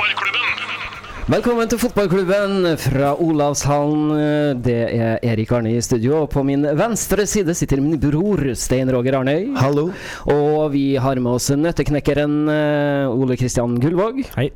fotballklubben. 0.00 0.46
Velkommen 1.30 1.68
til 1.70 1.78
fotballklubben 1.78 2.64
fra 2.80 3.10
Olavshallen. 3.20 4.62
Det 4.64 4.78
er 4.96 5.20
Erik 5.26 5.52
Arne 5.54 5.74
i 5.76 5.82
studio. 5.84 6.22
Og 6.22 6.30
på 6.32 6.42
min 6.46 6.64
venstre 6.78 7.26
side 7.28 7.54
sitter 7.54 7.82
min 7.84 8.00
bror 8.00 8.40
Stein 8.58 8.90
Roger 8.90 9.18
Arnøy. 9.20 9.50
Hallo. 9.60 9.90
Og 10.32 10.72
vi 10.72 10.96
har 10.96 11.20
med 11.20 11.36
oss 11.36 11.50
nøtteknekkeren 11.52 12.40
eh, 12.54 13.12
Ole 13.12 13.36
Kristian 13.38 13.76
Gullvåg. 13.82 14.24
Hei. 14.38 14.48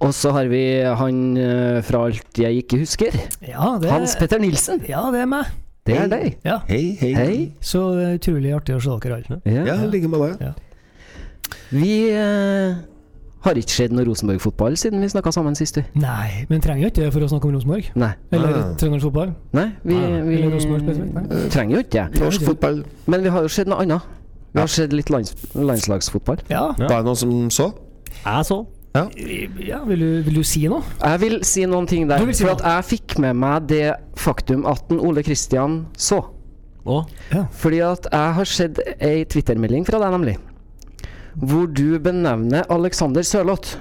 Og 0.00 0.14
så 0.16 0.32
har 0.34 0.48
vi 0.50 0.64
han 0.82 1.22
eh, 1.36 1.78
fra 1.86 2.06
alt 2.08 2.42
jeg 2.42 2.64
ikke 2.64 2.82
husker. 2.82 3.14
Ja, 3.44 3.76
det, 3.82 3.92
Hans 3.92 4.16
Petter 4.18 4.40
Nilsen. 4.42 4.82
ja, 4.88 5.04
det 5.14 5.24
er 5.26 5.32
meg. 5.36 5.56
Det 5.88 5.96
er 5.96 6.12
deg. 6.12 6.30
Ja. 6.44 6.60
Hei, 6.68 6.96
hei. 7.00 7.14
Hei. 7.16 7.40
Så 7.64 7.90
utrolig 8.16 8.56
artig 8.56 8.76
å 8.76 8.82
se 8.84 8.96
dere 9.04 9.20
alle. 9.20 9.42
Ja. 9.44 9.68
Ja, 9.74 9.82
i 9.84 9.92
like 9.92 10.08
med 10.10 10.40
deg. 10.40 10.64
Vi 11.76 11.96
eh, 12.16 12.78
har 13.46 13.54
ikke 13.60 13.70
skjedd 13.70 13.92
noe 13.94 14.04
Rosenborg-fotball 14.08 14.76
siden 14.80 15.00
vi 15.00 15.08
snakka 15.12 15.30
sammen 15.32 15.54
sist, 15.58 15.76
du. 15.78 15.82
Nei, 16.00 16.44
men 16.50 16.60
trenger 16.64 16.82
jo 16.86 16.90
ikke 16.90 17.04
det 17.04 17.12
for 17.14 17.20
å 17.26 17.28
snakke 17.30 17.46
om 17.50 17.54
Rosenborg. 17.54 17.90
Nei. 17.94 18.12
Eller 18.32 18.48
Ah. 18.58 18.72
Trøndelag 18.80 19.02
fotball. 19.02 19.34
Nei, 19.54 19.66
vi, 19.84 19.94
Ah, 19.94 20.22
vi 20.26 20.34
eller 20.40 20.50
Rosenborg. 20.56 20.82
Nei. 21.14 21.48
trenger 21.54 21.76
jo 21.76 21.82
ikke 21.84 22.08
det. 22.10 22.20
Norsk 22.20 22.42
fotball. 22.48 22.80
Men 23.06 23.22
vi 23.22 23.28
har 23.30 23.42
jo 23.46 23.48
sett 23.48 23.68
noe 23.70 23.78
annet. 23.84 24.02
Vi 24.54 24.60
har 24.60 24.66
sett 24.72 24.92
litt 24.92 25.10
lands 25.10 25.34
landslagsfotball. 25.54 26.38
Ja. 26.50 26.72
Var 26.78 26.88
det 26.88 27.04
noen 27.04 27.16
som 27.16 27.50
så? 27.50 27.72
Jeg 28.24 28.44
så. 28.48 28.66
Ja. 28.96 29.04
Ja, 29.60 29.84
vil, 29.84 29.98
du, 30.00 30.22
vil 30.26 30.34
du 30.40 30.42
si 30.42 30.64
noe? 30.66 30.82
Jeg 31.04 31.20
vil 31.20 31.38
si 31.44 31.62
noen 31.68 31.86
ting 31.86 32.08
der. 32.08 32.18
Du 32.18 32.24
vil 32.26 32.34
si 32.34 32.42
for 32.42 32.54
noe? 32.54 32.58
at 32.64 32.64
jeg 32.88 32.98
fikk 32.98 33.18
med 33.22 33.36
meg 33.36 33.66
det 33.68 33.92
faktum 34.16 34.64
at 34.66 34.88
den 34.88 34.98
Ole 35.04 35.22
Kristian 35.22 35.86
så. 35.96 36.22
Å? 36.88 37.02
Ja. 37.30 37.44
Fordi 37.52 37.82
at 37.84 38.08
jeg 38.10 38.34
har 38.38 38.44
sett 38.48 38.80
ei 38.98 39.24
Twitter-melding 39.28 39.84
fra 39.86 40.00
deg, 40.00 40.10
nemlig. 40.16 40.36
Hvor 41.38 41.66
du 41.70 41.98
benevner 42.02 42.64
Alexander 42.66 43.22
Sørloth. 43.22 43.78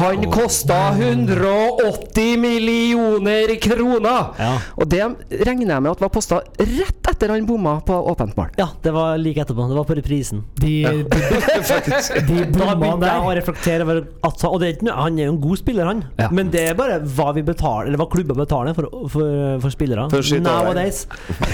Han 0.00 0.24
kosta 0.32 0.76
180 0.96 2.36
millioner 2.40 3.54
kroner! 3.60 4.30
Ja. 4.38 4.52
Og 4.80 4.88
det 4.90 5.02
regner 5.44 5.74
jeg 5.74 5.84
med 5.84 5.90
at 5.92 6.00
var 6.04 6.12
posta 6.14 6.40
rett 6.60 7.10
etter 7.10 7.32
han 7.34 7.44
bomma 7.48 7.76
på 7.84 7.96
åpent 8.12 8.36
mål. 8.38 8.52
ja, 8.58 8.68
det 8.82 8.92
var 8.94 9.18
like 9.20 9.42
etterpå. 9.42 9.66
Det 9.68 9.76
var 9.76 9.84
på 9.88 9.96
reprisen. 9.98 10.42
De, 10.60 10.72
de, 10.86 11.02
de 12.28 12.38
de 12.44 12.54
Da 12.60 12.74
der. 12.76 13.24
å 13.26 13.34
reflektere 13.36 13.84
over 13.84 14.00
at 14.26 14.44
Og 14.48 14.56
det 14.62 14.68
er 14.68 14.74
ikke, 14.76 14.94
han 14.96 15.18
er 15.18 15.28
jo 15.28 15.34
en 15.34 15.40
god 15.42 15.60
spiller, 15.60 15.88
han. 15.90 16.02
Ja. 16.20 16.28
Men 16.34 16.50
det 16.52 16.62
er 16.70 16.78
bare 16.78 17.00
hva 17.04 17.30
vi 17.36 17.42
betaler 17.46 17.90
Eller 17.90 18.00
hva 18.00 18.06
klubber 18.12 18.38
betaler 18.38 18.76
for, 18.76 18.88
for, 19.12 19.58
for 19.64 19.74
spillere. 19.74 20.06
Nowadays. 20.40 21.02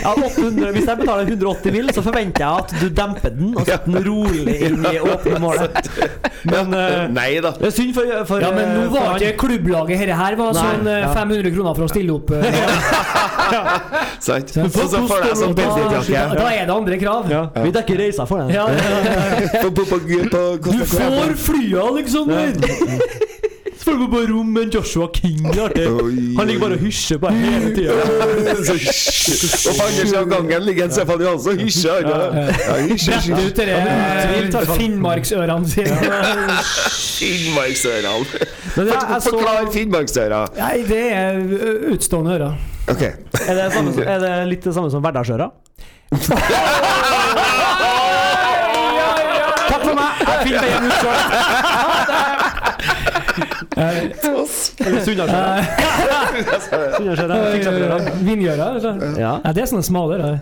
Ja, 0.03 0.13
800, 0.15 0.71
hvis 0.77 0.87
jeg 0.87 1.01
betaler 1.01 1.31
180 1.33 1.75
mill., 1.75 1.91
så 1.97 2.05
forventer 2.05 2.45
jeg 2.45 2.65
at 2.67 2.75
du 2.81 2.87
demper 3.01 3.35
den 3.35 3.53
og 3.57 3.65
setter 3.67 3.91
den 3.91 4.05
rolig 4.07 4.57
inn 4.69 4.85
i 4.91 4.97
åpne 5.03 5.41
målet. 5.43 5.91
Men 6.53 6.75
eh, 6.77 7.07
Nei 7.17 7.29
da. 7.43 7.55
det 7.59 7.71
er 7.71 7.75
synd 7.75 7.96
for, 7.97 8.13
for 8.29 8.45
Ja, 8.45 8.51
men 8.55 8.73
nå 8.77 8.85
for 8.91 9.01
var 9.01 9.19
ikke 9.19 9.37
klubblaget 9.47 10.01
her, 10.03 10.13
her 10.21 10.37
var 10.39 10.53
Nei, 10.57 10.63
sånn 10.63 10.91
eh, 10.93 11.01
ja. 11.03 11.13
500 11.17 11.55
kroner 11.57 11.79
for 11.81 11.87
å 11.87 11.91
stille 11.91 12.17
opp. 12.17 12.31
eh, 12.37 12.43
Sant? 14.27 14.57
Og 14.63 14.71
så 14.75 15.03
får 15.07 15.27
jeg 15.29 15.37
sånn 15.43 15.55
Da, 15.57 15.67
da 15.77 16.01
da 16.37 16.47
er 16.51 16.65
det 16.67 16.75
andre 16.75 16.99
krav. 17.01 17.29
ja, 17.31 17.43
Vi 17.63 17.71
dekker 17.75 18.01
reisa 18.01 18.27
for 18.29 18.43
den. 18.43 18.55
Ja, 18.57 18.67
Du 20.67 20.85
får 20.87 21.35
Alexander! 21.87 22.53
Så 22.57 23.26
får 23.87 23.99
du 24.01 24.07
på 24.11 24.21
rom 24.33 24.49
med 24.53 24.75
Joshua 24.75 25.07
King. 25.15 25.45
Han 26.39 26.47
ligger 26.49 26.61
bare 26.61 26.75
og 26.77 26.83
hysjer 26.83 27.19
på 27.23 27.31
hele 27.35 27.71
tida. 27.77 27.93
Og 27.95 27.99
fanger 29.79 29.87
andre 29.87 30.07
siden 30.07 30.17
av 30.21 30.27
gangen 30.33 30.65
ligger 30.67 30.89
en 30.89 30.95
Stefan 30.97 31.23
Johansen 31.23 31.51
og 31.53 31.57
hysjer. 31.63 32.01
Hvert 34.47 34.57
fall. 34.67 34.77
Finnmarksørene 34.81 35.71
sine. 35.71 35.97
Finnmarksørene. 37.17 38.15
Men 38.77 38.91
jeg, 38.91 38.97
jeg 38.97 39.23
så, 39.23 39.31
Forklar 39.31 39.71
Finnmarksøra. 39.75 40.41
Nei, 40.59 40.77
det 40.91 41.03
er 41.15 41.41
utstående 41.95 42.35
ører. 42.37 42.59
Okay. 42.91 43.13
er, 43.47 43.55
det 43.59 43.71
samme, 43.75 43.93
som- 43.95 44.07
er 44.07 44.19
det 44.23 44.35
litt 44.51 44.65
det 44.67 44.75
samme 44.77 44.91
som 44.95 45.03
hverdagsøra? 45.07 45.49
Takk 49.67 49.83
for 49.83 49.95
meg! 49.99 50.21
Jeg 50.23 50.39
finner 50.47 50.61
veien 50.63 50.87
ut 50.87 50.93
sjøl. 51.01 51.19
Vindgjøra? 58.25 58.67
eller? 58.77 59.19
Ja. 59.21 59.33
Ja, 59.45 59.53
det 59.53 59.63
er 59.63 59.69
sånne 59.71 59.85
smale 59.87 60.17
ører. 60.17 60.37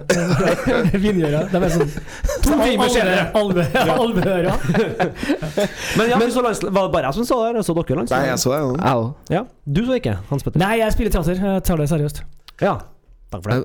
Vindgjøra. 0.95 1.41
De 1.53 1.57
er 1.61 1.75
sånn 1.75 1.91
to 2.45 2.59
timer 2.63 2.89
senere. 2.95 3.25
Alveører. 3.35 4.51
Men 5.99 6.11
ja, 6.11 6.17
var 6.19 6.25
det 6.25 6.93
bare 6.95 7.05
jeg 7.11 7.15
som 7.21 7.29
så 7.29 7.37
det? 7.53 7.65
Så 7.67 7.77
dere 7.79 8.05
Nei, 8.05 8.25
jeg 8.31 8.39
så 8.43 8.49
det 8.55 8.61
jo. 8.63 8.71
Jeg. 8.81 9.13
Ja. 9.39 9.43
Du 9.65 9.81
så 9.87 9.93
ikke, 10.01 10.15
Hans 10.31 10.43
Petter? 10.47 10.61
Nei, 10.63 10.75
jeg 10.83 10.89
spiller 10.97 11.13
teater. 11.15 11.37
Jeg 11.41 11.65
tar 11.69 11.77
det 11.81 11.89
seriøst. 11.93 12.19
Ja. 12.63 12.75
Takk 13.35 13.43
for 13.43 13.51
det. 13.51 13.59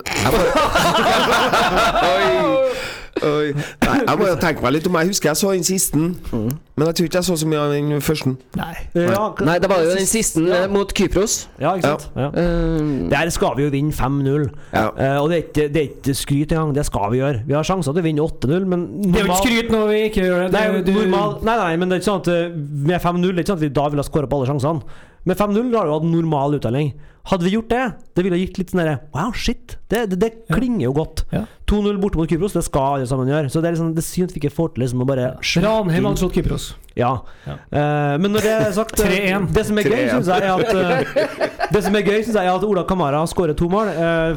Nei, 3.24 4.00
jeg 4.08 4.18
må 4.20 4.28
jo 4.30 4.36
tenke 4.40 4.62
meg 4.64 4.74
litt 4.78 4.88
om. 4.88 4.96
Jeg 5.00 5.08
husker 5.12 5.30
jeg 5.30 5.40
så 5.40 5.52
den 5.54 5.64
siste, 5.68 5.98
men 6.00 6.86
jeg 6.88 6.96
tror 6.96 7.08
ikke 7.10 7.20
jeg 7.20 7.28
så 7.28 7.36
så 7.42 7.48
mye 7.50 7.60
av 7.60 7.74
den 7.74 8.02
første. 8.06 8.34
Nei. 8.56 8.74
Ja, 8.96 9.26
Nei, 9.46 9.58
det 9.60 9.70
var 9.72 9.82
jo 9.84 9.90
den 9.96 10.08
siste 10.10 10.44
Ja. 10.48 10.64
eh, 10.64 10.68
mot 10.72 10.94
Kypros. 10.96 11.48
Ja, 11.60 11.74
ikke 11.76 11.90
sant? 11.92 12.10
Ja. 12.16 12.28
Eh, 12.30 13.10
Der 13.12 13.30
skal 13.36 13.56
vi 13.58 13.64
jo 13.68 13.70
vinne 13.74 13.92
5-0. 13.92 14.50
Ja. 14.74 14.86
Eh, 14.98 15.18
og 15.22 15.30
det 15.30 15.38
er, 15.38 15.44
ikke, 15.48 15.68
det 15.74 15.82
er 15.84 15.90
ikke 15.90 16.16
skryt 16.16 16.52
engang, 16.56 16.74
det 16.76 16.86
skal 16.86 17.12
vi 17.12 17.18
gjøre. 17.20 17.44
Vi 17.48 17.54
har 17.54 17.64
sjanser 17.64 17.92
til 17.94 18.02
å 18.02 18.08
vinne 18.08 18.22
8-0, 18.24 18.66
men 18.66 18.88
Det 19.02 19.22
er 19.22 19.26
jo 19.26 19.32
ikke 19.34 19.44
skryt 19.48 19.70
når 19.76 19.88
vi 19.92 20.00
ikke 20.10 20.24
gjør 20.26 20.40
det. 20.46 20.52
Nei, 20.52 20.82
det. 20.82 20.88
er 20.88 20.94
jo- 20.94 21.00
normal, 21.10 21.38
nei, 21.44 21.58
nei, 21.58 21.76
men 21.78 21.90
det 21.90 21.96
er 21.98 22.02
ikke 22.02 22.12
sånn 22.12 22.22
at 22.22 22.56
med 22.56 23.02
5-0 23.02 23.36
Det 23.36 23.40
er 23.40 23.44
ikke 23.44 23.52
sånn 23.54 23.62
at 23.62 23.68
vi 23.68 23.70
da 23.70 23.90
vil 23.90 24.00
ha 24.04 24.04
skåra 24.04 24.28
på 24.30 24.40
alle 24.40 24.48
sjansene. 24.54 24.82
Med 25.30 25.38
5-0 25.38 25.76
har 25.78 25.86
du 25.86 25.94
hatt 25.94 26.10
normal 26.10 26.58
uttelling. 26.58 26.94
Hadde 27.30 27.46
vi 27.46 27.52
gjort 27.54 27.70
det, 27.70 27.82
det 28.18 28.24
ville 28.26 28.38
gitt 28.40 28.56
litt 28.58 28.72
sånn 28.72 28.80
derre 28.82 28.96
Wow, 29.14 29.34
shit! 29.38 29.76
Det, 29.92 30.06
det, 30.10 30.18
det 30.24 30.30
klinger 30.50 30.88
jo 30.88 30.94
godt. 30.98 31.22
Ja. 31.36 31.44
2-0 31.70 32.00
borte 32.02 32.18
mot 32.18 32.32
Kypros, 32.32 32.56
det 32.58 32.64
skal 32.66 32.96
alle 32.96 33.10
sammen 33.10 33.30
gjøre. 33.30 33.52
Så 33.54 33.62
det 33.62 33.70
er 33.70 33.76
liksom 33.76 33.92
Det 33.94 34.06
synd 34.08 34.32
at 34.32 34.34
vi 34.34 34.42
ikke 34.42 34.54
får 34.56 34.72
til 34.74 34.86
liksom 34.86 35.04
å 35.04 35.08
bare 35.10 35.28
Ranheim 35.38 36.08
hadde 36.10 36.22
slått 36.24 36.40
Kypros. 36.40 36.66
Ja. 36.98 37.12
Ja. 37.46 37.58
Uh, 37.70 38.16
men 38.24 38.34
når 38.34 38.48
det 38.48 38.54
er 38.56 38.74
sagt 38.80 38.98
3-1. 38.98 39.46
Det 39.54 39.66
som 39.68 39.78
er 39.78 39.90
gøy, 39.92 40.00
3-1. 40.00 40.16
syns 40.16 40.32
jeg, 40.34 40.48
er 40.48 40.56
at 40.56 40.74
eh, 40.74 41.70
Det 41.76 41.84
som 41.86 42.00
er 42.00 42.08
gøy, 42.08 42.18
synes 42.24 42.40
jeg 42.40 42.50
er 42.50 42.56
at 42.56 42.66
Ola 42.66 42.86
Kamara 42.90 43.22
skårer 43.30 43.54
to 43.60 43.70
mål. 43.70 43.92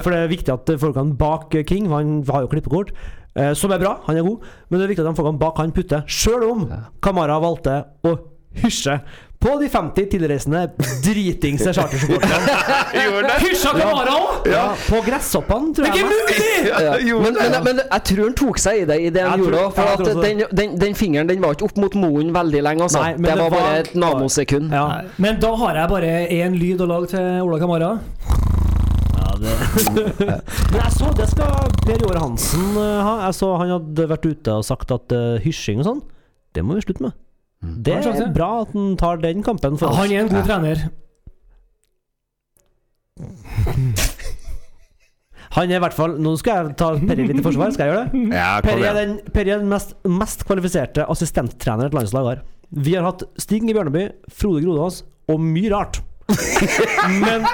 for 0.05 0.13
det 0.13 0.21
er 0.21 0.31
viktig 0.35 0.53
at 0.53 0.75
folkene 0.83 1.17
bak 1.17 1.57
King 1.69 1.89
Han 1.95 2.19
har 2.29 2.45
jo 2.45 2.53
klippekort. 2.53 2.93
eh, 3.39 3.55
som 3.57 3.73
er 3.73 3.81
bra, 3.81 3.97
han 4.05 4.21
er 4.21 4.27
god. 4.29 4.45
Men 4.69 4.79
det 4.83 4.85
er 4.85 4.93
viktig 4.93 5.07
at 5.07 5.15
de 5.15 5.23
folkene 5.23 5.41
bak 5.41 5.57
han 5.63 5.73
putter. 5.73 6.05
Sjøl 6.11 6.45
om 6.51 6.69
Kamara 7.01 7.41
valgte 7.41 7.81
å 8.05 8.19
hysje 8.61 8.99
på 9.43 9.55
de 9.61 9.69
50 9.73 10.09
tilreisende 10.13 10.63
dritingse 11.05 11.73
chartersupporterne. 11.75 12.57
Hysja 13.45 13.73
Kamara 13.77 14.15
òg! 14.17 14.49
Ja, 14.53 14.65
på 14.87 15.03
gresshoppene, 15.07 15.73
tror 15.77 15.87
Det 15.87 15.93
er 15.93 15.99
ikke 15.99 16.11
mulig! 16.13 16.49
ja. 16.87 17.19
men, 17.25 17.39
men, 17.39 17.59
men 17.67 17.83
jeg 17.83 18.07
tror 18.11 18.23
han 18.29 18.37
tok 18.39 18.63
seg 18.63 18.83
i 18.83 18.87
det 18.89 18.99
i 19.09 19.11
det 19.15 19.27
han 19.27 19.43
gjorde 19.43 19.65
òg. 19.67 19.75
For 19.77 19.95
at 19.97 20.23
den, 20.23 20.45
den, 20.53 20.77
den 20.81 20.99
fingeren 20.99 21.31
den 21.31 21.43
var 21.43 21.57
ikke 21.57 21.71
opp 21.71 21.83
mot 21.83 21.99
moen 21.99 22.33
veldig 22.35 22.63
lenge. 22.69 22.87
Altså. 22.89 23.03
Nei, 23.03 23.17
men 23.19 23.29
det, 23.29 23.35
det 23.35 23.43
var 23.43 23.57
bare 23.57 23.83
et 23.83 23.93
nanosekund. 23.99 24.73
Ja. 24.75 24.87
Men 25.23 25.43
da 25.43 25.53
har 25.65 25.83
jeg 25.83 25.93
bare 25.97 26.15
én 26.43 26.57
lyd 26.59 26.85
å 26.85 26.91
lage 26.95 27.13
til 27.17 27.43
Ola 27.43 27.61
Kamara. 27.63 27.93
Men 29.43 30.77
jeg 30.79 30.93
så 30.95 31.09
det 31.17 31.27
skal 31.33 31.73
Per 31.83 32.05
Jåre 32.05 32.21
Hansen 32.23 32.77
eh, 32.79 33.01
ha. 33.03 33.15
Jeg 33.27 33.37
så 33.41 33.49
han 33.59 33.73
hadde 33.75 34.07
vært 34.13 34.29
ute 34.29 34.55
og 34.61 34.67
sagt 34.67 34.93
at 34.95 35.15
uh, 35.17 35.41
hysjing 35.43 35.83
og 35.83 35.89
sånn, 35.89 36.03
det 36.55 36.65
må 36.67 36.77
vi 36.79 36.85
slutte 36.85 37.09
med. 37.09 37.17
Det 37.63 37.95
han 37.95 38.03
sagt 38.03 38.21
er 38.25 38.33
bra 38.35 38.49
at 38.65 38.73
han 38.75 38.97
tar 38.99 39.21
den 39.23 39.43
kampen 39.47 39.77
for 39.79 39.95
Han 39.95 40.11
er 40.11 40.25
en 40.25 40.29
god 40.33 40.45
trener. 40.49 40.83
Han 45.53 45.69
er 45.69 45.77
i 45.77 45.83
hvert 45.85 45.93
fall 45.97 46.15
Nå 46.23 46.31
skal 46.41 46.55
jeg 46.71 46.77
ta 46.81 46.87
Perry 47.03 47.27
litt 47.29 47.41
i 47.43 47.45
forsvar, 47.45 47.73
skal 47.75 47.85
jeg 47.85 47.93
gjøre 47.93 48.05
det? 48.09 48.23
Ja, 48.39 48.47
Perry 48.65 48.87
er 48.89 48.97
den, 48.97 49.11
Perry 49.35 49.53
er 49.53 49.61
den 49.61 49.69
mest, 49.73 49.91
mest 50.09 50.47
kvalifiserte 50.49 51.05
assistenttrener 51.13 51.91
et 51.91 51.97
landslag 51.97 52.25
har. 52.31 52.41
Vi 52.73 52.95
har 52.97 53.05
hatt 53.05 53.27
Stig 53.43 53.61
Inge 53.61 53.75
Bjørneby, 53.77 54.07
Frode 54.33 54.63
Grodås 54.65 55.03
og 55.29 55.43
mye 55.45 55.69
rart. 55.75 56.01
Men 57.21 57.45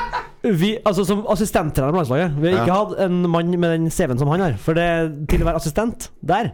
vi, 0.61 0.77
altså 0.87 1.03
som 1.09 1.25
assistenttrener 1.33 1.91
på 1.91 1.99
landslaget 1.99 2.37
Vi 2.39 2.47
har 2.53 2.61
ikke 2.61 2.71
Ja. 2.71 2.77
hatt 2.85 2.95
en 3.09 3.17
mann 3.33 3.51
med 3.59 3.69
den 3.75 3.91
CV-en 3.91 4.21
som 4.23 4.31
han 4.31 4.45
har. 4.47 4.55
For 4.63 4.79
det, 4.79 4.87
til 5.33 5.43
å 5.43 5.49
være 5.51 5.59
assistent 5.59 6.11
der, 6.23 6.53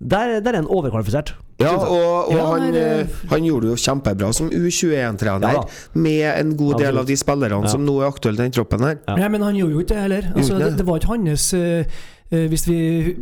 der, 0.00 0.38
der 0.40 0.54
er 0.54 0.62
han 0.62 0.72
overkvalifisert. 0.72 1.34
Ja, 1.58 1.72
og, 1.74 2.28
og 2.30 2.34
Ja, 2.36 2.44
han, 2.52 2.72
det- 2.72 2.82
eh, 3.00 3.06
han 3.32 3.42
gjorde 3.42 3.66
det 3.66 3.72
jo 3.74 3.78
kjempebra 3.82 4.28
som 4.34 4.50
U21-trener, 4.50 5.52
Ja 5.52 5.64
med 5.98 6.28
en 6.40 6.52
god 6.56 6.78
del 6.78 6.98
av 6.98 7.06
de 7.06 7.16
spillerne 7.18 7.64
Ja. 7.64 7.68
som 7.72 7.82
nå 7.84 7.96
er 8.02 8.06
aktuelle 8.12 8.38
i 8.38 8.48
den 8.48 8.52
troppen 8.54 8.80
her. 8.84 8.98
Ja. 9.08 9.16
Nei, 9.16 9.28
men 9.28 9.42
han 9.42 9.56
gjorde 9.56 9.72
jo 9.74 9.80
ikke 9.82 9.94
det 9.96 10.02
heller. 10.04 10.28
Altså, 10.36 10.58
det, 10.58 10.64
det? 10.70 10.76
det 10.78 10.86
var 10.86 11.00
ikke 11.00 11.08
hans 11.16 11.46
eh, 11.54 11.84
eh, 12.30 12.46
Hvis 12.52 12.66
vi 12.68 12.78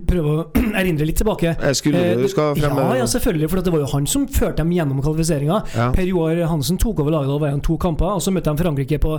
prøver 0.06 0.43
å 0.43 0.47
erindre 0.83 1.06
litt 1.09 1.17
tilbake. 1.17 1.56
Jeg 1.62 1.77
skulle 1.81 2.03
Eh, 2.12 2.17
du 2.21 2.29
skal 2.29 2.55
fremme 2.59 2.85
ja, 2.91 2.97
ja, 3.00 3.06
selvfølgelig. 3.06 3.49
For 3.50 3.62
det 3.62 3.73
var 3.73 3.81
jo 3.87 3.91
han 3.94 4.06
som 4.06 4.27
førte 4.29 4.61
dem 4.61 4.71
gjennom 4.77 5.00
kvalifiseringa. 5.00 5.62
Ja. 5.75 5.91
Per 5.97 6.05
Joar 6.05 6.44
Hansen 6.50 6.77
tok 6.83 7.00
over 7.00 7.11
laget 7.17 7.33
da 7.33 7.38
var 7.41 7.49
igjen 7.55 7.62
to 7.65 7.79
kamper, 7.79 8.19
og 8.19 8.21
så 8.21 8.35
møtte 8.35 8.53
de 8.53 8.62
Frankrike 8.65 9.00
på 9.00 9.17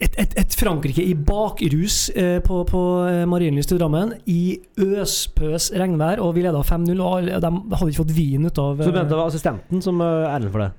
et, 0.00 0.14
et, 0.18 0.34
et 0.42 0.56
Frankrike 0.58 1.02
i 1.04 1.14
bakrus 1.14 2.10
eh, 2.14 2.38
på, 2.44 2.60
på 2.68 2.82
eh, 3.08 3.22
Marienlyst 3.30 3.72
i 3.72 3.78
Drammen, 3.80 4.12
i 4.30 4.58
øspøs 4.78 5.70
regnvær, 5.78 6.20
og 6.24 6.34
vi 6.36 6.42
leda 6.44 6.60
5-0. 6.66 7.00
Og 7.00 7.28
de 7.28 7.50
hadde 7.76 7.90
ikke 7.92 8.02
fått 8.04 8.14
vin 8.16 8.46
ut 8.48 8.58
av 8.62 8.82
Så 8.84 8.90
du 8.92 8.98
mente 8.98 9.12
det 9.14 9.18
var 9.20 9.30
assistenten 9.32 9.82
som 9.84 10.00
uh, 10.04 10.28
æren 10.32 10.50
for 10.54 10.64
det? 10.66 10.70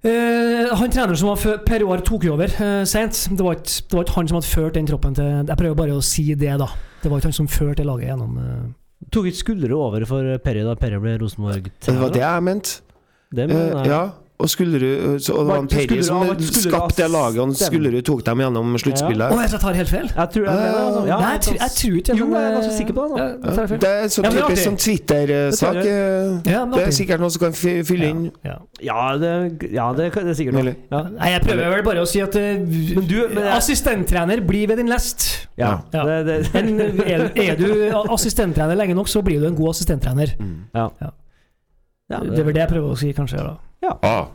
Eh, 0.00 0.70
han 0.80 0.88
treneren 0.92 1.18
som 1.20 1.28
var 1.28 1.36
før 1.42 1.58
Per 1.66 1.82
Roar 1.84 2.00
tok 2.06 2.24
jo 2.24 2.32
over 2.38 2.48
eh, 2.48 2.84
sent. 2.88 3.26
Det, 3.36 3.44
var 3.44 3.58
ikke- 3.58 3.82
det 3.90 3.98
var 3.98 4.06
ikke 4.06 4.16
han 4.16 4.30
som 4.30 4.38
hadde 4.38 4.48
ført 4.54 4.78
den 4.78 4.86
troppen 4.88 5.14
til 5.18 5.26
Jeg 5.44 5.58
prøver 5.60 5.76
bare 5.76 5.96
å 5.98 6.04
si 6.04 6.24
det, 6.34 6.54
da. 6.62 6.70
Det 7.02 7.10
var 7.12 7.20
ikke 7.20 7.28
han 7.32 7.36
som 7.42 7.48
førte 7.52 7.84
laget 7.84 8.08
gjennom 8.08 8.38
eh, 8.40 8.62
Tok 9.12 9.26
ikke 9.30 9.40
skuldre 9.42 9.76
over 9.76 10.04
for 10.08 10.26
Perry 10.44 10.60
da 10.64 10.74
Perry 10.76 10.98
ble 11.00 11.18
rosenborg 11.22 11.68
Det 11.84 11.94
var 12.00 12.10
det 12.12 12.20
jeg 12.24 12.42
mente. 12.48 12.80
Det 13.32 13.44
Eh, 13.44 13.52
mener 13.52 13.76
jeg. 13.76 13.92
ja. 13.92 14.00
Og 14.40 14.48
Skullerud 14.48 15.20
så- 15.20 15.34
Og 15.36 15.38
det 15.44 15.46
var 15.52 15.58
en 15.60 15.68
Perry 15.68 16.02
som 16.02 16.24
skapte 16.40 16.96
det 17.02 17.10
laget, 17.12 17.38
og? 17.44 17.54
Skullerud 17.60 18.02
tok 18.08 18.24
dem 18.24 18.38
gjennom 18.40 18.78
sluttspillet. 18.80 19.26
Ja. 19.30 19.36
Oh, 19.36 19.40
jeg 19.44 19.60
tar 19.60 19.72
helt 19.76 19.88
feil? 19.92 20.08
Jeg 20.16 20.28
tror 20.34 20.44
jeg 20.44 20.54
mener. 20.54 20.78
Altså. 20.80 21.02
Ja, 21.06 21.18
Nei, 21.20 21.30
jeg, 21.32 21.40
tror- 21.40 21.58
jeg 21.60 21.70
tror 21.80 21.96
ikke 22.00 22.16
Jo, 22.20 22.26
jeg 22.30 22.44
er 22.44 22.54
ganske 22.56 22.70
eh, 22.72 22.78
sikker 22.80 22.94
på 22.98 23.02
det, 23.04 23.10
da. 23.10 23.24
ja, 23.24 23.66
jeg. 23.66 23.80
Det 23.80 23.90
er 23.90 24.08
sånn 24.14 24.24
Ja, 24.24 24.30
men 24.30 24.36
det 24.36 24.42
er 24.42 24.48
typisk 24.50 24.66
sånn 24.68 24.78
Twitter-sak. 24.84 25.74
Det 25.74 25.86
eh, 25.86 26.52
Ja, 26.52 26.64
Det 26.64 26.82
er 26.86 26.90
sikkert 27.00 27.20
noen 27.20 27.30
som 27.30 27.40
kan 27.44 27.52
fylle 27.52 28.06
inn. 28.10 28.22
Ja. 28.44 28.56
Ja, 28.80 29.16
det, 29.18 29.32
ja, 29.72 29.92
det, 29.92 30.12
det 30.14 30.26
er 30.32 30.34
sikkert 30.40 30.54
noe. 30.54 30.74
Ja. 30.90 31.02
Nei, 31.20 31.30
jeg 31.34 31.42
prøver 31.42 31.70
vel 31.76 31.82
bare 31.84 32.00
å 32.00 32.06
si 32.08 32.20
at 32.20 32.34
eh, 32.36 32.56
Men 32.58 33.06
du- 33.06 33.28
men 33.28 33.44
jeg- 33.44 33.56
Assistenttrener 33.60 34.40
blir 34.46 34.66
ved 34.68 34.76
din 34.78 34.88
lest. 34.88 35.46
Ja, 35.58 35.80
Ja. 35.92 36.04
Det, 36.04 36.26
det, 36.26 36.54
Men 36.54 36.80
er, 37.04 37.30
er 37.36 37.56
du 37.56 37.90
assistenttrener 38.16 38.76
lenge 38.76 38.94
nok, 38.94 39.06
så 39.08 39.22
blir 39.22 39.40
du 39.40 39.46
en 39.46 39.54
god 39.56 39.74
assistenttrener. 39.74 40.34
ja. 40.74 40.88
Ja. 41.00 41.10
Ja, 42.10 42.18
Det 42.26 42.38
er 42.42 42.44
vel 42.48 42.54
det 42.56 42.62
jeg 42.64 42.72
prøver 42.74 42.90
å 42.94 42.98
si, 42.98 43.12
kanskje. 43.16 43.38
da 43.46 43.56
Ah. 44.02 44.26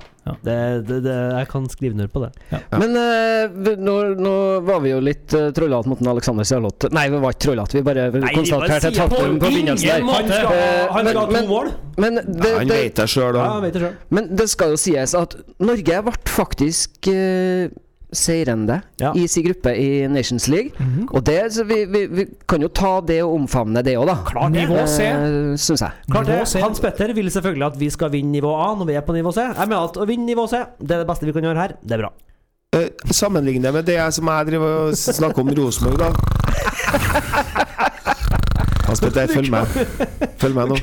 det, 0.41 0.53
det, 0.87 0.95
det, 1.05 1.13
jeg 1.37 1.47
kan 1.51 1.67
skrive 1.69 1.93
ned 1.99 2.09
på 2.11 2.23
det. 2.23 2.31
Ja. 2.49 2.57
Men 2.81 2.95
uh, 2.97 3.75
nå, 3.77 3.93
nå 4.17 4.31
var 4.65 4.79
vi 4.81 4.89
jo 4.89 4.97
litt 5.05 5.35
uh, 5.37 5.51
trollete 5.53 5.91
mot 5.91 6.01
en 6.01 6.09
Alexander 6.15 6.47
Sørloth. 6.49 6.87
Nei, 6.95 7.03
vi 7.13 7.19
var 7.21 7.35
ikke 7.35 7.43
trollete. 7.45 7.77
Vi 7.77 7.83
bare 7.85 8.07
konstaterte 8.33 8.89
et 8.89 8.97
faktum 8.97 9.37
på 9.37 9.45
begynnelsen 9.51 9.85
der. 9.85 10.01
Han 10.09 10.31
skal, 10.31 10.49
Eh, 10.55 10.87
han 10.95 11.05
men- 11.05 11.13
skal 11.13 11.21
ha 11.21 11.25
to 11.27 11.31
men- 11.37 11.47
mål. 11.51 11.69
Men 12.01 12.15
det, 12.25 12.49
Ja, 12.49 12.57
han 12.57 12.67
vet 12.73 12.95
det 12.95 13.05
sjøl, 13.13 13.35
Ja, 13.37 13.59
da. 13.69 13.91
men 14.09 14.35
det 14.35 14.49
skal 14.49 14.73
jo 14.73 14.77
sies 14.81 15.13
at 15.13 15.35
Norge 15.59 16.01
ble 16.09 16.17
faktisk 16.25 17.07
uh, 17.13 17.69
seirende 18.13 18.81
Ja. 19.01 19.11
i 19.15 19.27
sin 19.27 19.43
gruppe 19.47 19.71
i 19.77 20.07
Nations 20.07 20.47
League. 20.47 20.71
Og 21.11 21.23
det, 21.25 21.39
så 21.53 21.63
vi, 21.63 21.85
vi, 21.85 22.05
vi 22.07 22.25
kan 22.47 22.61
jo 22.61 22.67
ta 22.67 22.99
det 23.01 23.21
og 23.23 23.33
omfavne 23.39 23.81
det 23.83 23.95
òg, 23.97 24.05
da. 24.07 24.15
Klart. 24.27 24.51
Nivå 24.53 24.85
C. 24.87 25.01
Eh, 25.03 25.55
Syns 25.57 25.81
jeg. 25.81 25.91
Klart 26.11 26.27
det. 26.27 26.61
Hans 26.61 26.79
Petter 26.79 27.13
vil 27.13 27.31
selvfølgelig 27.31 27.65
at 27.71 27.79
vi 27.79 27.89
skal 27.89 28.11
vinne 28.13 28.31
nivå 28.31 28.53
A 28.55 28.69
når 28.75 28.85
vi 28.91 28.93
er 28.99 29.01
på 29.07 29.13
nivå 29.17 29.31
C. 29.35 29.41
Jeg 29.41 29.67
mener 29.67 29.89
at 29.89 29.97
å 29.97 30.05
vinne 30.07 30.25
nivå 30.29 30.47
C, 30.51 30.61
det 30.79 30.91
er 30.91 31.03
det 31.03 31.09
beste 31.09 31.25
vi 31.25 31.33
kan 31.35 31.43
gjøre 31.49 31.59
her. 31.65 31.75
Det 31.83 31.97
er 31.97 32.03
bra. 32.05 32.13
Eh, 32.75 32.89
Sammenligne 33.15 33.71
med 33.71 33.85
det 33.87 33.99
som 34.13 34.27
jeg 34.27 34.47
driver 34.51 34.77
og 34.89 34.95
snakker 34.99 35.41
om 35.45 35.53
Rosenborg, 35.55 35.99
da. 35.99 36.09
Hans 38.85 38.99
Petter, 39.01 39.27
følg 39.33 39.49
med. 39.51 39.65
Følg 40.41 40.55
med 40.55 40.73
nå. 40.73 40.77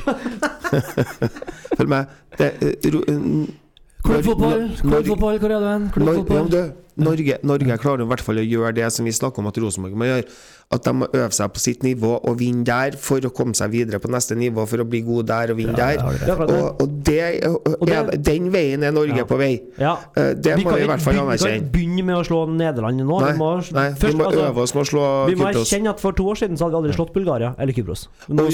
Følg 1.77 1.89
med. 1.89 2.05
Det, 2.37 2.49
eh, 2.61 2.89
ro- 2.93 3.03
eh, 3.07 3.59
Klubbfotball, 4.03 4.65
klubbfotball, 4.81 5.37
hvor 5.39 5.51
er 5.55 5.59
du 5.63 5.67
hen? 5.69 5.83
Klubbfotball. 5.95 6.49
Norge, 6.97 7.37
Norge 7.43 7.77
klarer 7.81 8.01
i 8.05 8.09
hvert 8.09 8.21
fall 8.21 8.35
å 8.37 8.45
gjøre 8.45 8.73
det 8.75 8.91
som 8.93 9.05
vi 9.05 9.11
snakker 9.11 9.39
om 9.39 9.47
at 9.47 9.57
Rosenborg 9.57 9.95
må 9.97 10.05
gjøre. 10.05 10.27
At 10.73 10.81
de 10.87 10.91
må 10.95 11.05
øve 11.13 11.29
seg 11.35 11.51
på 11.53 11.59
sitt 11.61 11.83
nivå 11.85 12.15
og 12.25 12.37
vinne 12.39 12.63
der 12.65 12.95
for 12.97 13.19
å 13.21 13.29
komme 13.35 13.53
seg 13.53 13.69
videre 13.69 13.99
på 14.01 14.09
neste 14.09 14.33
nivå, 14.35 14.63
for 14.67 14.81
å 14.81 14.85
bli 14.89 15.01
god 15.05 15.27
der 15.29 15.51
og 15.53 15.57
vinne 15.59 15.75
der. 15.77 15.99
Ja, 16.01 16.09
det. 16.17 16.29
Og, 16.49 16.81
og, 16.81 17.03
det, 17.03 17.45
og 17.45 17.85
det- 17.85 17.97
er, 17.97 18.17
den 18.17 18.49
veien 18.53 18.83
er 18.83 18.91
Norge 18.95 19.17
Ja. 19.17 19.25
på 19.25 19.37
vei. 19.37 19.61
Ja. 19.77 19.97
Eh, 20.17 20.33
Det 20.33 20.55
Vi 20.57 20.63
må 20.63 20.73
vi 20.75 20.81
i 20.83 20.87
hvert 20.87 21.01
fall 21.01 21.13
anerkjenne. 21.13 21.37
vi 21.37 21.37
kan 21.37 21.61
ikke 21.61 21.71
begynne 21.71 22.03
med 22.05 22.15
å 22.15 22.23
slå 22.25 22.39
Nederland 22.49 22.97
nå. 23.05 23.19
Nei, 23.21 23.31
vi 23.33 23.37
må, 23.37 23.49
nei, 23.73 23.89
vi 23.91 24.13
må 24.17 24.25
altså, 24.25 24.47
øve 24.49 24.57
oss 24.63 24.73
med 24.73 24.83
å 24.83 24.89
slå 24.89 25.03
vi 25.29 25.35
må 25.35 25.45
Kypros. 25.51 25.67
erkjenne 25.73 25.89
at 25.89 25.99
for 25.99 26.11
to 26.13 26.23
år 26.23 26.35
siden 26.41 26.57
så 26.57 26.65
hadde 26.65 26.73
vi 26.73 26.79
aldri 26.81 26.93
slått 26.97 27.13
Bulgaria 27.13 27.55
eller 27.59 27.73
Kypros. 27.73 28.07
Nå 28.29 28.47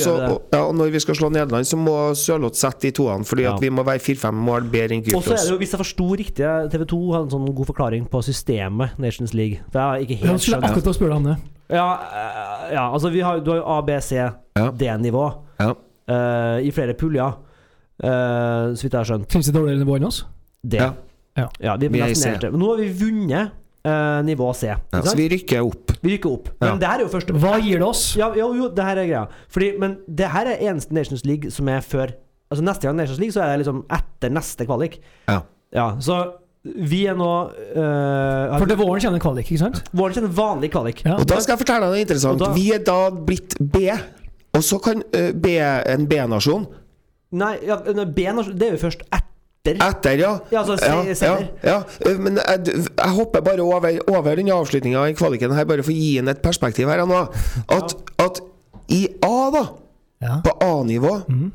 Og 0.51 0.75
når 0.75 0.91
vi 0.91 0.99
skal 0.99 1.15
slå 1.15 1.31
Nederland, 1.31 1.65
så 1.65 1.77
må 1.77 2.11
Sørloth 2.15 2.55
sette 2.55 2.81
de 2.81 2.91
toene, 2.91 3.23
fordi 3.23 3.47
vi 3.61 3.69
må 3.69 3.83
være 3.85 3.99
fire-fem 4.03 4.35
mål 4.35 4.69
bedre 4.69 4.97
enn 4.97 5.03
Og 5.15 5.23
så 5.23 5.31
er 5.33 5.37
det 5.37 5.45
Kypros. 5.45 5.49
jo, 5.49 5.57
hvis 5.57 5.71
jeg 5.71 5.79
forsto 5.79 6.17
riktig, 6.17 6.71
TV 6.71 6.85
2 6.85 7.13
hadde 7.13 7.23
en 7.23 7.33
sånn 7.39 7.55
god 7.55 7.67
forklaring 7.67 8.09
på 8.09 8.21
systemet 8.29 8.97
Nations 9.01 9.33
League. 9.37 9.63
For 9.71 9.79
jeg 9.79 9.87
har 9.87 10.05
ikke 10.05 10.15
Jeg 10.15 10.23
helt 10.23 10.43
skulle 10.43 10.59
skjønt 10.59 10.69
akkurat 10.69 10.87
til 10.87 10.93
å 10.93 10.97
spørre 10.97 11.11
deg 11.15 11.19
om 11.19 11.29
det. 11.29 11.37
Ja, 11.69 11.89
eh, 12.21 12.65
ja 12.73 12.87
altså 12.87 13.11
vi 13.13 13.21
har, 13.25 13.43
du 13.45 13.53
har 13.53 13.61
jo 13.61 13.67
A, 13.69 13.77
B, 13.85 13.99
C. 14.01 14.25
D-nivå 14.79 15.27
Ja. 15.59 15.73
uh, 15.75 16.57
i 16.65 16.71
flere 16.75 16.95
puljer, 16.97 17.37
uh, 18.03 18.73
så 18.73 18.83
vidt 18.83 18.93
jeg 18.93 18.99
har 18.99 19.07
skjønt. 19.07 19.29
Finnes 19.31 19.49
det 19.49 19.55
dårligere 19.55 19.83
nivå 19.83 19.99
enn 19.99 20.09
oss? 20.09 20.23
D. 20.63 20.79
Ja. 20.81 20.93
Ja. 21.37 21.75
vi 21.79 21.87
Vi 21.87 22.01
er 22.03 22.11
i 22.11 22.17
C. 22.17 22.33
Men 22.43 22.59
nå 22.59 22.71
har 22.73 22.81
vi 22.81 22.89
vunnet 22.99 23.53
uh, 23.87 24.19
nivå 24.25 24.49
C. 24.57 24.71
Ja, 24.73 25.03
så 25.05 25.15
vi 25.17 25.29
rykker 25.31 25.61
opp. 25.67 25.93
Vi 26.01 26.15
rykker 26.15 26.31
opp. 26.31 26.49
Ja. 26.57 26.71
Men 26.71 26.81
det 26.81 26.89
her 26.89 26.99
er 26.99 27.05
jo 27.05 27.11
første 27.13 27.35
Hva 27.35 27.59
gir 27.63 27.79
det 27.79 27.87
oss? 27.87 28.03
Ja, 28.19 28.31
jo, 28.35 28.51
jo, 28.57 28.71
det 28.73 28.87
her 28.87 28.97
er 28.97 29.07
greia. 29.07 29.23
Fordi, 29.53 29.71
men 29.79 29.99
det 30.07 30.31
her 30.33 30.49
er 30.51 30.65
eneste 30.71 30.95
Nations 30.95 31.23
League 31.27 31.53
som 31.53 31.69
er 31.71 31.85
før 31.85 32.17
Altså 32.49 32.63
Neste 32.65 32.87
gang 32.87 32.95
Nations 32.97 33.19
League, 33.21 33.33
så 33.35 33.43
er 33.45 33.51
det 33.51 33.59
liksom 33.61 33.83
etter 33.93 34.31
neste 34.33 34.65
kvalik. 34.65 34.95
Ja. 35.29 35.43
Ja, 35.69 35.83
så 36.01 36.15
vi 36.65 37.05
er 37.07 37.15
nå 37.15 37.27
øh, 37.53 38.57
For 38.59 38.67
til 38.67 38.77
våren 38.81 38.99
kjenner 39.03 39.21
kvalik, 39.23 39.47
ikke 39.47 39.61
sant? 39.61 39.77
Våren 39.95 40.13
kjenner 40.17 40.33
vanlig 40.35 40.69
kvalik. 40.73 41.03
Ja. 41.05 41.15
Og 41.21 41.25
da 41.29 41.37
skal 41.39 41.55
jeg 41.55 41.61
fortelle 41.63 41.87
deg 41.87 41.93
noe 41.95 42.01
interessant. 42.03 42.41
Da- 42.41 42.51
Vi 42.55 42.65
er 42.75 42.81
da 42.83 42.97
blitt 43.11 43.55
B. 43.59 43.85
Og 44.57 44.63
så 44.65 44.79
kan 44.83 45.03
eh, 45.15 45.31
B, 45.31 45.55
en 45.61 46.07
B-nasjon 46.09 46.65
Nei, 47.31 47.53
ja, 47.61 47.75
B-nasjon 47.77 48.55
det 48.57 48.65
er 48.67 48.71
jo 48.73 48.79
først 48.81 49.03
etter. 49.13 49.77
etter, 49.85 50.15
ja. 50.17 50.31
Ja, 50.49 50.63
altså, 50.63 50.77
se- 50.81 51.25
ja, 51.27 51.35
ja, 51.37 51.49
ja. 51.63 51.75
Eh, 52.09 52.17
Men 52.17 52.39
jeg, 52.41 52.73
jeg 52.89 53.11
hopper 53.19 53.43
bare 53.45 53.61
over, 53.61 53.99
over 54.09 54.35
den 54.35 54.49
avslutninga 54.49 55.03
i 55.11 55.13
kvaliken 55.13 55.53
her, 55.53 55.67
bare 55.69 55.85
for 55.85 55.93
å 55.93 55.95
gi 55.95 56.17
inn 56.17 56.27
et 56.33 56.41
perspektiv 56.41 56.89
her 56.89 57.05
nå. 57.05 57.21
At, 57.69 57.93
at 58.25 58.41
i 58.89 59.03
A, 59.23 59.35
da, 59.53 59.63
Ja. 60.25 60.41
på 60.43 60.51
A-nivå 60.65 61.13
mm. 61.29 61.51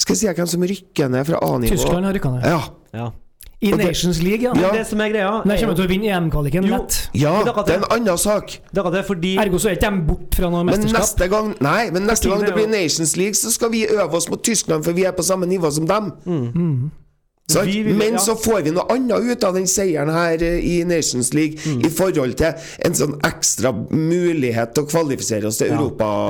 Skal 0.00 0.14
jeg 0.14 0.20
si 0.22 0.28
hvem 0.38 0.46
som 0.48 0.62
rykker 0.70 1.10
ned 1.12 1.26
fra 1.28 1.40
A-nivå? 1.44 1.74
Tyskland 1.74 2.06
har 2.06 2.14
rykka 2.16 2.30
ned. 2.38 2.46
Ja. 2.94 3.10
I 3.60 3.72
Nations 3.74 4.20
League, 4.22 4.42
ja. 4.44 4.52
Ja. 4.54 4.70
Det 4.70 4.84
som 4.86 5.00
er 5.02 5.10
greia 5.10 5.30
Nei, 5.42 5.56
er 5.56 5.64
kommer 5.64 5.74
til 5.74 5.88
å 5.88 5.90
vinne 5.90 6.12
EM-kvaliken 6.14 6.68
lett. 6.70 6.98
ja, 7.18 7.32
det 7.42 7.74
er 7.74 7.80
en 7.80 7.88
annen 7.90 8.20
sak. 8.20 8.60
Det 8.70 8.84
er 8.84 9.02
fordi 9.02 9.32
Ergo 9.42 9.58
så 9.58 9.72
er 9.72 9.78
ikke 9.80 9.90
de 9.90 10.04
bort 10.06 10.38
fra 10.38 10.50
noe 10.52 10.62
Men 10.62 10.78
mesterskap. 10.78 11.00
neste 11.02 11.28
gang 11.32 11.50
Nei, 11.64 11.90
men 11.90 12.06
neste 12.06 12.30
gang 12.30 12.44
det 12.46 12.54
blir 12.54 12.70
Nations 12.70 13.16
League, 13.18 13.34
så 13.34 13.50
skal 13.50 13.72
vi 13.74 13.82
øve 13.90 14.14
oss 14.14 14.30
mot 14.30 14.42
Tyskland, 14.44 14.84
for 14.86 14.94
vi 14.94 15.08
er 15.08 15.16
på 15.16 15.26
samme 15.26 15.46
nivå 15.50 15.70
som 15.74 15.88
dem. 15.90 16.12
Mm. 16.24 16.46
Sant? 16.54 17.07
Vi 17.64 17.82
vil- 17.82 17.96
Men 17.96 18.12
ja. 18.12 18.18
så 18.18 18.34
får 18.36 18.62
vi 18.64 18.70
noe 18.76 18.84
annet 18.92 19.24
ut 19.32 19.44
av 19.44 19.54
den 19.54 19.64
seieren 19.66 20.10
her 20.12 20.42
eh, 20.42 20.58
i 20.60 20.84
Nations 20.84 21.32
League 21.32 21.56
Mm. 21.64 21.84
i 21.86 21.88
forhold 21.88 22.34
til 22.36 22.52
en 22.84 22.92
sånn 22.92 23.14
ekstra 23.24 23.72
mulighet 23.90 24.74
til 24.74 24.84
å 24.84 24.88
kvalifisere 24.90 25.46
oss 25.48 25.56
til 25.58 25.68
ja. 25.72 25.78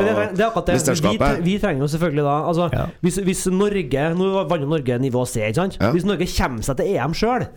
er- 0.06 0.34
er 0.68 0.78
det. 0.78 1.42
Vi, 1.42 1.52
vi 1.52 1.58
trenger 1.58 1.80
jo 1.80 1.88
selvfølgelig 1.98 2.22
da 2.22 2.36
Altså, 2.48 2.68
Ja. 2.72 2.86
hvis, 3.02 3.18
hvis 3.18 3.46
Norge 3.50 4.14
Nå 4.14 4.48
vant 4.48 4.60
jo 4.62 4.68
Norge 4.68 4.98
nivå 5.00 5.26
C, 5.26 5.40
ikke 5.48 5.54
sant? 5.54 5.78
Hvis 5.92 6.04
Norge 6.04 6.26
kommer 6.38 6.62
seg 6.62 6.76
til 6.76 6.86
EM 6.96 7.12
sjøl, 7.12 7.48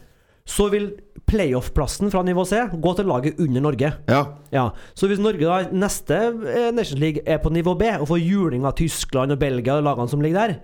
så 0.45 0.69
vil 0.71 0.91
playoff-plassen 1.29 2.09
fra 2.11 2.23
nivå 2.23 2.43
C 2.47 2.57
gå 2.81 2.95
til 2.97 3.05
laget 3.05 3.39
under 3.39 3.61
Norge. 3.61 3.93
Ja. 4.09 4.25
Ja, 4.51 4.69
Så 4.95 5.07
hvis 5.07 5.19
Norge 5.19 5.39
da 5.45 5.61
neste 5.71 6.17
eh, 6.17 6.71
Nations 6.71 6.99
League 6.99 7.21
er 7.27 7.37
på 7.37 7.51
nivå 7.51 7.77
B 7.77 7.83
og 7.99 8.07
får 8.09 8.19
juling 8.25 8.65
av 8.65 8.73
Tyskland 8.75 9.31
og 9.31 9.39
Belgia 9.39 9.77
og 9.77 9.83
lagene 9.85 10.09
som 10.09 10.19
ligger 10.19 10.47
der 10.47 10.59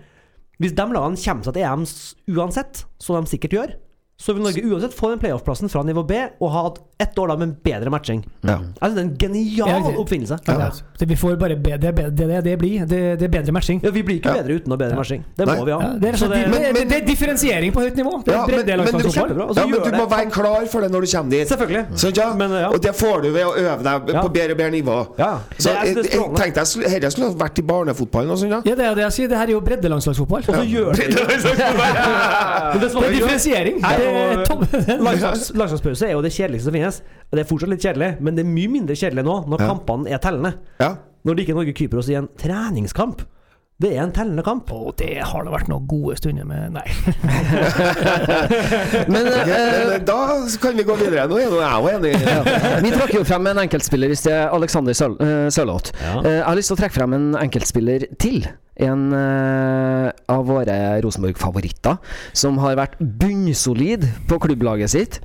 Hvis 0.57 0.73
de 0.73 0.85
lagene 0.89 1.19
kommer 1.21 1.45
seg 1.45 1.55
til 1.55 1.65
EM 1.67 1.83
uansett, 2.37 2.85
som 3.03 3.17
de 3.19 3.29
sikkert 3.29 3.55
gjør, 3.57 3.75
så 4.17 4.33
vil 4.33 4.47
Norge 4.47 4.63
uansett 4.65 4.95
få 4.97 5.11
den 5.11 5.21
playoff-plassen 5.21 5.69
fra 5.69 5.83
nivå 5.85 6.01
B 6.09 6.17
og 6.41 6.49
ha 6.53 6.63
hatt 6.69 6.79
ett 6.99 7.17
år 7.19 7.27
da 7.27 7.35
med 7.37 7.47
en 7.49 7.55
bedre 7.63 7.89
matching. 7.93 8.23
Ja. 8.41 8.55
Altså, 8.81 8.95
det 8.95 9.01
er 9.03 9.07
en 9.07 9.17
genial 9.21 9.67
Ja, 9.69 9.79
det- 9.85 9.97
oppfinnelse. 10.01 10.37
Ja. 10.47 10.69
Det 10.99 11.05
vi 11.07 11.15
får 11.15 11.35
bare 11.37 11.55
bedre, 11.55 11.77
det, 11.77 11.87
er 11.99 12.09
det, 12.09 12.43
det, 12.43 12.57
blir. 12.57 12.85
Det, 12.89 13.19
det 13.19 13.23
er 13.27 13.29
bedre 13.29 13.51
matching. 13.53 13.81
Ja, 13.83 13.91
Vi 13.91 14.01
blir 14.03 14.15
ikke 14.17 14.29
Ja. 14.33 14.41
bedre 14.41 14.55
uten 14.57 14.71
å 14.71 14.73
ha 14.73 14.77
bedre 14.77 14.95
matching. 14.97 15.23
Det 15.37 15.45
Nei. 15.45 15.55
må 15.59 15.65
vi 15.65 15.71
ha. 15.71 15.79
Ja, 15.81 15.89
det, 15.99 16.09
er, 16.09 16.17
Så 16.17 16.27
det- 16.27 16.49
men, 16.49 16.61
Men- 16.61 16.73
det, 16.73 16.89
det 16.89 16.97
er 17.03 17.05
differensiering 17.05 17.71
på 17.71 17.81
høyt 17.85 17.95
nivå. 17.95 18.23
Det 18.25 18.33
Ja, 18.33 18.41
er 18.43 18.47
men, 18.47 18.55
bredde 18.55 18.77
men, 18.77 18.85
du. 18.85 18.91
Ja, 19.13 19.25
men 19.65 19.71
du 19.71 19.79
det 19.91 19.93
må 19.93 20.07
være 20.09 20.31
klar 20.31 20.65
for 20.67 20.81
det 20.81 20.91
når 20.91 21.01
du 21.01 21.07
kommer 21.17 21.29
dit. 21.29 21.47
Selvfølgelig. 21.47 21.85
Sånn, 21.93 22.15
ja? 22.17 22.33
Men, 22.33 22.51
ja. 22.51 22.67
Og 22.69 22.81
det 22.81 22.95
får 22.95 23.21
du 23.21 23.29
ved 23.31 23.45
å 23.45 23.53
øve 23.57 23.83
deg 23.83 24.13
Ja. 24.15 24.21
på 24.23 24.29
bedre 24.33 24.51
og 24.51 24.57
bedre 24.57 24.71
nivå. 24.71 24.97
Ja, 25.19 25.39
Så 25.57 25.69
det 25.69 25.77
er- 25.77 25.85
jeg, 25.85 25.95
det 25.95 26.05
er 26.05 26.17
jeg, 26.17 26.35
tenkte 26.35 26.81
jeg 26.81 27.01
Dette 27.01 27.11
skulle 27.11 27.27
ha 27.29 27.35
vært 27.45 27.59
i 27.59 27.61
barnefotballen 27.61 28.31
og 28.31 28.37
sånn, 28.39 28.49
ja. 28.49 28.61
Ja, 28.65 28.75
det 28.75 28.85
er 28.85 28.95
det 28.95 29.03
jeg 29.05 29.11
sier. 29.13 29.27
Det 29.29 29.37
her 29.37 29.47
er 29.47 29.51
jo 29.51 29.61
breddelandslagsfotball. 29.61 30.41
Og 30.49 30.55
så 30.55 30.65
gjør 30.65 30.95
det 30.95 31.07
det 31.13 31.17
Det 32.77 32.83
er 32.83 33.03
er 33.05 33.11
differensiering. 33.13 33.75
Er 33.85 33.97
Landslagspause 35.57 36.07
er 36.07 36.11
jo 36.15 36.21
det 36.25 36.31
kjedeligste 36.33 36.63
som 36.69 36.73
finnes. 36.73 36.86
Det 37.31 37.39
er 37.43 37.49
fortsatt 37.49 37.69
litt 37.73 37.83
kjedelig, 37.83 38.11
men 38.23 38.35
det 38.37 38.45
er 38.45 38.51
mye 38.51 38.69
mindre 38.71 38.95
kjedelig 38.95 39.23
nå 39.27 39.35
når 39.51 39.59
Ja. 39.63 39.67
kampene 39.73 40.13
er 40.13 40.19
tellende. 40.23 40.53
ja. 40.79 40.93
Når 41.27 41.35
det 41.35 41.43
ikke 41.43 41.51
er 41.51 41.57
Norge-Kypros 41.59 42.07
i 42.09 42.15
en 42.15 42.27
treningskamp. 42.39 43.21
Det 43.77 43.89
er 43.93 43.99
en 44.01 44.11
tellende 44.15 44.41
kamp. 44.45 44.71
Og 44.71 44.95
det 44.97 45.17
har 45.21 45.43
det 45.43 45.51
vært 45.53 45.67
noen 45.69 45.85
gode 45.89 46.15
stunder 46.17 46.45
med 46.47 46.71
Nei. 46.73 46.85
Men 49.11 49.27
eh, 49.27 49.97
da 50.07 50.17
kan 50.61 50.77
vi 50.79 50.85
gå 50.87 50.95
videre. 50.97 51.25
Nå 51.29 51.37
er 51.37 51.43
jeg 51.45 51.97
enig. 51.97 52.13
vi 52.85 52.93
trakk 52.95 53.13
jo 53.19 53.23
frem 53.27 53.49
en 53.51 53.61
enkeltspiller 53.65 54.13
i 54.13 54.17
sted, 54.17 54.39
Alexander 54.55 54.93
Søl 54.97 55.13
eh, 55.21 55.47
Sørloth. 55.53 55.91
Ja. 56.01 56.15
Eh, 56.23 56.31
jeg 56.39 56.45
har 56.47 56.57
lyst 56.59 56.71
til 56.71 56.77
å 56.77 56.81
trekke 56.81 56.97
frem 56.97 57.11
en 57.17 57.27
enkeltspiller 57.43 57.99
til. 58.23 58.37
En 58.87 59.01
eh, 59.17 60.07
av 60.31 60.43
våre 60.49 60.77
Rosenborg-favoritter 61.05 61.95
som 62.37 62.57
har 62.63 62.77
vært 62.79 62.97
bunnsolid 63.01 64.01
på 64.29 64.35
klubblaget 64.47 64.93
sitt, 64.93 65.19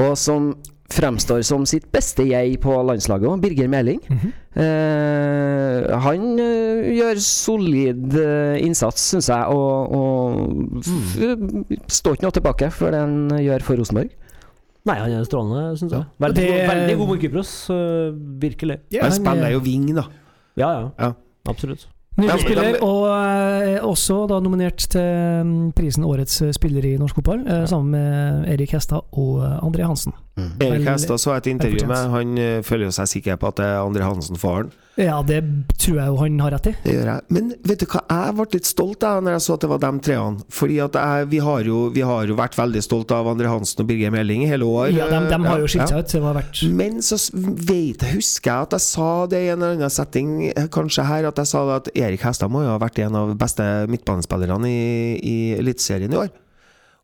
og 0.00 0.14
som 0.20 0.52
fremstår 0.90 1.42
som 1.46 1.64
sitt 1.68 1.86
beste 1.94 2.24
jeg 2.26 2.56
på 2.62 2.72
landslaget 2.86 3.28
òg, 3.30 3.40
Birger 3.44 3.68
Meling. 3.70 4.00
Mhm. 4.10 4.32
eh, 4.60 5.98
han 6.04 6.24
eh, 6.42 6.88
gjør 6.98 7.20
solid 7.22 8.16
eh, 8.18 8.56
innsats, 8.64 9.04
syns 9.12 9.28
jeg, 9.30 9.44
og, 9.54 9.94
og 9.94 10.80
f- 10.82 11.86
står 12.00 12.16
ikke 12.18 12.26
noe 12.26 12.36
tilbake 12.38 12.70
for 12.74 12.90
det 12.94 13.00
han 13.04 13.16
gjør 13.40 13.64
for 13.66 13.80
Rosenborg. 13.80 14.10
Nei, 14.88 14.96
han 14.96 15.12
er 15.12 15.24
strålende, 15.28 15.76
syns 15.78 15.92
jeg. 15.92 16.04
Veldig, 16.24 16.44
Det- 16.48 16.68
veldig 16.70 16.96
god 17.02 17.08
mot 17.12 17.20
Kypros. 17.20 17.52
virkelig. 18.40 18.78
Ja, 18.96 19.02
Han 19.04 19.12
spiller 19.12 19.46
er- 19.50 19.52
jo 19.58 19.60
wing, 19.60 19.90
da. 19.94 20.06
Ja, 20.56 20.70
ja. 20.80 20.90
Ja. 20.98 21.12
Absolutt. 21.48 21.86
Nydelig 22.20 22.44
spiller, 22.44 22.76
og 22.84 23.06
eh, 23.10 23.78
også 23.86 24.18
da 24.30 24.38
nominert 24.44 24.84
til 24.92 25.06
mm, 25.46 25.72
prisen 25.78 26.04
Årets 26.06 26.40
spiller 26.56 26.84
i 26.86 26.94
norsk 27.00 27.16
fotball, 27.20 27.42
eh, 27.48 27.64
sammen 27.70 27.90
med 27.96 28.50
Erik 28.54 28.74
Hestad 28.76 29.02
og 29.12 29.40
eh, 29.44 29.56
André 29.64 29.86
Hansen. 29.88 30.12
Erik 30.40 30.60
Vel- 30.80 30.88
Hestad 30.92 31.20
så 31.20 31.34
et 31.36 31.46
intervju 31.50 31.86
med 31.90 32.10
Han 32.14 32.36
føler 32.64 32.92
seg 32.94 33.08
sikker 33.10 33.36
på 33.40 33.50
at 33.50 33.58
det 33.60 33.66
er 33.66 33.80
Andre 33.82 34.06
Hansen 34.08 34.38
faren. 34.40 34.70
Ja, 34.98 35.20
det 35.22 35.38
tror 35.78 35.96
jeg 36.00 36.10
jo 36.10 36.16
han 36.18 36.38
har 36.42 36.52
rett 36.56 36.66
i. 36.66 36.72
Det 36.82 36.94
gjør 36.96 37.08
jeg. 37.12 37.24
Men 37.32 37.52
vet 37.66 37.82
du 37.82 37.86
hva, 37.88 38.00
jeg 38.10 38.34
ble 38.36 38.46
litt 38.56 38.68
stolt 38.68 39.04
av 39.06 39.20
når 39.22 39.36
jeg 39.36 39.44
så 39.44 39.54
at 39.54 39.64
det 39.64 39.70
var 39.70 39.82
de 39.84 39.90
treene. 40.06 40.46
Fordi 40.56 40.78
at 40.82 40.98
jeg, 40.98 41.28
vi, 41.30 41.40
har 41.46 41.68
jo, 41.68 41.78
vi 41.94 42.02
har 42.06 42.28
jo 42.28 42.36
vært 42.38 42.58
veldig 42.58 42.82
stolt 42.84 43.14
av 43.14 43.30
Andre 43.30 43.52
Hansen 43.52 43.84
og 43.84 43.88
Birger 43.88 44.12
Meling 44.14 44.44
i 44.44 44.50
hele 44.50 44.66
år. 44.66 44.90
Ja, 44.96 45.06
de, 45.12 45.22
de 45.30 45.40
har 45.46 45.62
jo 45.62 45.70
skilt 45.70 45.92
seg 45.92 45.96
ja. 45.96 46.02
ut. 46.02 46.12
Det 46.12 46.22
var 46.24 46.36
verdt 46.40 46.62
Men 46.82 47.00
så 47.06 47.20
vet 47.70 48.04
husker 48.10 48.50
jeg 48.50 48.68
at 48.68 48.76
jeg 48.76 48.86
sa 48.88 49.10
det 49.30 49.44
i 49.44 49.50
en 49.54 49.60
eller 49.60 49.78
annen 49.78 49.94
setting, 49.94 50.36
eh, 50.50 50.68
kanskje 50.72 51.06
her, 51.06 51.30
at 51.30 51.40
jeg 51.40 51.52
sa 51.52 51.64
at 51.78 51.90
Erik 51.94 52.26
Hestad 52.26 52.52
må 52.52 52.64
jo 52.66 52.74
ha 52.74 52.80
vært 52.82 53.00
en 53.04 53.18
av 53.20 53.30
de 53.30 53.38
beste 53.40 53.66
midtbanespillerne 53.90 54.70
i, 54.70 54.80
i 55.22 55.36
Eliteserien 55.60 56.12
i 56.12 56.20
år. 56.26 56.32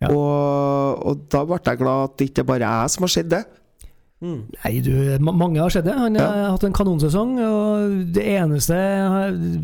Ja. 0.03 0.11
Og, 0.11 1.07
og 1.07 1.23
da 1.33 1.47
ble 1.49 1.63
jeg 1.63 1.81
glad 1.81 2.11
at 2.11 2.19
det 2.19 2.29
ikke 2.33 2.45
bare 2.51 2.67
er 2.67 2.85
jeg 2.85 2.97
som 2.97 3.07
har 3.07 3.15
sett 3.15 3.31
det. 3.33 3.47
Nei, 4.25 4.81
du, 4.81 4.93
mange 5.21 5.61
har 5.61 5.69
sett 5.71 5.85
det. 5.85 5.93
Han 5.93 6.17
har 6.17 6.51
hatt 6.55 6.65
en 6.65 6.73
kanonsesong. 6.73 7.35
Og 7.45 7.97
det 8.17 8.25
eneste 8.39 8.75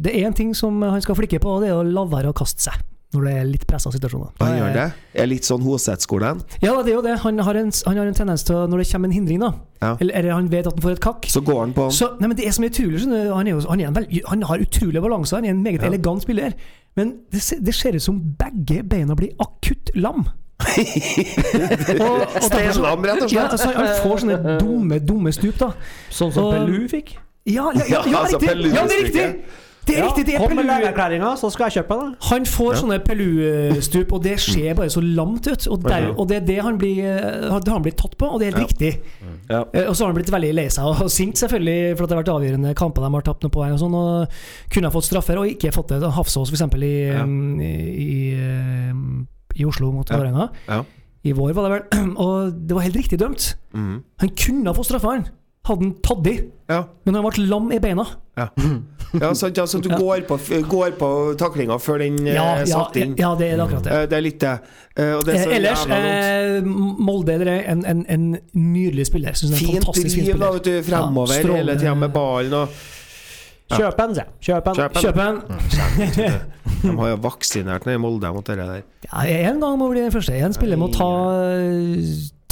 Det 0.03 0.13
er 0.13 0.27
én 0.29 0.35
ting 0.37 0.55
som 0.55 0.83
han 0.85 1.01
skal 1.01 1.17
flikke 1.17 1.41
på, 1.41 1.57
og 1.57 1.63
det 1.65 1.71
er 1.73 1.79
å 1.81 1.87
la 1.87 2.05
være 2.05 2.33
å 2.33 2.37
kaste 2.37 2.61
seg 2.71 2.81
når 3.13 3.25
det 3.29 3.33
er 3.37 3.45
litt 3.45 3.65
pressa 3.69 3.91
situasjoner. 3.93 4.31
Han 4.41 4.55
gjør 4.57 4.71
det. 4.73 4.85
Er 5.21 5.27
litt 5.29 5.45
sånn 5.45 5.61
Hoseth-skolen. 5.61 6.39
Ja, 6.65 6.79
det 6.81 6.95
er 6.95 6.97
jo 6.97 7.03
det. 7.05 7.19
Han 7.21 7.43
har 7.45 7.59
en, 7.61 7.69
han 7.85 7.99
har 8.01 8.09
en 8.09 8.17
tendens 8.17 8.41
til 8.49 8.57
når 8.73 8.81
det 8.81 8.87
kommer 8.89 9.11
en 9.11 9.13
hindring, 9.19 9.43
da, 9.43 9.51
Ja. 9.83 9.91
eller, 10.01 10.15
eller 10.17 10.33
han 10.33 10.49
vet 10.49 10.67
at 10.71 10.79
han 10.79 10.81
får 10.87 10.95
et 10.97 11.01
kakk 11.05 11.27
Så 11.29 11.43
går 11.45 11.59
han 11.61 11.75
på 11.77 11.91
så, 11.93 12.09
nei, 12.21 12.29
men 12.31 12.37
Det 12.39 12.47
er 12.47 12.55
så 12.57 12.63
mye 12.63 12.71
utrolig 12.73 13.03
han, 13.35 13.47
er 13.47 13.51
jo, 13.53 13.61
han, 13.69 13.81
er 13.83 13.91
en 13.91 13.95
veld, 13.99 14.15
han 14.31 14.43
har 14.49 14.65
utrolig 14.65 15.03
balanse, 15.05 15.37
han 15.37 15.45
er 15.45 15.53
en 15.53 15.61
meget 15.63 15.83
Ja. 15.85 15.89
elegant 15.91 16.23
spiller. 16.25 16.55
Men 16.97 17.13
det, 17.33 17.43
det 17.61 17.75
ser 17.77 17.93
ut 18.01 18.03
som 18.03 18.17
begge 18.41 18.81
beina 18.89 19.15
blir 19.15 19.37
akutt 19.45 19.93
lam. 19.95 20.25
Stenlam, 22.47 23.05
rett 23.07 23.25
og 23.27 23.33
Ja, 23.35 23.49
altså, 23.49 23.73
han 23.77 23.91
får 24.03 24.23
sånne 24.25 24.39
dumme, 24.63 25.01
dumme 25.03 25.33
stup, 25.35 25.59
da. 25.61 25.73
Sånn 26.13 26.33
som 26.35 26.51
Pelu 26.55 26.87
fikk. 26.93 27.17
Ja, 27.49 27.71
ja, 27.75 27.85
ja, 27.89 27.99
ja, 27.99 28.07
Ja, 28.13 28.25
altså, 28.25 28.39
riktig! 28.39 28.73
Ja, 28.77 28.87
det 28.87 28.97
er 29.01 29.05
riktig! 29.09 29.29
Det 29.83 29.97
er 29.99 30.05
riktig, 30.07 30.23
det 30.29 30.35
er 30.37 30.45
Kom 30.47 30.53
med 30.55 30.69
legeerklæringa, 30.69 31.33
så 31.41 31.49
skal 31.51 31.67
jeg 31.67 31.81
kjøpe 31.81 31.97
den. 31.99 32.11
Han 32.29 32.45
får 32.47 32.77
sånne 32.79 33.01
Pelu-stup, 33.03 34.13
og 34.15 34.21
det 34.23 34.37
ser 34.39 34.77
bare 34.79 34.93
så 34.95 35.01
lamt 35.03 35.49
ut. 35.51 35.65
Og, 35.75 35.81
der, 35.83 36.07
og 36.15 36.29
det 36.31 36.37
er 36.37 36.45
det 36.53 36.59
han 36.63 36.79
blir, 36.79 37.01
det 37.51 37.73
han 37.75 37.83
blir 37.83 37.97
tatt 37.99 38.15
på, 38.21 38.29
og 38.31 38.39
det 38.39 38.53
er 38.53 38.61
helt 38.61 38.63
Ja. 38.63 38.93
riktig. 38.93 38.93
Ja. 39.51 39.65
Eh, 39.75 39.89
Og 39.91 39.97
så 39.99 40.05
har 40.07 40.13
han 40.13 40.21
blitt 40.21 40.31
veldig 40.31 40.53
lei 40.55 40.69
seg 40.71 40.87
og 40.87 41.11
sint, 41.11 41.35
selvfølgelig, 41.43 41.97
for 41.99 42.05
at 42.07 42.13
det 42.13 42.15
har 42.15 42.23
vært 42.23 42.31
avgjørende 42.37 42.77
kamper 42.79 43.03
de 43.03 43.11
har 43.17 43.27
tapt 43.27 43.43
noe 43.43 43.57
poeng 43.59 43.75
og 43.75 43.83
sånn, 43.83 43.99
og 43.99 44.39
kunne 44.71 44.87
ha 44.87 44.95
fått 44.95 45.09
straffer 45.11 45.43
og 45.43 45.51
ikke 45.51 45.75
fått 45.75 45.91
det. 45.97 46.13
Hafsås, 46.15 46.47
for 46.55 46.55
eksempel, 46.61 46.87
i, 46.87 46.95
Ja. 47.11 47.25
um, 47.27 47.59
i, 47.59 48.39
i 49.57 49.65
Oslo 49.69 49.93
mot 49.93 50.09
Ja. 50.11 50.17
Vålerenga. 50.19 50.49
Ja. 50.69 50.85
I 51.25 51.33
vår, 51.39 51.53
var 51.55 51.69
det 51.69 51.77
vel. 51.77 52.17
Og 52.25 52.53
det 52.67 52.75
var 52.75 52.83
helt 52.83 52.97
riktig 52.99 53.19
dømt. 53.21 53.55
Mm. 53.75 54.03
Han 54.21 54.29
kunne 54.37 54.67
ha 54.71 54.75
fått 54.75 54.87
straffer, 54.91 55.09
han. 55.19 55.29
Hadde 55.63 55.85
han 55.85 55.93
tatt 56.03 56.27
i. 56.27 56.33
Ja. 56.69 56.81
Men 57.07 57.15
han 57.15 57.23
ble 57.29 57.45
lam 57.47 57.69
i 57.71 57.79
beina. 57.79 58.03
Ja, 58.35 58.49
så, 59.37 59.51
ja, 59.55 59.67
så 59.69 59.79
du 59.79 59.89
Ja. 59.93 59.99
går 60.01 60.25
på, 60.27 60.39
går 60.67 60.95
på 60.99 61.11
taklinga 61.39 61.77
før 61.79 62.01
den 62.03 62.17
eh, 62.27 62.33
Ja, 62.35 62.47
er 62.57 62.65
ja, 62.67 62.81
satt 62.81 62.97
inn. 62.97 63.13
ja, 63.21 63.35
det 63.39 63.51
er 63.53 63.61
akkurat 63.63 63.85
det. 63.85 63.93
Eh, 63.93 64.07
Det 64.11 64.17
er 64.19 64.25
litt 64.25 64.41
det. 64.43 64.55
Eh, 64.97 65.13
Og 65.19 65.23
det 65.29 65.35
er 65.37 65.45
så 65.45 65.51
Eh, 65.53 65.57
ellers, 65.61 65.85
eh, 65.87 66.65
Molde 67.07 67.37
er 67.37 67.53
en, 67.71 67.85
en, 67.87 68.01
en 68.09 68.25
nydelig 68.55 69.07
spiller. 69.13 69.37
Synes 69.39 69.53
en 69.53 69.59
Fint 69.61 69.85
fantastisk 69.85 70.17
fin 70.17 70.27
driv 70.33 70.41
da, 70.43 70.51
vet 70.57 70.65
du, 70.65 70.75
fremover 70.89 71.37
Ja, 71.39 71.55
hele 71.61 71.77
tida 71.79 71.95
med 71.95 72.11
ballen 72.17 72.59
og 72.65 72.83
Kjøp 73.73 73.97
den, 73.97 74.11
sier 74.19 74.27
jeg. 74.27 74.65
Kjøp 75.01 75.21
en. 75.23 75.39
De 76.83 76.93
har 76.99 77.09
jo 77.13 77.17
vaksinert 77.25 77.87
ned 77.87 77.95
i 77.99 78.03
Molde 78.03 78.31
mot 78.35 78.47
det 78.47 78.57
der. 78.59 78.83
Ja, 79.09 79.25
en 79.49 79.61
gang 79.63 79.79
må 79.81 79.89
bli 79.93 80.01
den 80.05 80.13
første. 80.15 80.35
En 80.37 80.53
spiller 80.57 80.77
må 80.81 80.89
ta, 80.95 81.09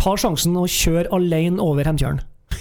ta 0.00 0.16
sjansen 0.20 0.56
og 0.60 0.68
kjøre 0.70 1.10
alene 1.16 1.58
over 1.62 1.84
Hemtjørn. 1.90 2.20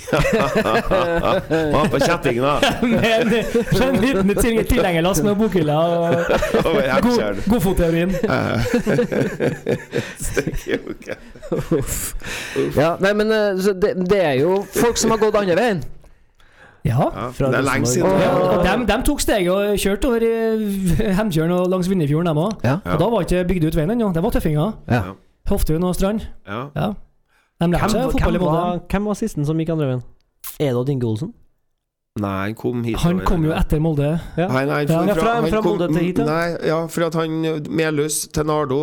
Og 0.10 1.86
på 1.94 2.00
kjettingen, 2.02 2.42
da. 2.46 2.56
Med 2.94 3.06
en, 3.14 4.00
liten 4.02 4.32
til- 4.40 4.64
tilhengerlass 4.70 5.22
med 5.26 5.36
bokhylla 5.38 5.76
og 5.78 6.16
godfotteorien. 7.52 8.16
Ja, 12.78 12.96
nei, 13.02 13.14
men 13.18 13.32
eh, 13.34 13.70
det, 13.76 13.94
det 14.10 14.20
er 14.24 14.36
jo 14.42 14.60
folk 14.74 14.98
som 15.00 15.14
har 15.14 15.22
gått 15.22 15.38
andre 15.40 15.58
veien. 15.60 15.82
Ja. 16.88 17.10
Fra 17.36 17.50
det 17.52 17.58
er 17.60 17.66
lenge 17.68 17.86
siden. 17.92 18.08
Og- 18.08 18.58
og 18.60 18.64
de, 18.66 18.86
de, 18.88 18.98
tok 19.06 19.20
steget 19.22 19.50
og 19.52 19.76
kjørte 19.78 20.08
over 20.08 20.24
i 20.24 20.34
Hemtjørn 21.20 21.52
og 21.52 21.68
langs 21.74 21.90
Vindefjorden, 21.92 22.30
de 22.32 22.46
òg. 22.46 22.54
Og 22.94 23.00
da 23.02 23.10
var 23.12 23.26
ikke 23.26 23.44
bygd 23.50 23.66
ut 23.68 23.76
veien 23.76 23.92
ennå. 23.96 24.14
Det 24.16 24.24
var 24.24 24.32
tøffinger. 24.32 24.72
Ja. 24.90 25.02
Hoftun 25.50 25.84
og 25.84 25.96
Strand. 25.96 26.22
Ja. 26.48 26.62
Ja. 26.76 26.88
De 27.60 27.68
lærte 27.74 27.90
seg 27.92 28.06
Hvem, 28.14 28.32
hvem, 28.32 28.42
var, 28.46 28.80
hvem 28.90 29.06
var 29.12 29.18
sisten 29.20 29.46
som 29.46 29.58
gikk 29.60 29.70
andre 29.76 29.88
veien? 29.92 30.04
Edo 30.60 30.84
Dinge 30.88 31.04
Olsen? 31.10 31.34
Nei, 32.20 32.50
han 32.50 32.56
kom 32.56 32.84
hit. 32.84 32.98
Han 33.04 33.20
kom 33.28 33.44
jo 33.46 33.52
etter 33.56 33.80
Molde. 33.84 34.08
Ja. 34.38 34.48
Nei, 34.48 34.64
nei, 34.68 34.80
Ja, 34.88 35.04
for, 35.14 35.20
fra- 35.22 35.50
fra 35.52 35.62
Molde 35.64 35.88
til 35.92 36.04
hit, 36.04 36.18
ja. 36.20 36.26
Nei, 36.26 36.48
ja, 36.68 36.80
for 36.92 37.06
at 37.06 37.16
han 37.20 37.36
Melhus 37.70 38.28
til 38.34 38.48
Nardo. 38.50 38.80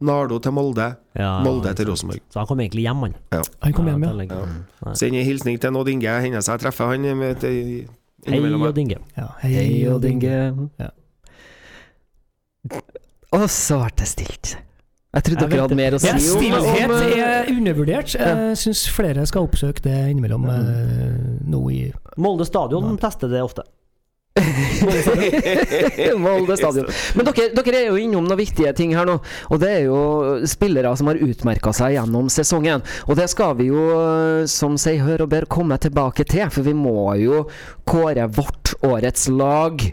Nardo 0.00 0.38
til 0.44 0.52
Molde. 0.52 0.90
Ja, 1.16 1.38
Molde 1.44 1.72
til. 1.74 1.88
Rosenborg. 1.88 2.20
Så 2.28 2.40
han 2.42 2.46
kom 2.50 2.60
egentlig 2.60 2.82
hjem, 2.84 3.04
han. 3.06 3.14
Han 3.62 3.72
kom 3.72 3.86
hjem, 3.88 4.02
ja. 4.04 4.26
Ja. 4.28 4.92
Send 4.94 5.16
en 5.16 5.24
hilsning 5.24 5.60
til 5.60 5.76
Odd 5.80 5.88
Inge. 5.88 6.18
Hender 6.20 6.44
seg 6.44 6.58
jeg 6.58 6.66
treffer 6.66 6.92
han 6.92 7.06
med 7.18 7.44
et- 7.44 7.88
Hei 8.26 8.40
Odd 8.42 8.78
Inge. 8.78 8.98
Ja. 9.16 9.28
Hei 9.40 9.86
Odd 9.88 10.04
Inge. 10.04 10.36
Ja. 10.78 10.90
Og 13.36 13.48
så 13.52 13.78
ble 13.80 13.90
det 13.96 14.08
stilt. 14.10 14.56
Jeg 15.16 15.24
trodde 15.24 15.40
Jeg 15.46 15.50
dere 15.50 15.60
hadde 15.64 15.76
mer 15.78 15.94
å 15.96 15.98
si 16.02 16.08
Ja, 16.10 16.16
stillhet 16.20 16.90
eh, 16.92 17.20
er 17.24 17.46
undervurdert. 17.54 18.14
Jeg 18.20 18.56
syns 18.60 18.82
flere 18.92 19.24
skal 19.26 19.46
oppsøke 19.46 19.80
det 19.86 19.94
innimellom 20.10 20.44
eh, 20.52 21.40
nå 21.48 21.60
i 21.72 21.78
Molde 22.20 22.44
stadion 22.48 22.98
tester 23.00 23.30
det 23.32 23.40
ofte. 23.44 23.64
Molde 26.24 26.56
stadion. 26.58 26.88
Men 27.16 27.28
dere, 27.28 27.48
dere 27.56 27.78
er 27.78 27.86
jo 27.88 28.00
innom 28.00 28.26
noen 28.26 28.40
viktige 28.40 28.72
ting 28.76 28.94
her 28.96 29.08
nå. 29.08 29.18
Og 29.50 29.60
det 29.62 29.70
er 29.78 29.84
jo 29.86 30.00
spillere 30.48 30.92
som 30.98 31.10
har 31.10 31.20
utmerka 31.24 31.72
seg 31.76 31.96
gjennom 31.96 32.30
sesongen. 32.32 32.84
Og 33.06 33.18
det 33.18 33.28
skal 33.32 33.56
vi 33.60 33.70
jo, 33.70 33.86
som 34.50 34.76
sier 34.80 35.04
hør 35.06 35.26
og 35.26 35.32
bør, 35.32 35.48
komme 35.58 35.78
tilbake 35.80 36.26
til. 36.28 36.48
For 36.52 36.66
vi 36.66 36.76
må 36.76 37.14
jo 37.22 37.46
kåre 37.88 38.28
vårt 38.36 38.76
årets 38.86 39.28
lag 39.32 39.86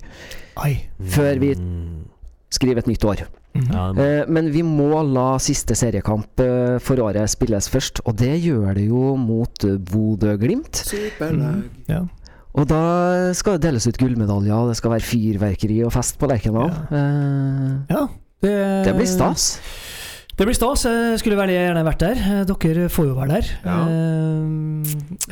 Oi. 0.64 0.74
før 1.16 1.40
vi 1.42 1.54
skriver 2.54 2.84
et 2.84 2.92
nytt 2.92 3.06
år. 3.06 3.26
Mm 3.54 3.66
-hmm. 3.66 4.00
Eh, 4.02 4.26
men 4.28 4.52
vi 4.52 4.64
må 4.64 5.04
la 5.04 5.40
siste 5.40 5.76
seriekamp 5.76 6.40
eh, 6.40 6.80
for 6.80 7.00
året 7.00 7.30
spilles 7.30 7.70
først. 7.70 8.00
Og 8.06 8.18
det 8.18 8.42
gjør 8.42 8.74
det 8.74 8.88
jo 8.88 9.16
mot 9.16 9.64
eh, 9.64 9.78
Bodø-Glimt. 9.78 10.76
Superlag. 10.76 11.64
Ja. 11.88 12.08
Og 12.54 12.68
da 12.70 12.80
skal 13.34 13.56
det 13.58 13.64
deles 13.70 13.88
ut 13.90 13.98
gullmedaljer, 13.98 14.54
og 14.54 14.70
det 14.70 14.78
skal 14.78 14.92
være 14.94 15.08
fyrverkeri 15.08 15.80
og 15.88 15.94
fest 15.96 16.20
på 16.22 16.28
Lerkendal. 16.30 16.70
Eh, 16.94 17.72
ja. 17.90 18.04
Det, 18.44 18.54
det 18.86 18.94
blir 18.98 19.08
stas. 19.10 19.48
Det 20.38 20.46
blir 20.50 20.54
stas. 20.58 20.84
Jeg 20.86 21.20
skulle 21.22 21.38
veldig 21.40 21.54
gjerne 21.56 21.84
vært 21.88 22.04
der. 22.04 22.22
Eh, 22.22 22.44
Dere 22.50 22.90
får 22.94 23.08
jo 23.10 23.16
være 23.18 23.40
der. 23.40 23.50
Ja. 23.66 23.80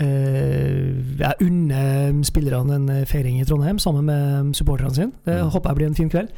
Eh, 0.02 1.20
jeg 1.22 1.34
unner 1.46 2.22
spillerne 2.26 2.78
en 2.80 2.90
feiring 3.10 3.40
i 3.42 3.46
Trondheim 3.46 3.80
sammen 3.82 4.06
med 4.10 4.56
supporterne 4.58 4.94
sine. 4.96 5.12
Det 5.26 5.38
Mm. 5.44 5.50
håper 5.50 5.70
jeg 5.70 5.76
blir 5.76 5.88
en 5.88 5.96
fin 5.96 6.10
kveld. 6.10 6.30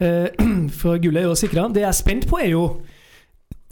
Eh, 0.00 0.28
for 0.80 0.98
gullet 0.98 1.22
er 1.22 1.28
jo 1.28 1.34
sikra. 1.34 1.68
Det 1.68 1.82
jeg 1.84 1.88
er 1.88 1.92
spent 1.92 2.26
på, 2.28 2.38
er 2.40 2.50
jo 2.50 2.64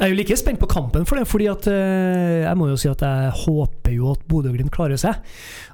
Jeg 0.00 0.06
er 0.06 0.14
jo 0.14 0.16
like 0.16 0.36
spent 0.40 0.60
på 0.62 0.66
kampen 0.70 1.04
for 1.04 1.20
det, 1.20 1.26
fordi 1.28 1.46
at 1.52 1.66
eh, 1.68 2.40
jeg 2.46 2.56
må 2.56 2.70
jo 2.70 2.76
si 2.80 2.88
at 2.88 3.02
jeg 3.04 3.32
håper 3.42 3.92
jo 3.92 4.14
at 4.14 4.22
Bodø-Glimt 4.30 4.72
klarer 4.72 4.96
seg. 4.96 5.18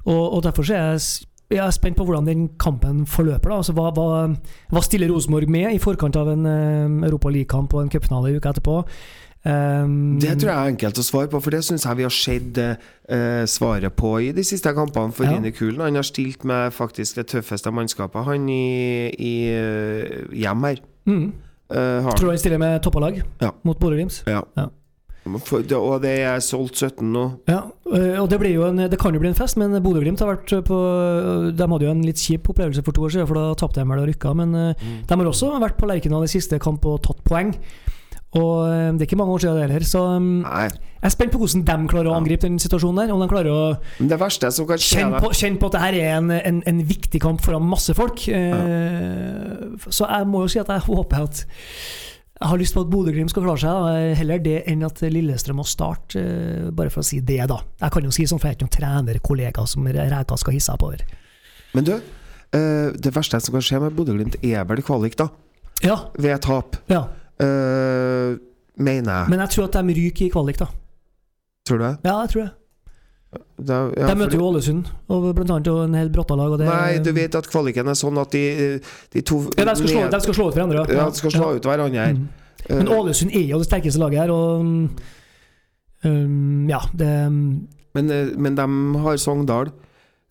Og, 0.03 0.33
og 0.35 0.43
derfor 0.43 0.67
så 0.67 0.75
er 0.75 0.89
jeg, 0.97 1.29
jeg 1.55 1.63
er 1.63 1.77
spent 1.77 1.95
på 1.95 2.05
hvordan 2.09 2.27
den 2.27 2.49
kampen 2.59 3.05
forløper. 3.07 3.53
Da. 3.53 3.61
Altså, 3.63 3.77
hva, 3.77 3.93
hva, 3.95 4.25
hva 4.75 4.83
stiller 4.83 5.13
Rosenborg 5.15 5.47
med 5.55 5.77
i 5.77 5.79
forkant 5.79 6.19
av 6.19 6.33
en 6.35 6.43
uh, 6.43 7.07
Europa 7.07 7.31
League-kamp 7.31 7.79
og 7.79 7.85
en 7.85 7.95
cupfinale 7.95 8.35
uka 8.35 8.51
etterpå? 8.51 8.81
Um, 9.47 10.19
Det 10.19 10.33
tror 10.41 10.51
jeg 10.51 10.59
er 10.59 10.73
enkelt 10.73 10.99
å 10.99 11.07
svare 11.07 11.31
på, 11.31 11.39
for 11.39 11.55
det 11.55 11.63
syns 11.63 11.87
jeg 11.87 12.01
vi 12.01 12.09
har 12.09 12.19
sett 12.19 12.59
uh, 12.59 13.45
svaret 13.47 13.95
på 13.95 14.17
i 14.27 14.33
de 14.35 14.43
siste 14.43 14.75
kampene 14.75 15.15
for 15.15 15.23
Ja. 15.23 15.37
Rine 15.37 15.55
Kulen. 15.55 15.87
Han 15.87 16.03
har 16.03 16.09
stilt 16.09 16.43
med 16.43 16.75
faktisk 16.75 17.23
det 17.23 17.29
tøffeste 17.31 17.71
mannskapet, 17.71 18.27
han 18.27 18.51
i, 18.51 19.07
i 19.15 19.35
hjem 20.43 20.67
her. 20.67 20.83
mm, 21.07 21.29
Eh, 21.75 22.03
har 22.03 22.19
tror 22.19 22.31
han 22.31 22.39
stiller 22.39 22.59
med 22.63 22.83
toppalag 22.83 23.23
Ja. 23.43 23.53
mot 23.65 23.79
Bodø-Glimt. 23.79 24.23
Ja. 24.27 24.43
Ja. 24.57 24.69
Og 25.27 26.03
det 26.03 26.13
er 26.23 26.39
solgt 26.39 26.79
17 26.79 27.11
nå. 27.11 27.25
Ja. 27.51 27.65
Eh, 27.91 28.15
og 28.23 28.31
det, 28.31 28.39
en, 28.47 28.77
det 28.77 28.99
kan 28.99 29.13
jo 29.13 29.19
bli 29.19 29.33
en 29.33 29.35
fest, 29.35 29.57
men 29.59 29.75
Bodø-Glimt 29.83 30.21
har 30.23 30.37
vært 30.37 30.55
på 30.69 30.79
De 31.51 31.67
hadde 31.67 31.89
jo 31.89 31.91
en 31.91 32.07
litt 32.07 32.23
kjip 32.23 32.47
opplevelse 32.53 32.85
for 32.87 32.95
to 32.95 33.03
år 33.03 33.11
siden, 33.17 33.27
for 33.27 33.35
da 33.35 33.55
tapte 33.59 33.83
de 33.83 33.91
vel 33.91 34.05
og 34.05 34.07
rykka. 34.07 34.35
Men 34.39 34.55
mm. 34.55 35.03
de 35.09 35.19
har 35.19 35.27
også 35.27 35.51
vært 35.59 35.79
på 35.81 35.91
Lerkendal 35.91 36.29
i 36.29 36.31
siste 36.31 36.61
kamp 36.63 36.87
og 36.87 37.03
tatt 37.03 37.25
poeng. 37.27 37.57
Og 38.35 38.67
eh, 38.67 38.91
det 38.97 39.05
er 39.05 39.09
ikke 39.09 39.19
mange 39.21 39.37
år 39.37 39.45
siden 39.45 39.57
det 39.57 39.67
heller. 39.69 39.87
Så 39.87 40.03
mm, 40.19 40.33
Nei. 40.45 40.65
jeg 40.67 41.09
er 41.09 41.15
spent 41.15 41.33
på 41.33 41.39
hvordan 41.41 41.63
de 41.69 41.77
klarer 41.93 42.11
å 42.11 42.17
angripe 42.17 42.49
den 42.49 42.59
situasjonen 42.63 43.05
der. 43.05 43.15
Om 43.15 43.23
de 43.23 43.29
klarer 43.31 43.53
å 43.53 44.09
det 44.11 44.19
verste 44.21 44.51
som 44.53 44.67
kan 44.69 44.83
skje 44.83 45.05
kjenne 45.05 45.23
på, 45.23 45.31
kjenne 45.37 45.61
på 45.63 45.71
at 45.71 45.77
det 45.79 45.85
her 45.85 46.01
er 46.01 46.17
en, 46.19 46.33
en, 46.41 46.63
en 46.67 46.83
viktig 46.91 47.23
kamp 47.23 47.45
foran 47.45 47.65
masse 47.65 47.95
folk. 47.97 48.27
Ja. 48.29 48.59
Så 49.89 50.09
jeg 50.11 50.29
må 50.29 50.45
jo 50.45 50.51
si 50.53 50.61
at 50.63 50.73
jeg 50.75 50.85
håper 50.89 51.29
at 51.29 51.47
jeg 52.37 52.51
har 52.51 52.61
lyst 52.61 52.75
på 52.77 52.83
at 52.85 52.91
Bodø-Glimt 52.93 53.33
skal 53.33 53.47
klare 53.47 53.61
seg. 53.63 53.73
da. 53.81 53.93
Heller 54.19 54.41
det 54.45 54.59
enn 54.69 54.85
at 54.85 55.01
Lillestrøm 55.01 55.57
må 55.63 55.65
starte, 55.65 56.21
eh, 56.21 56.67
bare 56.69 56.93
for 56.93 57.01
å 57.01 57.07
si 57.09 57.23
det, 57.25 57.41
da. 57.49 57.63
Jeg 57.81 57.95
kan 57.95 58.05
jo 58.05 58.13
si 58.13 58.27
sånn, 58.29 58.43
for 58.43 58.51
jeg 58.51 58.57
er 58.57 58.59
ikke 58.59 58.67
noen 58.67 58.77
trenerkollega 58.77 59.65
som 59.67 59.87
Reka 59.89 60.37
skal 60.37 60.53
hisse 60.53 60.69
seg 60.69 60.77
oppover. 60.77 61.07
Men 61.73 61.89
du, 61.89 61.95
eh, 61.97 62.93
det 62.93 63.15
verste 63.17 63.41
som 63.41 63.57
kan 63.57 63.65
skje 63.65 63.81
med 63.81 63.97
Bodø-Glimt, 63.97 64.37
er 64.45 64.69
vel 64.69 64.85
kvalik, 64.85 65.17
da. 65.17 65.31
Ja, 65.83 65.97
Ved 66.19 66.43
tap. 66.45 66.77
ja. 66.89 67.07
Eh, 67.43 68.37
mener 68.77 69.11
jeg. 69.13 69.33
Men 69.33 69.43
jeg 69.45 69.55
tror 69.55 69.69
at 69.69 69.81
de 69.81 69.97
ryker 69.99 70.27
i 70.27 70.31
kvalik, 70.33 70.61
da. 70.63 70.71
Tror 71.67 71.83
du 71.83 71.85
det? 71.85 71.97
Ja, 72.07 72.21
jeg 72.23 72.33
tror 72.35 72.43
det. 72.45 72.53
Da, 73.57 73.77
ja, 73.93 74.07
de 74.09 74.17
møter 74.17 74.39
jo 74.39 74.47
Ålesund, 74.47 74.87
og 75.13 75.25
blant 75.37 75.51
annet 75.51 75.69
og 75.69 75.83
en 75.85 75.97
hel 75.99 76.09
Brattalag. 76.15 76.55
Nei, 76.63 76.97
du 77.05 77.11
vet 77.13 77.35
at 77.37 77.49
kvaliken 77.51 77.91
er 77.91 77.99
sånn 77.99 78.17
at 78.23 78.33
de, 78.33 78.79
de 79.13 79.23
to 79.27 79.43
ja, 79.59 79.67
de, 79.67 79.75
skal 79.77 79.91
slå, 79.91 80.05
de 80.15 80.21
skal 80.25 80.37
slå 80.39 80.47
ut 80.49 80.57
hverandre. 80.57 80.85
Ja, 80.89 81.09
de 81.11 81.21
skal 81.21 81.35
slå 81.35 81.51
ut 81.59 81.69
hverandre. 81.69 82.07
Mm. 82.17 82.23
Men 82.71 82.89
Eh, 82.89 82.99
Ålesund 82.99 83.35
er 83.35 83.47
jo 83.47 83.61
det 83.61 83.69
sterkeste 83.69 84.01
laget 84.03 84.25
her, 84.25 84.33
og 84.35 84.61
um, 86.05 86.69
Ja, 86.71 86.81
det 86.93 87.11
men, 87.97 88.11
eh, 88.13 88.33
men 88.37 88.57
de 88.59 88.67
har 89.01 89.17
Sogndal. 89.17 89.73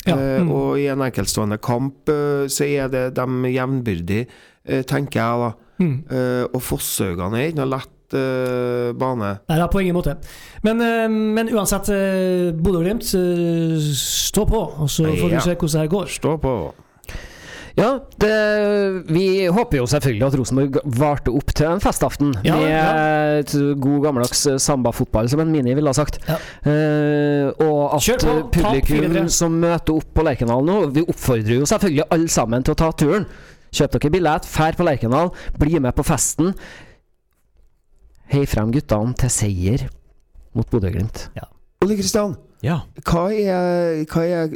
Ja, 0.06 0.16
mm. 0.16 0.52
Og 0.54 0.78
i 0.78 0.86
en 0.94 1.02
enkeltstående 1.02 1.58
kamp 1.58 2.06
så 2.06 2.66
er 2.68 2.92
det 2.94 3.16
de 3.18 3.26
jevnbyrdig, 3.50 4.28
eh, 4.66 4.84
tenker 4.86 5.18
jeg 5.18 5.40
da. 5.42 5.48
Mm. 5.80 5.98
Uh, 6.12 6.46
og 6.54 6.62
forsøkene 6.64 7.42
er 7.42 7.52
ikke 7.52 7.62
noe 7.62 7.72
lett 7.76 8.18
uh, 8.18 8.94
bane. 8.98 9.34
Nei, 9.50 9.60
da, 9.60 9.68
på 9.72 9.84
ingen 9.84 9.98
måte. 9.98 10.18
Men, 10.66 10.82
uh, 10.82 11.06
men 11.10 11.52
uansett, 11.54 11.92
uh, 11.92 12.50
Bodø-Glimt, 12.56 13.06
stå 13.06 14.48
på, 14.50 14.66
og 14.86 14.90
så 14.90 15.10
får 15.12 15.30
Ja. 15.30 15.38
vi 15.38 15.46
se 15.50 15.56
hvordan 15.60 15.86
det 15.86 15.94
går. 15.98 16.12
Stå 16.20 16.38
på. 16.42 16.56
Ja, 17.76 17.90
det, 18.24 18.36
vi 19.12 19.48
håper 19.52 19.82
jo 19.82 19.88
selvfølgelig 19.92 20.28
at 20.30 20.36
Rosenborg 20.40 20.78
varte 20.96 21.34
opp 21.36 21.52
til 21.52 21.68
en 21.68 21.82
festaften 21.84 22.32
Ja, 22.46 22.56
med 22.56 23.52
ja. 23.52 23.74
god 23.84 24.06
gammeldags 24.06 24.46
sambafotball, 24.64 25.28
som 25.30 25.44
en 25.44 25.52
mini 25.52 25.74
ville 25.76 25.92
ha 25.92 25.98
sagt. 25.98 26.22
Ja. 26.30 26.38
Uh, 26.64 27.52
og 27.68 27.98
at 27.98 28.24
på, 28.24 28.38
publikum 28.56 29.28
som 29.28 29.60
møter 29.60 29.98
opp 29.98 30.08
på 30.16 30.24
Lerkendal 30.24 30.64
nå 30.66 30.78
Vi 30.96 31.04
oppfordrer 31.04 31.60
jo 31.60 31.68
selvfølgelig 31.68 32.08
alle 32.16 32.32
sammen 32.32 32.64
til 32.64 32.78
å 32.78 32.80
ta 32.80 32.94
turen. 32.96 33.28
Kjøp 33.76 33.98
dere 33.98 34.12
billett, 34.14 34.46
fær 34.48 34.78
på 34.78 34.86
Lerkendal, 34.88 35.34
bli 35.60 35.80
med 35.84 35.96
på 35.98 36.06
festen. 36.08 36.54
Hei 38.32 38.46
frem 38.50 38.72
guttene 38.74 39.14
til 39.20 39.30
seier 39.34 39.84
mot 40.56 40.70
Bodø-Glimt. 40.72 41.28
Ole 41.84 41.98
Kristian, 42.00 42.38
Ja. 42.64 42.80
hva 43.06 43.26
hva 43.30 44.22
er 44.26 44.56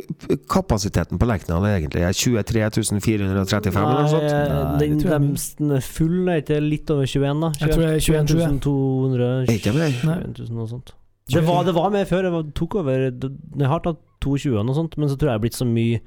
kapasiteten 0.50 1.20
på 1.20 1.28
Lerkendal 1.30 1.68
egentlig? 1.68 2.02
Er 2.02 2.14
23 2.16 2.72
435 3.04 3.76
eller 3.78 4.02
noe 4.02 4.10
sånt? 4.10 4.24
Nei, 4.24 4.48
Nei, 4.48 4.80
den, 4.80 4.98
det 4.98 5.06
jeg- 5.06 5.78
er 5.78 5.82
full, 5.82 6.30
er 6.30 6.42
ikke 6.42 6.62
litt 6.64 6.90
over 6.90 7.06
21, 7.06 7.42
da? 7.42 7.52
Jeg 7.60 7.70
tror 7.76 7.84
det 7.86 7.92
er 7.94 8.00
21 8.00 8.60
200 8.62 9.50
Er 9.50 9.54
ikke 9.60 9.74
mer? 9.76 9.92
21 9.92 10.34
000 10.40 10.50
noe 10.58 10.68
sånt. 10.68 10.94
Det 11.30 11.44
var, 11.46 11.64
det 11.64 11.76
var 11.76 11.90
med 11.92 12.08
før. 12.08 12.24
Det 12.44 12.56
tok 12.56 12.76
over 12.82 13.12
det, 13.12 13.32
Jeg 13.60 13.68
har 13.68 13.80
tatt 13.82 14.00
22 14.22 14.58
og 14.58 14.66
noe 14.66 14.74
sånt, 14.76 14.98
men 14.98 15.10
så 15.10 15.16
tror 15.16 15.30
jeg 15.30 15.36
det 15.36 15.44
er 15.44 15.46
blitt 15.46 15.60
så 15.60 15.68
mye 15.68 16.02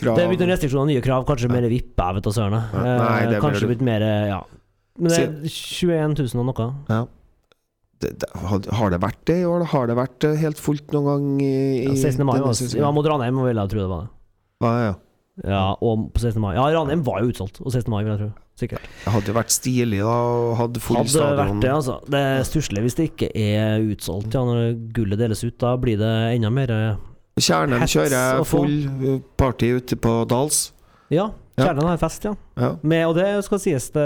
Krav. 0.00 0.16
Det 0.16 0.24
er 0.24 0.28
blitt 0.32 0.40
noen 0.42 0.52
restriksjoner, 0.54 0.88
nye 0.94 1.02
krav, 1.04 1.24
kanskje 1.28 1.50
mer 1.52 1.66
vippe, 1.70 2.06
jeg 2.08 2.16
vet 2.18 2.24
da 2.28 2.32
søren. 2.36 2.56
Eh, 2.58 3.40
Kanskje 3.42 3.68
blitt 3.70 3.84
mer 3.84 4.04
Ja. 4.30 4.40
Men 4.98 5.08
det 5.08 5.18
er 5.22 5.28
21 5.48 6.16
000 6.18 6.40
og 6.42 6.48
noe. 6.50 6.66
Ja. 6.92 7.02
Det, 8.02 8.10
det, 8.18 8.28
har, 8.34 8.90
det 8.90 8.98
vært 9.00 9.20
det 9.30 9.36
i 9.40 9.46
år? 9.46 9.62
Har 9.70 9.86
det 9.86 9.94
vært 9.96 10.24
eh, 10.26 10.34
helt 10.42 10.58
fullt 10.60 10.90
noen 10.92 11.06
gang 11.06 11.26
i, 11.44 11.52
i 11.84 11.86
Ja, 11.86 11.94
16. 11.94 12.24
mai 12.26 12.34
denne 12.40 12.50
var? 12.50 12.76
Ja, 12.82 12.90
mot 12.92 13.06
Ranheim 13.06 13.38
vil 13.46 13.60
jeg 13.62 13.70
tro 13.72 13.80
det 13.84 13.88
var 13.92 14.02
det. 14.04 14.10
Hva, 14.62 14.72
ja. 14.82 14.92
Ja, 15.48 15.60
og 15.80 16.08
på 16.12 16.20
16. 16.20 16.42
mai. 16.42 16.50
Ja, 16.58 16.66
Ranheim 16.74 17.04
var 17.06 17.22
jo 17.22 17.30
utsolgt, 17.32 17.62
og 17.62 17.70
16. 17.72 17.88
mai 17.94 18.02
vil 18.02 18.12
jeg 18.12 18.20
tro. 18.24 18.30
Sikkert. 18.60 18.84
Det 19.04 19.12
hadde 19.14 19.30
jo 19.32 19.36
vært 19.38 19.54
stilig 19.54 20.02
da 20.04 20.16
Hadde 20.58 20.80
full 20.84 20.98
Hadde 20.98 21.08
stadion. 21.14 21.38
vært 21.40 21.62
det, 21.64 21.70
altså. 21.72 21.94
Det 22.12 22.20
er 22.34 22.42
stusslig 22.50 22.82
hvis 22.84 22.98
det 22.98 23.06
ikke 23.08 23.30
er 23.32 23.86
utsolgt. 23.94 24.34
Ja, 24.36 24.42
når 24.44 24.74
gullet 24.98 25.22
deles 25.22 25.40
ut, 25.46 25.56
da 25.62 25.72
blir 25.80 25.96
det 26.02 26.10
enda 26.36 26.50
mer 26.52 26.74
eh, 26.74 27.00
Kjernen 27.40 27.80
Hets 27.80 27.94
kjører 27.96 28.42
full 28.44 28.74
eh, 28.88 29.20
party 29.40 29.70
ute 29.78 29.96
på 29.96 30.10
Dals. 30.28 30.72
Ja, 31.12 31.30
kjernen 31.56 31.84
har 31.88 31.98
fest, 32.00 32.24
ja. 32.24 32.32
Ja. 32.56 32.70
Med, 32.84 33.02
og 33.08 33.14
det 33.16 33.24
skal 33.44 33.60
sies, 33.60 33.86
det, 33.92 34.04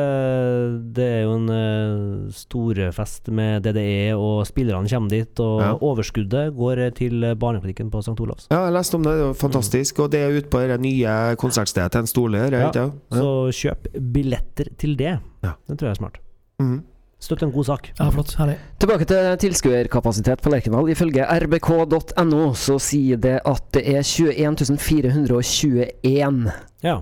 det 0.94 1.04
er 1.06 1.20
jo 1.24 1.34
en 1.36 1.50
uh, 1.50 2.32
storfest 2.34 3.30
med 3.34 3.62
DDE, 3.66 4.14
og 4.18 4.44
spillerne 4.46 4.90
kommer 4.90 5.10
dit. 5.10 5.42
Og 5.42 5.60
Ja. 5.62 5.72
overskuddet 5.78 6.54
går 6.56 6.82
til 6.98 7.22
barneklinikken 7.38 7.90
på 7.90 8.02
St. 8.02 8.14
Olavs. 8.22 8.46
ja, 8.50 8.64
jeg 8.68 8.74
leste 8.78 8.98
om 8.98 9.06
det. 9.06 9.14
Det 9.18 9.26
var 9.28 9.38
fantastisk. 9.42 9.98
Og 10.02 10.10
det 10.14 10.20
er 10.22 10.34
ute 10.40 10.50
på 10.50 10.62
det 10.66 10.80
nye 10.82 11.14
konsertstedet 11.38 11.92
til 11.94 12.00
en 12.06 12.10
Stole. 12.10 12.44
Ja. 12.50 12.70
Så 13.14 13.30
kjøp 13.54 13.88
billetter 14.14 14.70
til 14.78 14.96
det. 14.98 15.16
Ja. 15.42 15.54
Det 15.68 15.78
tror 15.78 15.88
jeg 15.90 15.96
er 15.96 16.02
smart. 16.02 16.18
Mhm. 16.62 16.82
Støtt 17.16 17.42
en 17.46 17.52
god 17.52 17.64
sak. 17.64 17.88
Ja, 17.96 18.10
flott. 18.12 18.34
Herlig. 18.36 18.58
Tilbake 18.82 19.06
til 19.08 19.36
tilskuerkapasitet 19.46 20.42
på 20.44 20.52
Lerkendal. 20.52 20.90
Ifølge 20.92 21.24
rbk.no 21.24 22.42
så 22.60 22.76
sier 22.82 23.20
det 23.20 23.38
at 23.48 23.68
det 23.74 23.82
er 23.88 24.04
21 24.04 24.76
421. 24.76 26.42
Ja. 26.84 26.98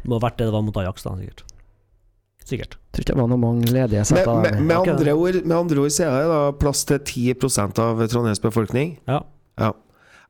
Det 0.00 0.08
må 0.08 0.20
ha 0.20 0.22
vært 0.22 0.38
det 0.38 0.46
det 0.48 0.54
var 0.54 0.62
mot 0.64 0.78
Ajax, 0.80 1.02
da, 1.04 1.16
sikkert. 1.18 1.44
Sikkert. 2.46 2.78
Tror 2.94 3.04
ikke 3.04 3.12
det 3.12 3.20
var 3.20 3.28
noen 3.30 3.42
mange 3.42 3.74
ledige 3.74 4.06
setter 4.06 4.24
seter. 4.24 4.38
med, 4.38 4.54
med, 4.54 4.66
med, 4.70 4.76
okay. 4.78 4.94
andre 4.94 5.12
ord, 5.18 5.42
med 5.44 5.56
andre 5.58 5.82
ord 5.84 5.92
så 5.94 6.06
er 6.06 6.16
det 6.16 6.30
da 6.30 6.40
plass 6.62 6.86
til 6.88 7.02
10% 7.02 7.82
av 7.84 8.02
Trondheims 8.06 8.42
befolkning. 8.42 8.96
Ja. 9.10 9.20
Ja. 9.60 9.74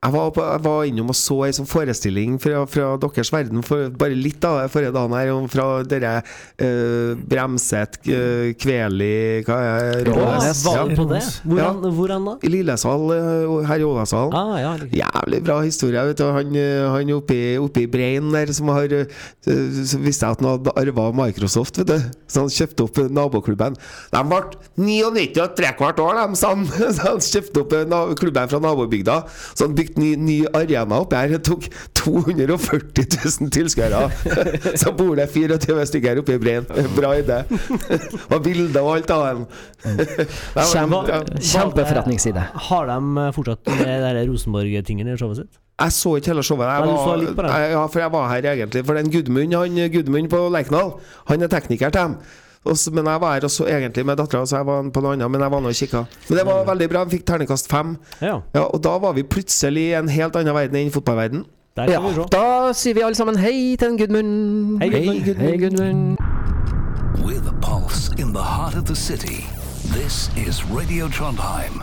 Jeg 0.01 0.15
var, 0.15 0.31
på, 0.33 0.41
jeg 0.41 0.61
var 0.65 0.87
innom 0.89 1.11
og 1.13 1.17
så 1.19 1.35
ei 1.45 1.53
sånn 1.53 1.67
forestilling 1.69 2.39
fra, 2.41 2.63
fra 2.73 2.95
deres 3.03 3.29
verden, 3.35 3.61
for, 3.61 3.91
bare 4.01 4.17
litt 4.17 4.41
av 4.49 4.63
det 4.63 4.71
forrige 4.73 4.95
dagen 4.97 5.13
her, 5.13 5.33
fra 5.53 5.67
dere 5.85 6.13
uh, 6.25 7.19
Bremset, 7.29 7.99
uh, 8.09 8.47
Kveli 8.57 9.43
Hva 9.45 9.59
er 9.61 10.09
det? 10.09 10.15
Ja, 10.15 10.55
Var 10.65 10.95
på 10.97 11.05
det? 11.11 11.21
Hvordan, 11.45 11.85
ja. 11.85 11.91
hvordan 11.99 12.29
da? 12.31 12.35
I 12.41 12.53
Lillesal, 12.55 13.05
eh, 13.13 13.53
her 13.69 13.83
i 13.83 13.85
Ålandssalen. 13.85 14.33
Ah, 14.41 14.55
ja. 14.63 14.71
Jævlig 15.03 15.43
bra 15.45 15.59
historie. 15.67 16.07
Vet 16.09 16.23
du. 16.23 16.25
Han, 16.33 16.57
eh, 16.57 16.87
han 16.95 17.13
oppe 17.19 17.37
i, 17.83 17.85
Brein 17.93 18.33
der 18.33 18.55
som 18.57 18.73
har 18.73 18.89
eh, 18.97 19.05
Så 19.45 20.01
visste 20.01 20.25
jeg 20.25 20.39
at 20.39 20.41
han 20.41 20.51
hadde 20.55 20.75
arva 20.81 21.11
Microsoft, 21.21 21.83
vet 21.83 21.93
du. 21.93 22.09
Så 22.31 22.47
han 22.47 22.53
kjøpte 22.57 22.89
opp 22.89 23.03
eh, 23.05 23.13
naboklubben. 23.21 23.77
De 24.17 24.25
ble 24.33 24.41
99 24.81 25.45
og 25.45 25.61
trekvart 25.61 26.01
år, 26.07 26.23
de, 26.23 26.41
sa 26.41 26.55
han. 26.55 26.65
Så 26.97 27.05
han 27.05 27.25
kjøpte 27.29 27.67
opp 27.67 27.77
eh, 27.77 28.17
klubben 28.21 28.53
fra 28.55 28.65
nabobygda. 28.65 29.21
Så 29.53 29.69
han 29.69 29.77
bygde 29.77 29.90
ny, 29.99 30.13
ny 30.21 30.37
arena 30.55 31.01
oppi 31.03 31.17
her. 31.19 31.33
Det 31.35 31.43
tok 31.49 31.67
240 31.99 33.07
000 33.41 33.51
tilskuere. 33.55 34.03
Så 34.83 34.93
bor 34.97 35.15
det 35.19 35.29
24 35.33 35.87
stykker 35.91 36.21
oppe 36.23 36.37
i 36.37 36.43
Brein. 36.43 36.67
Bra 36.97 37.15
idé. 37.19 37.41
Og 38.35 38.43
bilder 38.45 38.81
og 38.85 38.93
alt 38.99 39.11
av 39.15 39.25
dem. 39.31 39.47
Kjempe, 40.71 41.01
Ja. 41.11 41.23
kjempeforretningsside. 41.53 42.45
Har 42.69 42.87
de 42.91 42.99
eh, 43.25 43.33
fortsatt 43.37 43.73
med 43.81 44.21
Rosenborg-tingen 44.31 45.09
i 45.11 45.17
showet 45.19 45.43
sitt? 45.43 45.59
Jeg 45.81 45.93
så 45.97 46.13
ikke 46.19 46.35
hele 46.35 46.43
showet. 46.45 46.67
Jeg 46.69 46.93
var, 46.93 47.49
jeg, 47.49 47.71
ja, 47.73 47.87
for 47.89 48.03
jeg 48.03 48.13
var 48.13 48.29
her 48.35 48.51
egentlig. 48.53 48.83
For 48.85 48.99
den 49.01 49.09
Gudmund 49.13 49.55
han, 49.57 49.79
Gudmund 49.95 50.29
på 50.33 50.43
Lerkendal, 50.53 50.91
han 51.31 51.43
er 51.47 51.49
tekniker 51.53 51.89
til 51.95 52.01
dem. 52.03 52.17
Men 52.65 53.07
jeg 53.09 53.21
var 53.23 53.33
her 53.35 53.41
også 53.49 53.65
egentlig 53.73 54.05
med 54.05 54.19
dattera, 54.21 54.45
så 54.47 54.59
jeg 54.61 54.67
var 54.69 54.83
på 54.93 55.01
noe 55.01 55.15
annet. 55.17 55.31
Men 55.33 55.41
jeg 55.41 55.51
var 55.51 55.61
nå 55.65 55.69
og 55.73 55.75
kikka. 55.79 56.03
Men 56.29 56.39
det 56.39 56.45
var 56.47 56.67
veldig 56.69 56.89
bra. 56.93 57.05
Vi 57.05 57.17
fikk 57.17 57.25
terningkast 57.27 57.71
fem. 57.73 57.97
Ja, 58.21 58.41
Ja, 58.55 58.67
og 58.69 58.83
da 58.85 58.99
var 58.99 59.15
vi 59.17 59.23
plutselig 59.25 59.87
i 59.91 59.95
en 59.97 60.09
helt 60.13 60.37
annen 60.37 60.55
verden 60.55 60.77
enn 60.77 60.91
fotballverden. 60.93 61.47
der 61.77 61.89
Ja, 61.89 62.01
vi 62.01 62.25
da 62.31 62.73
sier 62.75 62.95
vi 62.95 63.01
alle 63.03 63.15
sammen 63.17 63.39
hei 63.39 63.77
til 63.81 63.89
en 63.89 63.97
Gudmund. 63.97 64.83
Hei, 64.83 64.91
Gudmund. 64.91 65.41
Hei, 65.41 65.57
Gudmund. 65.57 66.19
With 67.25 67.49
a 67.49 67.55
pulse 67.63 68.13
in 68.19 68.33
the 68.35 68.43
heart 68.43 68.75
of 68.77 68.85
the 68.85 68.95
city, 68.97 69.47
this 69.95 70.29
is 70.37 70.63
Radio 70.69 71.09
Trondheim. 71.09 71.81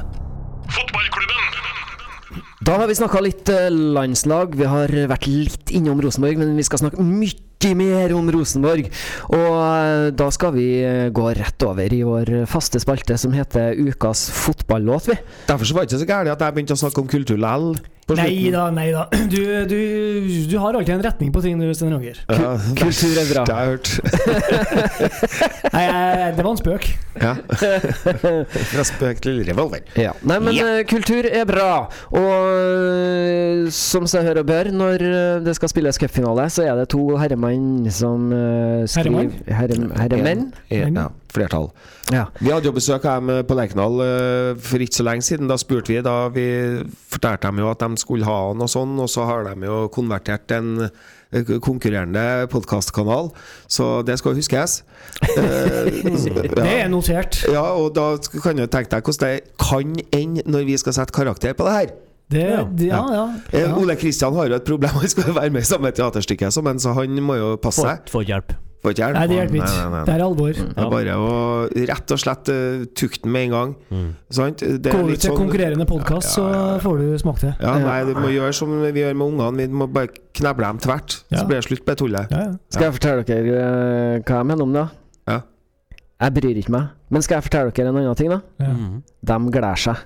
Da 2.68 2.78
har 2.82 2.88
vi 2.90 2.96
snakka 3.00 3.22
litt 3.24 3.50
eh, 3.50 3.70
landslag. 3.72 4.56
Vi 4.60 4.66
har 4.68 4.92
vært 5.10 5.28
litt 5.30 5.72
innom 5.72 6.02
Rosenborg, 6.04 6.38
men 6.42 6.56
vi 6.58 6.66
skal 6.68 6.82
snakke 6.82 7.02
mye 7.02 7.38
mer 7.78 8.14
om 8.14 8.30
Rosenborg. 8.32 8.88
Og 9.34 9.58
eh, 9.58 10.08
da 10.14 10.30
skal 10.34 10.54
vi 10.56 10.68
eh, 10.86 11.10
gå 11.10 11.28
rett 11.34 11.68
over 11.68 11.94
i 11.94 12.04
vår 12.06 12.46
faste 12.50 12.80
spalte 12.80 13.18
som 13.18 13.34
heter 13.34 13.76
Ukas 13.76 14.30
fotballåt, 14.32 15.10
vi. 15.12 15.18
Derfor 15.48 15.66
så 15.66 15.74
var 15.74 15.86
det 15.86 15.92
ikke 15.92 16.04
så 16.04 16.12
gærent 16.12 16.36
at 16.36 16.46
jeg 16.46 16.58
begynte 16.58 16.78
å 16.78 16.84
snakke 16.86 17.02
om 17.02 17.10
kultur 17.12 17.40
lell. 17.42 17.72
Nei 18.16 18.52
da, 18.54 18.70
nei 18.72 18.86
da. 18.96 19.02
Du, 19.28 19.42
du, 19.68 19.80
du 20.48 20.54
har 20.64 20.74
alltid 20.80 20.94
en 20.96 21.02
retning 21.04 21.32
på 21.36 21.42
ting, 21.44 21.60
du, 21.60 21.68
Sten 21.76 21.92
Roger. 21.92 22.16
Ja, 22.32 22.54
Kultur 22.80 23.18
er 23.20 23.28
bra. 23.34 23.44
Det 23.44 23.56
har 23.58 23.66
jeg 23.66 23.74
hørt. 23.74 23.90
Nei, 25.74 25.84
det 26.38 26.46
var 26.46 26.52
en 26.54 26.60
spøk. 26.62 26.88
Ja. 27.20 27.34
Fra 28.72 28.86
spøk 28.88 29.20
til 29.26 29.42
revolver. 29.50 29.84
Ja. 30.00 30.14
Nei, 30.24 30.38
men 30.40 30.56
Ja. 30.56 30.70
eh, 30.78 30.84
kultur 30.88 31.28
er 31.28 31.44
bra. 31.50 31.70
Og 32.16 32.32
eh, 32.56 33.68
som 33.76 34.08
seg 34.10 34.24
hør 34.30 34.40
og 34.44 34.48
bør, 34.54 34.72
når 34.72 35.04
eh, 35.08 35.40
det 35.46 35.58
skal 35.60 35.72
spilles 35.74 36.00
cupfinale, 36.00 36.48
så 36.54 36.64
er 36.68 36.80
det 36.80 36.88
to 36.96 37.04
herremenn 37.20 37.90
som 37.92 38.30
skriver 38.88 39.32
Herremann? 39.52 39.92
Herre, 39.98 40.00
Herremenn? 40.06 40.48
En- 40.72 40.96
Ja, 41.04 41.10
flertall. 41.34 41.70
Ja. 42.14 42.26
Vi 42.40 42.50
hadde 42.54 42.70
jo 42.70 42.76
besøk 42.76 43.06
av 43.10 43.20
dem 43.26 43.44
på 43.50 43.58
Lerkendal 43.58 44.00
eh, 44.06 44.54
for 44.64 44.84
ikke 44.84 45.00
så 45.00 45.06
lenge 45.08 45.26
siden. 45.28 45.50
Da 45.52 45.58
spurte 45.60 45.92
vi, 45.94 46.00
da 46.06 46.16
vi 46.34 46.48
fortalte 47.12 47.50
dem 47.50 47.60
jo 47.64 47.70
at 47.72 47.84
de 47.84 48.02
skulle 48.02 48.28
ha 48.28 48.38
han 48.50 48.64
og 48.64 48.72
sånn, 48.72 48.96
og 49.04 49.10
så 49.12 49.26
har 49.30 49.48
de 49.50 49.68
jo 49.68 49.82
konvertert 49.94 50.52
en 50.56 50.88
eh, 50.88 51.54
konkurrerende 51.64 52.48
podkastkanal, 52.54 53.32
så 53.68 53.90
det 54.08 54.16
skal 54.22 54.38
huskes. 54.40 54.80
ja. 55.38 55.84
Det 56.56 56.68
er 56.82 56.88
notert. 56.92 57.42
ja, 57.52 57.64
og 57.76 57.94
da 57.98 58.14
kan 58.44 58.58
du 58.60 58.66
tenke 58.68 58.92
deg 58.96 59.04
hvordan 59.08 59.32
det 59.38 59.56
kan 59.62 59.96
ende 60.16 60.46
når 60.48 60.68
vi 60.70 60.78
skal 60.80 60.96
sette 60.96 61.16
karakter 61.16 61.58
på 61.58 61.68
det 61.68 61.78
her. 61.80 61.96
Det, 62.28 62.42
Ja. 62.44 62.64
det, 62.68 62.88
ja, 62.90 63.04
ja. 63.14 63.26
Eh, 63.54 63.62
ja. 63.64 63.76
Ole 63.80 63.96
Kristian 63.96 64.36
har 64.36 64.50
jo 64.50 64.56
et 64.58 64.66
problem, 64.68 64.92
han 65.00 65.08
skal 65.10 65.32
være 65.36 65.50
med 65.56 65.64
i 65.64 65.70
samme 65.70 65.92
teaterstykke, 65.96 66.50
men 66.64 66.80
så 66.84 66.92
han 66.98 67.20
må 67.24 67.38
jo 67.40 67.54
passe 67.64 67.86
seg. 67.86 68.10
får 68.12 68.26
hjelp. 68.28 68.52
Får 68.88 68.94
ikke 68.96 69.04
hjelp. 69.04 69.18
Nei, 69.18 69.26
det 69.28 69.36
hjelper 69.38 69.58
ikke. 69.60 69.72
nei, 69.76 69.88
nei. 69.92 70.02
Det 70.08 70.14
er 70.14 70.22
alvor. 70.24 70.54
Det 70.56 70.84
er 70.84 70.92
bare 70.94 71.16
å 71.20 71.32
rett 71.90 72.14
og 72.16 72.22
slett 72.22 72.52
uh, 72.54 72.86
tukte 72.96 73.26
den 73.26 73.34
med 73.36 73.48
en 73.48 73.56
gang. 73.56 73.74
Mm. 73.92 74.06
Sant? 74.38 74.64
Det 74.64 74.92
er 74.94 74.96
Går 74.96 75.10
du 75.12 75.16
til 75.18 75.30
sånn- 75.34 75.42
konkurrerende 75.42 75.88
podkast, 75.90 76.32
så 76.32 76.46
Ja, 76.46 76.54
ja, 76.56 76.78
så 76.78 76.86
får 76.86 77.02
du 77.04 77.18
smake 77.20 77.44
det. 77.44 77.54
Ja, 77.66 77.74
nei, 77.84 77.98
du 78.08 78.14
må 78.16 78.32
gjøre 78.32 78.54
som 78.56 78.72
vi 78.86 79.04
gjør 79.04 79.18
med 79.20 79.28
ungene. 79.28 79.68
Vi 79.68 79.68
må 79.82 79.90
bare 79.92 80.08
kneble 80.40 80.70
dem 80.72 80.80
tvert. 80.88 81.18
Ja. 81.28 81.42
Så 81.42 81.48
blir 81.50 81.60
det 81.60 81.68
slutt 81.68 81.84
på 81.84 81.92
det 81.92 81.98
tullet. 82.00 82.32
Ja, 82.32 82.44
ja. 82.48 82.56
Skal 82.72 82.88
jeg 82.88 82.98
fortelle 83.02 83.28
dere 83.28 83.60
eh, 83.60 84.24
hva 84.24 84.40
jeg 84.40 84.50
mener 84.54 84.64
om 84.70 84.78
det? 84.78 84.86
Ja. 85.28 85.42
Jeg 86.24 86.38
bryr 86.40 86.62
ikke 86.64 86.76
meg. 86.78 86.94
Men 87.12 87.22
skal 87.28 87.42
jeg 87.42 87.50
fortelle 87.50 87.76
dere 87.76 87.92
en 87.92 88.00
annen 88.00 88.16
ting, 88.16 88.32
da? 88.32 88.40
Ja. 88.64 88.72
Mm. 88.72 89.02
De 89.28 89.40
gleder 89.52 89.84
seg. 89.84 90.06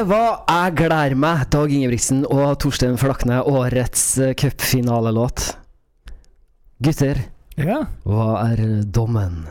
Det 0.00 0.08
var 0.08 0.44
'Jeg 0.48 0.76
gleder 0.76 1.14
meg', 1.14 1.50
Dag 1.52 1.68
Ingebrigtsen 1.68 2.24
og 2.24 2.58
Torstein 2.58 2.96
Flakne, 2.96 3.42
årets 3.44 4.18
eh, 4.18 4.32
cupfinalelåt. 4.32 5.58
Gutter, 6.82 7.18
ja. 7.58 7.82
hva 8.08 8.48
er 8.48 8.80
dommen? 8.88 9.44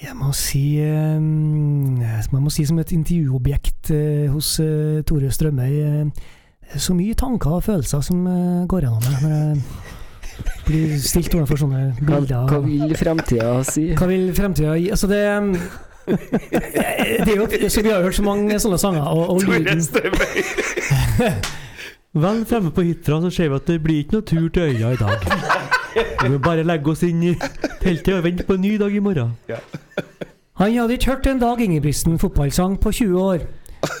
Jeg 0.00 0.16
må 0.16 0.32
si 0.32 0.80
eh, 0.80 1.20
Man 1.20 2.42
må 2.46 2.48
si 2.48 2.64
som 2.64 2.78
et 2.78 2.94
intervjuobjekt 2.96 3.90
eh, 3.90 4.30
hos 4.32 4.56
Tore 5.04 5.28
Strømøy 5.30 6.08
Så 6.78 6.96
mye 6.96 7.12
tanker 7.14 7.58
og 7.58 7.66
følelser 7.68 8.00
som 8.00 8.24
går 8.68 8.86
gjennom 8.86 9.04
meg 9.04 9.20
når 9.20 9.36
jeg 9.36 9.60
blir 10.64 10.96
stilt 11.02 11.34
overfor 11.34 11.60
sånne 11.60 11.92
bilder. 12.00 12.48
hva 12.48 12.62
vil 12.64 12.96
fremtida 12.96 13.52
si? 13.68 13.90
Hva 13.92 14.08
vil 14.08 14.32
fremtida 14.32 14.78
gi? 14.80 14.88
Altså 14.96 15.12
det 15.12 15.22
Det 17.24 17.32
er 17.32 17.36
jo, 17.36 17.46
så 17.68 17.82
vi 17.82 17.90
har 17.92 18.02
hørt 18.02 18.14
så 18.16 18.22
mange 18.24 18.60
sånne 18.60 18.78
sanger, 18.80 19.02
og, 19.02 19.30
og 19.34 19.42
lyden 19.44 19.82
Vel 22.18 22.46
fremme 22.48 22.70
på 22.74 22.82
Hitra 22.86 23.20
så 23.22 23.30
ser 23.30 23.48
vi 23.52 23.56
at 23.58 23.66
det 23.68 23.82
blir 23.84 23.98
ikke 24.02 24.12
noe 24.16 24.24
tur 24.26 24.48
til 24.48 24.62
øya 24.62 24.88
i 24.94 24.96
dag. 24.96 25.18
Vi 26.22 26.28
må 26.32 26.38
bare 26.42 26.64
legge 26.66 26.90
oss 26.90 27.02
inn 27.06 27.22
i 27.22 27.34
teltet 27.82 28.14
og 28.16 28.24
vente 28.24 28.44
på 28.48 28.54
en 28.56 28.60
ny 28.64 28.72
dag 28.80 28.94
i 28.96 29.00
morgen. 29.04 29.30
Han 30.58 30.72
hadde 30.74 30.94
ikke 30.96 31.10
hørt 31.12 31.26
en 31.30 31.42
Dag 31.42 31.60
Ingebrigtsen 31.62 32.18
fotballsang 32.18 32.78
på 32.80 32.92
20 32.92 33.20
år. 33.22 33.38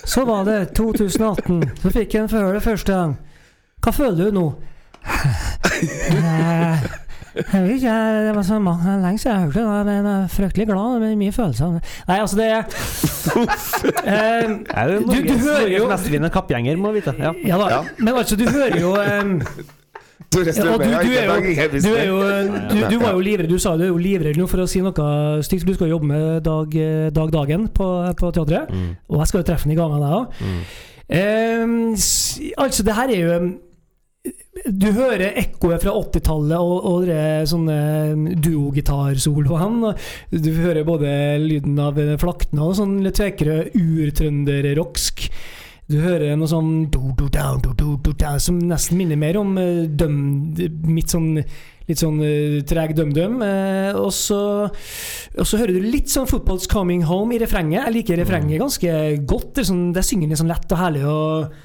Så 0.08 0.24
var 0.26 0.44
det 0.48 0.58
2018. 0.74 1.62
Så 1.82 1.90
fikk 1.94 2.14
han 2.18 2.30
høre 2.32 2.54
det 2.56 2.62
første 2.64 2.92
gang. 2.96 3.12
Hva 3.84 3.90
føler 3.94 4.24
du 4.24 4.30
nå? 4.34 4.46
Eh, 7.36 7.44
Jeg 7.54 7.62
vet 7.62 7.74
ikke, 7.76 7.94
det 8.26 8.34
var 8.36 8.42
så 8.42 8.58
mange, 8.58 8.94
lenge 9.02 9.18
siden 9.18 9.34
jeg 9.36 9.44
hørte 9.44 9.60
det. 9.60 9.86
Men 9.86 9.94
jeg 9.94 10.04
er 10.24 10.28
fryktelig 10.28 10.66
glad. 10.66 11.02
Er 11.02 11.16
mye 11.16 11.32
følelser. 11.32 11.80
Nei, 12.08 12.18
altså, 12.18 12.36
det 12.36 12.46
eh, 14.04 14.44
Er 14.74 14.88
det 14.88 15.00
Du- 15.00 15.06
du 15.06 15.14
Norges, 15.14 15.42
hører 15.46 15.68
jo- 15.78 15.88
Norges 15.88 16.32
kappgjenger, 16.32 16.76
må 16.76 16.92
vite. 16.92 17.14
Ja. 17.18 17.32
Ja 17.44 17.58
da. 17.58 17.82
Men 17.98 18.14
altså, 18.14 18.36
du 18.36 18.44
hører 18.48 18.80
jo 18.80 18.94
um, 18.94 19.42
Ja, 20.34 20.40
og 20.74 20.80
du, 20.82 20.84
du, 20.84 20.90
er 20.90 21.24
jo, 21.24 21.32
du, 21.80 21.94
er 21.96 22.04
jo, 22.06 22.18
du, 22.68 22.76
du 22.90 22.98
var 23.00 23.12
jo 23.12 23.20
livredd. 23.20 23.48
Du 23.48 23.58
sa 23.58 23.76
du 23.76 23.82
er 23.82 23.88
jo 23.88 23.96
livredd 23.96 24.36
nå 24.36 24.46
for 24.50 24.58
å 24.60 24.66
si 24.68 24.80
noe 24.84 25.42
stygt. 25.46 25.64
Du 25.66 25.72
skal 25.74 25.88
jobbe 25.88 26.06
med 26.10 26.42
Dag, 26.44 26.74
Dag 27.16 27.30
Dagen 27.32 27.68
på, 27.72 27.86
på 28.18 28.30
teatret, 28.36 28.68
og 29.08 29.18
jeg 29.22 29.26
skal 29.30 29.40
jo 29.40 29.46
treffe 29.48 29.64
ham 29.64 29.72
i 29.72 29.78
gang 29.78 29.90
med 29.94 30.04
deg 30.04 30.12
òg. 30.18 30.26
altså, 32.58 32.82
det 32.84 32.94
her 32.94 33.08
er 33.08 33.20
jo 33.22 33.38
Du 34.66 34.88
hører 34.96 35.36
ekkoet 35.38 35.84
fra 35.84 35.92
80-tallet 36.00 36.58
og, 36.58 36.88
og 36.88 37.06
det 37.08 37.48
sånne 37.50 38.34
duogitarsoloene. 38.42 39.92
og 39.92 40.42
Du 40.44 40.50
hører 40.56 40.88
både 40.88 41.12
lyden 41.42 41.78
av 41.82 42.00
flaktene 42.20 42.66
og 42.66 42.76
sånn 42.80 42.98
litt 43.04 43.18
tvekere 43.20 43.68
urtrønderrocksk. 43.78 45.28
Du 45.88 45.96
hører 46.02 46.36
noe 46.36 46.50
sånn 46.50 46.72
do, 46.92 47.14
do, 47.16 47.30
down, 47.32 47.62
do, 47.64 48.12
som 48.44 48.58
nesten 48.60 48.98
minner 49.00 49.16
mer 49.16 49.38
om 49.40 49.54
eh, 49.56 49.86
døm, 49.88 50.18
mitt 50.84 51.14
sånn 51.14 51.30
litt 51.88 52.02
sånn 52.02 52.18
eh, 52.20 52.58
treg 52.68 52.92
døm-døm. 52.98 53.38
eh, 53.46 53.96
og, 53.96 54.10
så, 54.12 54.40
og 54.68 55.48
så 55.48 55.60
hører 55.60 55.78
du 55.78 55.88
litt 55.88 56.12
sånn 56.12 56.28
'Football's 56.28 56.68
Coming 56.68 57.06
Home' 57.08 57.32
i 57.32 57.40
refrenget. 57.40 57.86
Jeg 57.86 57.96
liker 57.96 58.20
refrenget 58.20 58.60
ganske 58.60 58.92
godt. 59.24 59.54
Det, 59.54 59.64
er 59.64 59.70
sånn, 59.70 59.86
det 59.96 60.04
synger 60.04 60.28
litt 60.28 60.42
sånn 60.42 60.52
lett 60.52 60.76
og 60.76 60.82
herlig. 60.82 61.06
Og 61.08 61.56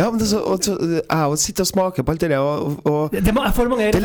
Ja, 0.00 0.08
men 0.10 0.18
det 0.22 0.28
så, 0.30 0.40
og 0.40 0.64
så, 0.64 0.74
jeg 0.80 1.04
og 1.34 1.38
sitter 1.42 1.66
og 1.66 1.70
smaker 1.70 2.06
på 2.06 2.14
alt 2.14 2.22
det 2.24 2.30
der, 2.32 2.40
og, 2.40 2.78
og 2.88 3.12
det, 3.12 3.34
må- 3.36 3.44
for 3.52 3.68
mange 3.68 3.90
det 3.92 4.00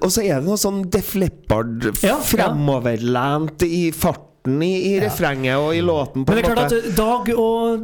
og 0.00 0.10
så 0.14 0.22
er 0.24 0.40
det 0.40 0.46
noe 0.48 0.56
sånn 0.60 0.82
Def 0.90 1.12
Leppard 1.18 1.90
Ja, 2.00 2.14
ja. 2.16 2.16
fremoverlent 2.24 3.62
i 3.66 3.90
farten 3.92 4.62
i, 4.62 4.72
i 4.92 5.00
refrenget 5.02 5.56
og 5.58 5.72
i 5.74 5.80
låten. 5.82 6.24
på 6.24 6.32
Men 6.32 6.38
det 6.38 6.44
er 6.44 6.54
klart 6.54 6.72
at 6.72 6.96
Dag, 6.96 7.30
og, 7.34 7.82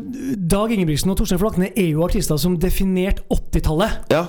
Dag 0.52 0.70
Ingebrigtsen 0.76 1.10
og 1.10 1.18
Torstein 1.18 1.40
Flakne 1.42 1.72
er 1.74 1.88
jo 1.90 2.04
artister 2.06 2.38
som 2.38 2.54
definerte 2.62 3.24
80-tallet. 3.34 3.98
ja. 4.14 4.26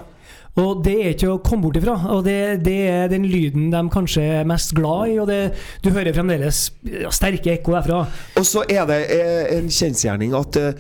Og 0.62 0.84
det 0.86 0.94
er 1.02 1.14
ikke 1.16 1.32
å 1.34 1.40
komme 1.42 1.66
bort 1.66 1.80
ifra. 1.80 1.96
Og 2.14 2.22
det, 2.28 2.38
det 2.66 2.78
er 2.86 3.08
den 3.10 3.26
lyden 3.26 3.72
de 3.74 3.82
kanskje 3.94 4.22
er 4.40 4.50
mest 4.50 4.76
glad 4.78 5.10
i. 5.10 5.18
Og 5.22 5.30
det, 5.30 5.40
du 5.82 5.90
hører 5.90 6.14
fremdeles 6.14 6.68
sterke 7.16 7.56
ekko 7.56 7.74
derfra. 7.80 8.04
Og 8.38 8.46
så 8.46 8.66
er 8.70 8.86
det 8.90 9.00
eh, 9.16 9.56
en 9.58 9.72
kjensgjerning 9.74 10.36
at 10.38 10.60
uh, 10.62 10.74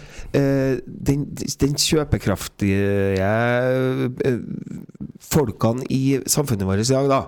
den, 1.10 1.26
den 1.34 1.78
kjøpekraftige 1.80 3.32
folkene 5.34 5.88
i 5.94 6.20
samfunnet 6.30 6.68
vårt 6.68 6.84
i 6.84 6.88
dag, 6.90 7.10
da, 7.10 7.22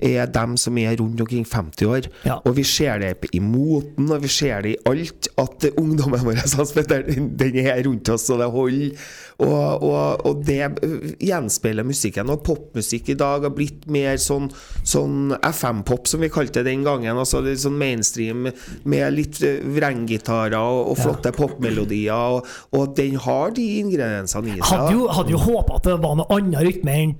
er 0.00 0.30
dem 0.32 0.56
som 0.60 0.78
er 0.80 0.96
rundt 1.00 1.20
omkring 1.20 1.44
50 1.48 1.90
år. 1.90 2.08
Ja. 2.24 2.38
Og 2.46 2.56
vi 2.56 2.64
ser 2.66 3.02
det 3.02 3.32
i 3.36 3.42
moten, 3.44 4.08
og 4.08 4.22
vi 4.24 4.30
ser 4.32 4.64
det 4.64 4.76
i 4.76 4.80
alt, 4.88 5.28
at 5.40 5.68
ungdommen 5.76 6.24
vår 6.24 6.40
den, 6.92 7.32
den 7.38 7.60
er 7.66 7.82
rundt 7.86 8.08
oss, 8.12 8.30
og 8.30 8.40
det 8.40 8.50
holder. 8.52 9.12
Og, 9.42 9.82
og, 9.82 10.26
og 10.28 10.42
det 10.46 10.60
eh, 10.62 10.96
gjenspeiler 11.28 11.86
musikken. 11.86 12.30
Og 12.32 12.42
popmusikk 12.46 13.12
i 13.12 13.18
dag 13.18 13.46
har 13.46 13.54
blitt 13.54 13.86
mer 13.92 14.18
sånn, 14.22 14.48
sånn 14.86 15.34
FM-pop, 15.38 16.08
som 16.10 16.22
vi 16.22 16.30
kalte 16.32 16.62
det 16.62 16.70
den 16.70 16.84
gangen. 16.86 17.18
Altså 17.18 17.42
litt 17.44 17.62
sånn 17.62 17.78
mainstream 17.80 18.48
med 18.48 19.16
litt 19.16 19.42
eh, 19.46 19.60
vrenggitarer 19.76 20.58
og, 20.60 20.92
og 20.92 21.00
flotte 21.00 21.34
popmelodier. 21.36 22.38
Og, 22.38 22.48
og 22.78 22.96
den 22.98 23.18
har 23.22 23.54
de 23.56 23.66
ingrediensene 23.82 24.54
i 24.54 24.58
seg. 24.60 24.68
Hadde 24.72 24.96
jo, 24.96 25.08
hadde 25.12 25.34
jo 25.34 25.42
håpa 25.42 25.80
at 25.80 25.90
det 25.90 25.98
var 26.02 26.18
noe 26.20 26.30
annen 26.38 26.58
rytme 26.62 26.98
enn 27.02 27.16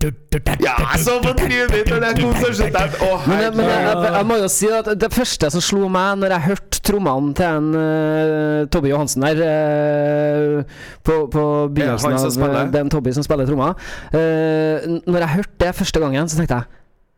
Ja, 0.62 0.74
jeg 0.80 1.02
så 1.04 1.18
på 1.22 1.32
trynet 1.36 1.90
når 1.92 2.16
kom 2.18 2.32
så 2.40 2.66
jeg- 2.68 3.00
Å, 3.02 3.10
herregud. 3.26 4.26
må 4.28 4.38
jo 4.40 4.48
si 4.48 4.68
at 4.72 4.88
det 4.98 5.10
første 5.12 5.50
som 5.52 5.60
slo 5.64 5.88
meg 5.92 6.18
når 6.20 6.34
jeg 6.36 6.46
hørte 6.48 6.80
trommene 6.82 7.34
til 7.36 7.46
en 7.46 7.68
uh, 7.76 8.66
Tobby 8.72 8.90
Johansen 8.92 9.22
der 9.26 9.42
uh, 9.42 10.62
på, 11.06 11.18
på 11.32 11.44
begynnelsen 11.74 12.11
han 12.18 12.26
av 12.26 12.34
spiller? 12.36 12.60
eh, 12.64 12.72
den 12.74 12.90
Tobby 12.92 13.12
som 13.16 13.26
spiller 13.26 13.48
trommer 13.48 13.74
Uh, 14.12 15.00
Når 15.06 15.18
jeg 15.24 15.34
hørte 15.36 15.58
det 15.64 15.74
første 15.78 16.00
gangen, 16.02 16.28
så 16.28 16.36
tenkte 16.40 16.60
jeg 16.60 16.64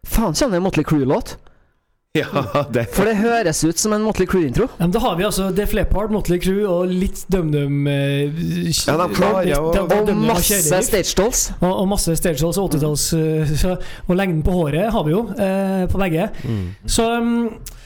Faen, 0.05 0.35
det 0.53 0.59
en 0.61 0.65
Motley 0.67 0.85
Crue-låt? 0.85 1.37
Ja, 2.21 2.63
det 2.71 2.85
For 2.95 3.09
det 3.09 3.17
høres 3.19 3.59
ut 3.67 3.81
som 3.83 3.91
en 3.97 4.05
Motley 4.07 4.29
Crew-intro. 4.31 4.69
Ja, 4.79 4.85
men 4.85 4.93
da 4.95 5.01
har 5.03 5.17
vi 5.19 5.25
altså 5.27 5.49
Def 5.51 5.73
Leppard, 5.75 6.13
Motley 6.15 6.39
Crew 6.39 6.61
og 6.71 6.93
litt 6.93 7.25
DumDum 7.27 7.89
eh, 7.91 8.29
Ja, 8.71 8.95
de 9.01 9.07
klarer 9.17 9.49
Dum 9.51 9.89
Og 9.91 10.13
og 10.13 10.21
masse 10.29 10.61
stage 10.87 11.17
dolls. 11.19 11.49
Og, 11.59 11.73
og 11.73 11.89
masse 11.91 12.15
stage 12.21 12.39
dolls 12.39 12.61
og 12.63 12.69
80-talls 12.71 13.07
Uh, 13.15 13.73
Og 14.07 14.15
lengden 14.15 14.45
på 14.47 14.55
håret 14.55 14.93
har 14.95 15.05
vi 15.07 15.11
jo, 15.11 15.25
uh, 15.27 15.83
på 15.91 15.99
begge. 16.05 16.29
Så 16.87 17.07
um, 17.19 17.33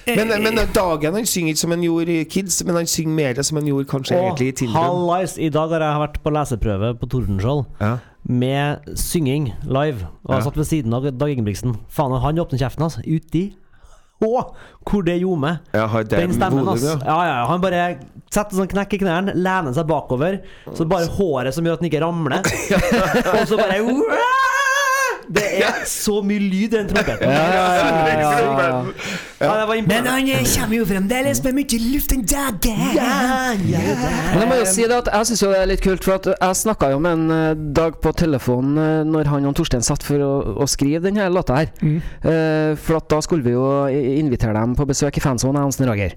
eh, 0.04 0.18
men, 0.20 0.32
men 0.44 0.60
Dagen 0.76 1.16
han 1.16 1.28
synger 1.28 1.54
ikke 1.54 1.62
som 1.62 1.72
han 1.72 1.86
gjorde 1.86 2.16
i 2.18 2.26
Kids, 2.28 2.58
men 2.68 2.76
han 2.82 2.90
synger 2.90 3.16
mer 3.16 3.40
som 3.48 3.60
han 3.62 3.70
gjorde 3.70 3.88
kanskje 3.90 4.18
egentlig 4.18 4.50
i 4.50 4.52
Og 4.52 4.58
Tildrum. 4.60 4.76
hallais, 4.82 5.38
i 5.40 5.48
dag 5.54 5.72
har 5.72 5.84
jeg 5.86 6.02
vært 6.04 6.18
på 6.24 6.34
leseprøve 6.36 6.90
på 7.00 7.08
Tordenskjold 7.14 7.64
Ja. 7.80 7.94
med 8.28 8.92
synging 8.98 9.54
live. 9.64 10.04
Og 10.26 10.34
jeg 10.36 10.42
Ja. 10.42 10.44
satt 10.50 10.60
ved 10.60 10.68
siden 10.68 10.92
av 11.00 11.08
Dag 11.16 11.32
Ingebrigtsen. 11.32 11.78
Faen, 11.88 12.12
han 12.20 12.44
åpner 12.44 12.60
kjeften 12.60 12.84
altså. 12.90 13.00
uti 13.08 13.46
hvor 14.20 15.04
det 15.07 15.18
gjorde 15.20 15.40
har 15.92 16.07
Den 16.11 16.33
stemmen, 16.35 16.68
ass. 16.68 16.83
ja. 16.83 16.96
Ja, 17.07 17.46
han 17.46 17.61
bare 17.62 17.83
setter 18.28 18.59
sånn 18.59 18.68
knekk 18.70 18.96
i 18.96 19.00
knærne, 19.04 19.35
lener 19.38 19.72
seg 19.76 19.87
bakover. 19.88 20.40
Så 20.74 20.85
bare 20.88 21.07
håret 21.18 21.54
som 21.57 21.64
gjør 21.64 21.78
at 21.78 21.85
den 21.85 21.90
ikke 21.90 22.02
ramler. 22.02 22.42
Og 23.38 23.44
så 23.48 23.57
bare 23.61 23.78
Det 25.28 25.44
er 25.60 25.82
så 26.04 26.20
mye 26.24 26.40
lyd 26.40 26.72
i 26.72 26.76
den 26.76 26.88
trompeten. 26.88 27.28
Men 29.88 30.06
han 30.08 30.28
eh, 30.32 30.44
kommer 30.54 30.76
jo 30.78 30.86
fremdeles 30.88 31.42
med 31.44 31.58
mye 31.58 31.80
luft 31.92 32.14
en 32.16 32.24
dag. 32.28 32.68
Men 32.68 34.40
jeg 34.42 34.48
må 34.50 34.58
jo 34.60 34.68
si 34.68 34.86
det 34.88 34.98
at 35.02 35.10
jeg 35.12 35.30
syns 35.30 35.44
jo 35.44 35.52
det 35.52 35.60
er 35.62 35.70
litt 35.72 35.84
kult, 35.84 36.06
for 36.06 36.16
at 36.18 36.30
jeg 36.32 36.60
snakka 36.62 36.92
jo 36.94 37.02
med 37.04 37.18
en 37.18 37.36
eh, 37.36 37.64
Dag 37.78 37.98
på 38.02 38.12
telefon 38.16 38.78
eh, 38.80 39.02
når 39.06 39.28
han 39.32 39.48
og 39.48 39.56
Torstein 39.58 39.84
satt 39.84 40.02
for 40.06 40.22
å, 40.24 40.32
å 40.64 40.66
skrive 40.70 41.04
denne 41.04 41.28
låta 41.32 41.60
her. 41.60 41.72
Eh, 41.82 42.72
for 42.80 42.98
at 42.98 43.10
da 43.12 43.20
skulle 43.24 43.44
vi 43.46 43.54
jo 43.54 43.66
invitere 43.88 44.56
dem 44.56 44.74
på 44.78 44.88
besøk 44.88 45.20
i 45.20 45.24
fansonen, 45.24 45.58
jeg 45.58 45.62
og 45.62 45.68
Hansen 45.68 45.88
Rager. 45.88 46.16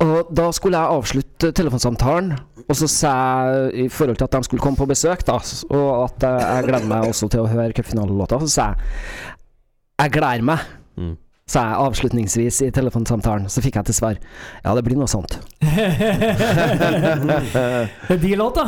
Og 0.00 0.30
da 0.32 0.46
skulle 0.56 0.78
jeg 0.80 0.96
avslutte 0.96 1.50
telefonsamtalen, 1.52 2.32
og 2.64 2.76
så 2.78 2.86
sa 2.88 3.14
jeg 3.50 3.84
i 3.84 3.88
forhold 3.92 4.16
til 4.16 4.28
at 4.28 4.36
de 4.38 4.46
skulle 4.46 4.62
komme 4.64 4.80
på 4.80 4.88
besøk, 4.88 5.26
da, 5.28 5.36
og 5.76 5.88
at 6.06 6.24
jeg, 6.24 6.64
gleder 6.70 6.88
meg 6.88 7.10
også 7.10 7.28
til 7.28 7.44
å 7.44 7.50
høre 7.50 7.74
cupfinalelåta, 7.76 8.40
så 8.40 8.48
sa 8.54 8.68
jeg 8.70 8.78
jeg 10.00 10.12
gleder 10.14 10.46
meg. 10.48 10.62
Mm. 10.96 11.16
Sa 11.50 11.64
jeg 11.66 11.78
avslutningsvis 11.82 12.60
i 12.62 12.70
telefonsamtalen. 12.70 13.48
Så 13.50 13.58
fikk 13.64 13.74
jeg 13.80 13.88
til 13.88 13.96
svar 13.96 14.18
ja, 14.20 14.74
det 14.76 14.84
blir 14.86 14.94
noe 15.00 15.10
sånt. 15.10 15.34
Det 18.06 18.14
er 18.14 18.20
de 18.22 18.30
låta. 18.38 18.64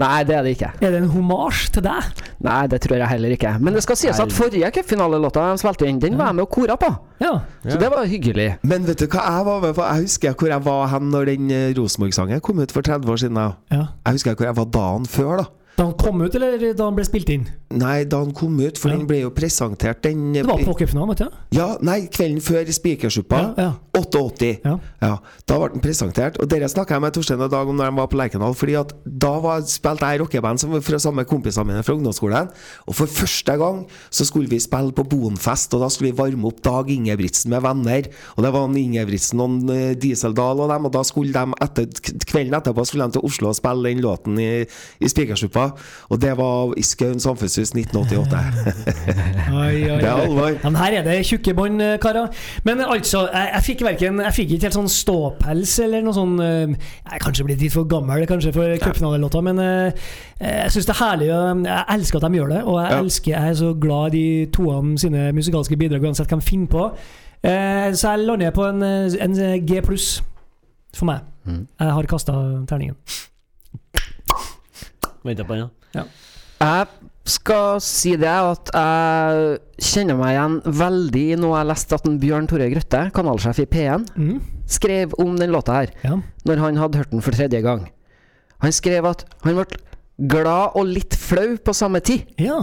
Nei, 0.00 0.22
det 0.24 0.34
er 0.36 0.46
det 0.46 0.54
ikke. 0.56 0.70
Er 0.80 0.94
det 0.94 1.00
en 1.02 1.10
homasj 1.12 1.66
til 1.76 1.84
deg? 1.84 2.22
Nei, 2.44 2.62
det 2.72 2.80
tror 2.84 2.96
jeg 3.02 3.10
heller 3.10 3.34
ikke. 3.36 3.52
Men 3.60 3.76
det 3.76 3.82
skal 3.84 3.98
sies 4.00 4.20
at 4.22 4.32
forrige 4.34 4.70
cupfinalelåta 4.78 5.44
de 5.52 5.60
spilte 5.60 5.88
inn, 5.88 6.00
den 6.02 6.16
var 6.18 6.30
jeg 6.32 6.38
med 6.40 6.46
og 6.46 6.52
kora 6.54 6.76
på. 6.80 6.90
Ja. 7.22 7.34
Så 7.66 7.76
det 7.80 7.90
var 7.92 8.08
hyggelig. 8.08 8.48
Men 8.66 8.86
vet 8.88 9.02
du 9.04 9.06
hva 9.12 9.22
jeg 9.28 9.46
var 9.48 9.60
med 9.66 9.76
på? 9.76 9.84
Jeg 9.90 10.06
husker 10.08 10.36
hvor 10.38 10.52
jeg 10.54 10.64
var 10.66 10.86
hen 10.94 11.10
når 11.12 11.28
den 11.32 11.50
eh, 11.54 11.68
Rosenborg-sangen 11.78 12.40
kom 12.44 12.62
ut 12.64 12.72
for 12.74 12.82
30 12.88 13.12
år 13.12 13.20
siden. 13.26 13.42
ja. 13.74 13.82
Jeg 14.06 14.18
husker 14.18 14.34
hvor 14.38 14.48
jeg 14.48 14.56
var 14.56 14.70
dagen 14.78 15.06
før, 15.06 15.42
da. 15.42 15.50
Da 15.82 15.88
han 15.88 15.96
kom 15.98 16.20
ut, 16.22 16.34
eller 16.38 16.60
da 16.78 16.84
han 16.86 16.94
ble 16.94 17.02
spilt 17.02 17.30
inn? 17.34 17.48
Nei, 17.74 18.04
da 18.06 18.20
han 18.22 18.30
kom 18.36 18.54
ut, 18.60 18.76
for 18.78 18.92
Ja. 18.92 18.96
den 19.00 19.06
ble 19.08 19.22
jo 19.24 19.30
presentert 19.34 20.02
den 20.04 20.32
Det 20.36 20.44
var 20.46 20.58
på 20.62 20.76
cupfinalen, 20.78 21.08
vet 21.10 21.22
du? 21.24 21.56
Ja, 21.58 21.76
nei, 21.82 22.06
kvelden 22.12 22.38
før 22.44 22.68
Spikersuppa. 22.70 23.40
Ja, 23.58 23.64
ja. 23.64 23.72
88. 23.98 24.60
Ja. 24.64 24.78
Ja, 25.02 25.18
Da 25.48 25.58
ble 25.58 25.72
den 25.72 25.80
presentert. 25.82 26.38
Og 26.40 26.46
dere 26.48 26.68
snakka 26.70 26.94
jeg 26.94 27.00
med 27.02 27.12
Torstein 27.16 27.40
og 27.42 27.50
Dag 27.50 27.66
om 27.68 27.76
når 27.76 27.90
de 27.90 27.96
var 27.98 28.06
på 28.12 28.16
Lerkendal. 28.20 28.54
Fordi 28.54 28.76
at 28.78 28.92
da 29.04 29.32
var, 29.42 29.60
spilte 29.66 30.06
jeg 30.06 30.20
rockeband 30.22 30.60
som 30.60 30.70
var 30.70 30.80
fra 30.86 31.00
samme 31.02 31.24
kompisene 31.26 31.66
mine 31.66 31.82
fra 31.82 31.96
ungdomsskolen. 31.96 32.48
Og 32.86 32.94
for 32.94 33.06
første 33.10 33.56
gang 33.58 33.82
så 34.10 34.24
skulle 34.28 34.48
vi 34.48 34.60
spille 34.62 34.92
på 34.94 35.02
Bonfest, 35.08 35.74
og 35.74 35.80
da 35.82 35.88
skulle 35.88 36.12
vi 36.12 36.18
varme 36.22 36.46
opp 36.46 36.62
Dag 36.62 36.86
Ingebrigtsen 36.94 37.50
med 37.50 37.62
venner. 37.66 38.06
Og 38.36 38.44
det 38.44 38.52
var 38.52 38.66
han 38.68 38.76
Ingebrigtsen 38.78 39.40
og 39.40 39.70
eh, 39.74 39.94
Dieseldal 39.98 40.60
og 40.62 40.70
dem, 40.70 40.86
og 40.86 40.92
da 40.92 41.02
skulle 41.02 41.32
de 41.32 41.58
etter, 41.60 41.90
kvelden 42.30 42.54
etterpå 42.54 42.86
skulle 42.86 43.10
de 43.10 43.18
til 43.18 43.26
Oslo 43.26 43.48
og 43.50 43.56
spille 43.58 43.82
den 43.90 44.00
låten 44.04 44.38
i, 44.38 44.64
i 45.00 45.08
Spikersuppa. 45.10 45.71
Og 46.10 46.20
det 46.22 46.32
var 46.38 46.72
i 46.78 46.82
Skaun 46.86 47.20
samfunnshus 47.22 47.72
1988. 47.74 48.42
Oi, 49.62 49.90
oi, 49.90 49.98
Det 50.00 50.08
er 50.08 50.22
alvor. 50.26 50.56
Men 50.64 50.76
her 50.80 50.96
er 51.00 51.06
det 51.06 51.16
tjukke 51.28 51.54
bånd, 51.56 51.82
eh, 51.82 51.96
karer. 52.02 52.28
Men 52.64 52.80
altså, 52.84 53.24
jeg, 53.32 53.50
jeg 53.54 53.62
fikk 53.68 53.84
verken 53.86 54.20
Jeg 54.24 54.34
fikk 54.36 54.52
ikke 54.56 54.68
helt 54.68 54.78
sånn 54.78 54.90
ståpels 54.92 55.74
eller 55.84 56.04
noe 56.06 56.16
sånn 56.16 56.34
eh, 56.42 56.74
Jeg 56.74 57.16
er 57.18 57.24
kanskje 57.24 57.46
blitt 57.48 57.62
litt 57.64 57.74
for 57.74 57.88
gammel 57.90 58.26
kanskje 58.30 58.52
for 58.54 58.76
cupfinalelåta, 58.82 59.42
men 59.44 59.58
eh, 59.62 60.06
jeg 60.42 60.70
syns 60.74 60.86
det 60.88 60.94
er 60.96 61.00
herlig. 61.02 61.30
Jeg 61.32 61.84
elsker 61.96 62.18
at 62.22 62.26
de 62.28 62.38
gjør 62.40 62.52
det, 62.56 62.62
og 62.66 62.78
jeg 62.80 62.90
Ja. 62.92 63.00
elsker 63.02 63.32
Jeg 63.32 63.50
er 63.50 63.58
så 63.62 63.72
glad 63.78 64.14
i 64.14 64.18
de 64.18 64.46
toene 64.54 64.98
sine 64.98 65.28
musikalske 65.36 65.76
bidrag, 65.78 66.02
uansett 66.04 66.28
hva 66.32 66.38
de 66.40 66.46
finner 66.46 66.70
på. 66.72 66.86
Eh, 67.42 67.90
Så 67.94 68.10
jeg 68.14 68.26
lander 68.26 68.50
på 68.54 68.66
en, 68.68 68.82
en 68.82 69.66
G 69.66 69.80
pluss 69.82 70.20
for 70.94 71.06
meg. 71.08 71.20
Mm. 71.46 71.66
Jeg 71.80 71.90
har 71.96 72.06
kasta 72.10 72.32
terningen. 72.70 72.96
Venter 75.24 75.44
på 75.48 75.54
den, 75.58 75.70
ja. 75.94 76.04
Jeg 76.62 76.86
skal 77.24 77.80
si 77.82 78.16
det 78.18 78.28
at 78.30 78.70
jeg 78.74 79.58
kjenner 79.82 80.16
meg 80.18 80.32
igjen 80.36 80.56
veldig 80.78 81.22
i 81.32 81.38
noe 81.38 81.58
jeg 81.60 81.68
leste 81.70 81.94
at 81.98 82.06
en 82.06 82.18
Bjørn 82.22 82.48
Tore 82.50 82.68
Grøtte, 82.70 83.00
kanalsjef 83.14 83.58
i 83.62 83.66
P1, 83.66 84.06
Mm. 84.16 84.40
skrev 84.66 85.14
om 85.18 85.36
den 85.38 85.50
låta 85.50 85.72
her 85.80 85.90
Ja. 86.04 86.16
når 86.46 86.58
han 86.58 86.76
hadde 86.76 86.98
hørt 86.98 87.10
den 87.10 87.20
for 87.20 87.30
tredje 87.32 87.62
gang. 87.62 87.88
Han 88.60 88.72
skrev 88.72 89.04
at 89.10 89.24
han 89.42 89.54
ble 89.54 89.66
glad 90.28 90.76
og 90.76 90.86
litt 90.86 91.14
flau 91.14 91.56
på 91.56 91.72
samme 91.74 92.00
tid. 92.00 92.22
Ja. 92.38 92.60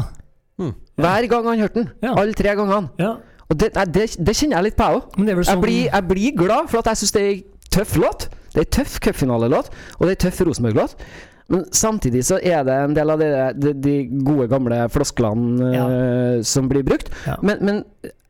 Hver 0.99 1.27
gang 1.29 1.45
han 1.47 1.59
hørte 1.59 1.73
den. 1.83 1.89
Ja. 2.03 2.13
Alle 2.15 2.33
tre 2.33 2.55
gangene. 2.55 2.89
ja. 2.99 3.15
Og 3.49 3.57
det, 3.57 3.73
nei, 3.73 3.85
det, 3.85 4.03
det 4.19 4.35
kjenner 4.35 4.57
jeg 4.59 4.63
litt 4.63 4.75
på, 4.77 4.83
jeg 4.85 4.95
òg. 5.01 5.15
Men 5.17 5.25
det 5.25 5.31
er 5.31 5.35
vel 5.35 5.43
Jeg, 5.45 5.53
sånn 5.55 5.61
blir- 5.63 5.89
jeg 5.91 6.07
blir 6.07 6.35
glad, 6.37 6.69
for 6.69 6.77
at 6.79 6.85
jeg 6.85 6.97
syns 6.97 7.11
det 7.15 7.21
er 7.21 7.29
ei 7.29 7.43
tøff 7.71 7.95
låt. 7.97 8.27
Det 8.53 8.57
er 8.57 8.59
ei 8.59 8.65
tøff 8.83 8.99
cupfinalelåt, 8.99 9.69
og 9.99 10.05
det 10.05 10.09
er 10.11 10.15
ei 10.27 10.29
tøff 10.29 10.41
Rosenborg-låt. 10.45 10.93
Men 11.49 11.65
samtidig 11.73 12.23
så 12.27 12.37
er 12.37 12.63
det 12.67 12.77
en 12.83 12.95
del 12.95 13.09
av 13.09 13.21
de, 13.21 13.29
de, 13.57 13.73
de 13.73 13.95
gode, 14.25 14.47
gamle 14.51 14.83
flosklene 14.93 15.73
eh, 15.73 16.39
som 16.45 16.69
blir 16.69 16.85
brukt. 16.85 17.11
Ja. 17.25 17.39
Men, 17.41 17.63
men 17.65 17.83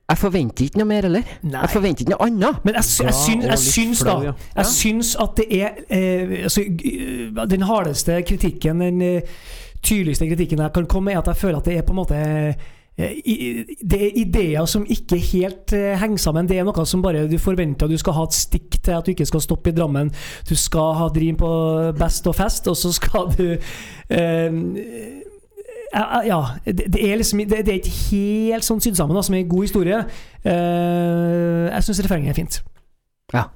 jeg 0.10 0.18
forventer 0.18 0.66
ikke 0.66 0.82
noe 0.82 0.90
mer 0.90 1.06
heller. 1.06 1.32
Nei. 1.46 1.60
Jeg 1.62 1.74
forventer 1.76 2.06
ikke 2.06 2.16
noe 2.16 2.26
annet. 2.26 2.64
Men 2.66 2.80
jeg, 2.80 2.88
jeg, 3.06 3.16
syns, 3.20 3.46
jeg 3.52 3.62
syns 3.66 4.04
da 4.08 4.16
ja. 4.26 4.34
Jeg 4.56 4.72
syns 4.72 5.14
at 5.22 5.38
det 5.38 5.48
er 5.60 5.84
eh, 5.86 6.36
altså, 6.48 6.66
Den 7.54 7.66
hardeste 7.70 8.18
kritikken, 8.26 8.82
den 8.82 9.04
eh, 9.06 9.38
tydeligste 9.86 10.28
kritikken 10.32 10.64
jeg 10.66 10.74
kan 10.76 10.90
komme, 10.90 11.14
er 11.14 11.22
at 11.22 11.30
jeg 11.30 11.42
føler 11.44 11.62
at 11.62 11.70
det 11.70 11.78
er 11.78 11.86
på 11.86 11.94
en 11.94 12.02
måte 12.02 12.24
det 13.00 14.00
er 14.00 14.18
ideer 14.20 14.66
som 14.68 14.84
ikke 14.84 15.18
helt 15.32 15.74
eh, 15.78 15.96
henger 16.00 16.20
sammen. 16.20 16.50
Det 16.50 16.58
er 16.60 16.68
noe 16.68 16.86
som 16.86 17.04
bare 17.04 17.28
du 17.32 17.38
forventer. 17.40 17.88
Du 17.88 17.98
skal 18.00 18.18
ha 18.18 18.26
et 18.28 18.36
stikk 18.36 18.76
til 18.84 18.98
at 18.98 19.08
du 19.08 19.14
ikke 19.14 19.28
skal 19.30 19.44
stoppe 19.46 19.72
i 19.72 19.76
Drammen. 19.76 20.12
Du 20.50 20.56
skal 20.60 20.98
ha 21.00 21.08
dream 21.16 21.40
på 21.40 21.50
Best 22.00 22.28
og 22.28 22.36
fest, 22.36 22.68
og 22.68 22.76
så 22.78 22.92
skal 22.96 23.32
du 23.38 23.46
eh, 23.56 24.60
ja, 25.90 26.22
ja 26.28 26.42
det, 26.66 27.00
er 27.00 27.16
liksom 27.18 27.40
det, 27.50 27.64
er 27.64 27.80
ikke 27.80 27.96
helt 28.12 28.68
sånn 28.68 28.84
sydd 28.84 29.00
sammen 29.00 29.24
som 29.24 29.36
er 29.38 29.46
en 29.46 29.50
god 29.56 29.66
historie. 29.66 30.04
Eh, 30.44 31.66
jeg 31.72 31.88
syns 31.88 32.04
refrenget 32.06 32.34
er 32.34 32.40
fint. 32.42 32.62
Ja. 33.34 33.48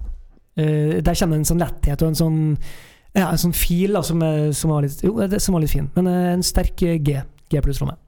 Eh, 0.55 0.99
der 1.03 1.19
kommer 1.19 1.39
en 1.39 1.47
sånn 1.47 1.61
letthet 1.61 2.01
og 2.01 2.13
en 2.13 2.19
sånn 2.19 2.41
Ja, 3.13 3.27
en 3.27 3.41
sånn 3.41 3.53
fil 3.53 3.93
da, 3.93 4.01
som, 4.05 4.21
er, 4.25 4.51
som, 4.57 4.71
var 4.73 4.85
litt, 4.85 5.01
jo, 5.05 5.17
som 5.37 5.53
var 5.53 5.61
litt 5.61 5.73
fin. 5.73 5.89
Men 5.97 6.09
eh, 6.09 6.29
en 6.33 6.45
sterk 6.45 6.81
eh, 6.87 6.95
G. 6.97 7.19
G 7.51 7.61
pluss 7.61 7.81
for 7.81 7.91
meg. 7.91 7.99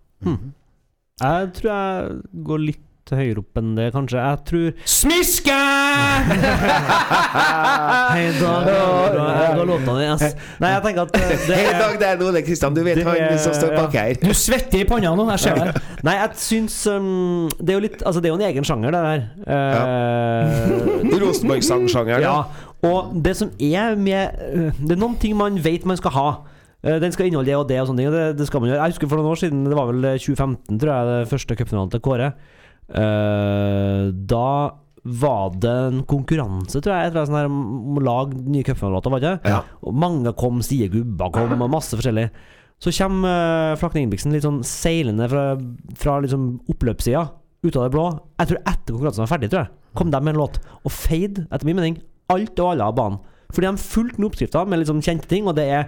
Jeg 1.15 1.51
tror 1.55 1.69
jeg 1.71 2.15
går 2.43 2.57
litt 2.59 3.11
høyere 3.15 3.39
opp 3.39 3.59
enn 3.61 3.69
det, 3.77 3.85
kanskje. 3.95 4.19
Jeg 4.19 4.39
tror 4.49 4.87
Smiske! 4.91 5.55
Hei, 8.11 8.25
Dag. 8.35 8.65
Jeg 8.67 9.53
ga 9.55 9.63
låta 9.69 9.93
di, 9.95 10.09
ass. 10.11 10.25
Nei, 10.59 10.71
jeg 10.73 10.81
tenker 10.83 11.05
at 11.05 11.15
eh, 11.15 11.29
det 11.45 11.59
Hei, 11.61 11.69
Dag, 11.79 11.95
det 12.01 12.09
er 12.09 12.23
Ole 12.27 12.41
Kristian. 12.43 12.75
Du 12.75 12.81
vet 12.83 12.99
Det 12.99 13.05
han 13.07 13.39
som 13.39 13.55
står 13.55 13.71
bak 13.77 13.95
her. 13.95 14.11
Du 14.19 14.33
svetter 14.35 14.81
i 14.81 14.87
panna 14.89 15.13
nå, 15.15 15.23
jeg 15.37 15.43
ser 15.45 15.61
det. 15.61 15.83
Nei, 16.03 16.17
jeg 16.19 16.41
syns 16.43 16.75
um, 16.91 17.47
Det 17.61 17.71
er 17.71 17.79
jo 17.79 17.85
litt 17.85 18.03
Altså, 18.03 18.19
det 18.19 18.27
er 18.27 18.33
jo 18.33 18.39
en 18.41 18.47
egen 18.49 18.67
sjanger, 18.67 18.97
det 18.97 19.05
der. 19.05 19.23
Eh, 19.55 21.15
Rosenborg-sangsjangeren. 21.23 22.27
Ja, 22.27 22.41
og 22.91 23.15
det 23.23 23.37
som 23.39 23.55
er 23.55 23.95
med 23.95 24.35
øh, 24.51 24.67
Det 24.83 24.97
er 24.97 24.99
noen 24.99 25.15
ting 25.23 25.39
man 25.39 25.63
vet 25.63 25.87
man 25.87 25.95
skal 26.01 26.11
ha. 26.17 26.27
Eh, 26.85 26.99
Den 27.01 27.13
skal 27.15 27.29
inneholde 27.29 27.49
det 27.49 27.57
og 27.57 27.67
det 27.69 27.81
og 27.81 27.89
sånne 27.89 28.03
ting. 28.03 28.13
Det, 28.13 28.25
det 28.39 28.47
skal 28.49 28.61
man 28.61 28.71
gjøre. 28.71 28.81
Jeg 28.83 28.95
husker 28.95 29.11
for 29.11 29.21
noen 29.21 29.33
år 29.33 29.41
siden, 29.41 29.65
det 29.65 29.77
var 29.77 29.91
vel 29.91 30.09
2015, 30.21 30.79
tror 30.81 30.91
jeg, 30.93 31.11
det 31.11 31.29
første 31.33 31.59
cupfinalen 31.59 31.93
til 31.93 32.03
Kåre. 32.05 32.33
Uh, 32.85 34.11
da 34.29 34.47
var 35.05 35.53
det 35.61 35.71
en 35.87 36.03
konkurranse, 36.09 36.81
tror 36.81 36.93
jeg, 36.93 37.09
etter 37.09 37.25
sånn 37.29 37.37
her 37.37 37.47
om 37.49 37.97
å 37.97 38.03
lage 38.05 38.37
nye 38.41 38.65
cupfinalelåter, 38.65 39.13
var 39.13 39.21
det 39.21 39.31
ikke? 39.31 39.53
Ja. 39.53 39.61
Og 39.85 39.97
mange 40.01 40.33
kom, 40.37 40.61
Stie 40.65 40.89
Gubba 40.93 41.29
kom, 41.33 41.53
og 41.53 41.73
masse 41.73 41.97
forskjellig. 41.97 42.27
Så 42.81 42.93
kommer 42.97 43.73
uh, 43.73 43.77
Flakne 43.79 44.03
Ingebrigtsen 44.03 44.33
litt 44.35 44.45
sånn 44.45 44.61
seilende 44.67 45.29
fra, 45.31 45.45
fra 45.97 46.17
liksom 46.25 46.47
oppløpssida, 46.73 47.25
ut 47.65 47.77
av 47.77 47.85
det 47.87 47.93
blå. 47.93 48.07
Jeg 48.41 48.51
tror 48.51 48.61
etter 48.61 48.93
konkurransen 48.93 49.25
var 49.25 49.31
ferdig, 49.31 49.49
tror 49.53 49.63
jeg, 49.63 49.73
kom 49.97 50.11
de 50.13 50.21
med 50.21 50.35
en 50.35 50.41
låt. 50.43 50.59
Og 50.83 50.93
fade, 50.93 51.45
etter 51.49 51.69
min 51.69 51.79
mening, 51.79 51.97
alt 52.33 52.59
og 52.61 52.73
alle 52.73 52.89
av 52.89 52.97
banen. 52.97 53.21
Fordi 53.55 53.71
de 53.71 53.81
fulgte 53.81 54.19
med 54.19 54.27
oppskrifta 54.29 54.65
med 54.67 54.81
liksom 54.83 55.01
kjente 55.05 55.27
ting, 55.31 55.47
og 55.47 55.55
det 55.57 55.65
er 55.71 55.87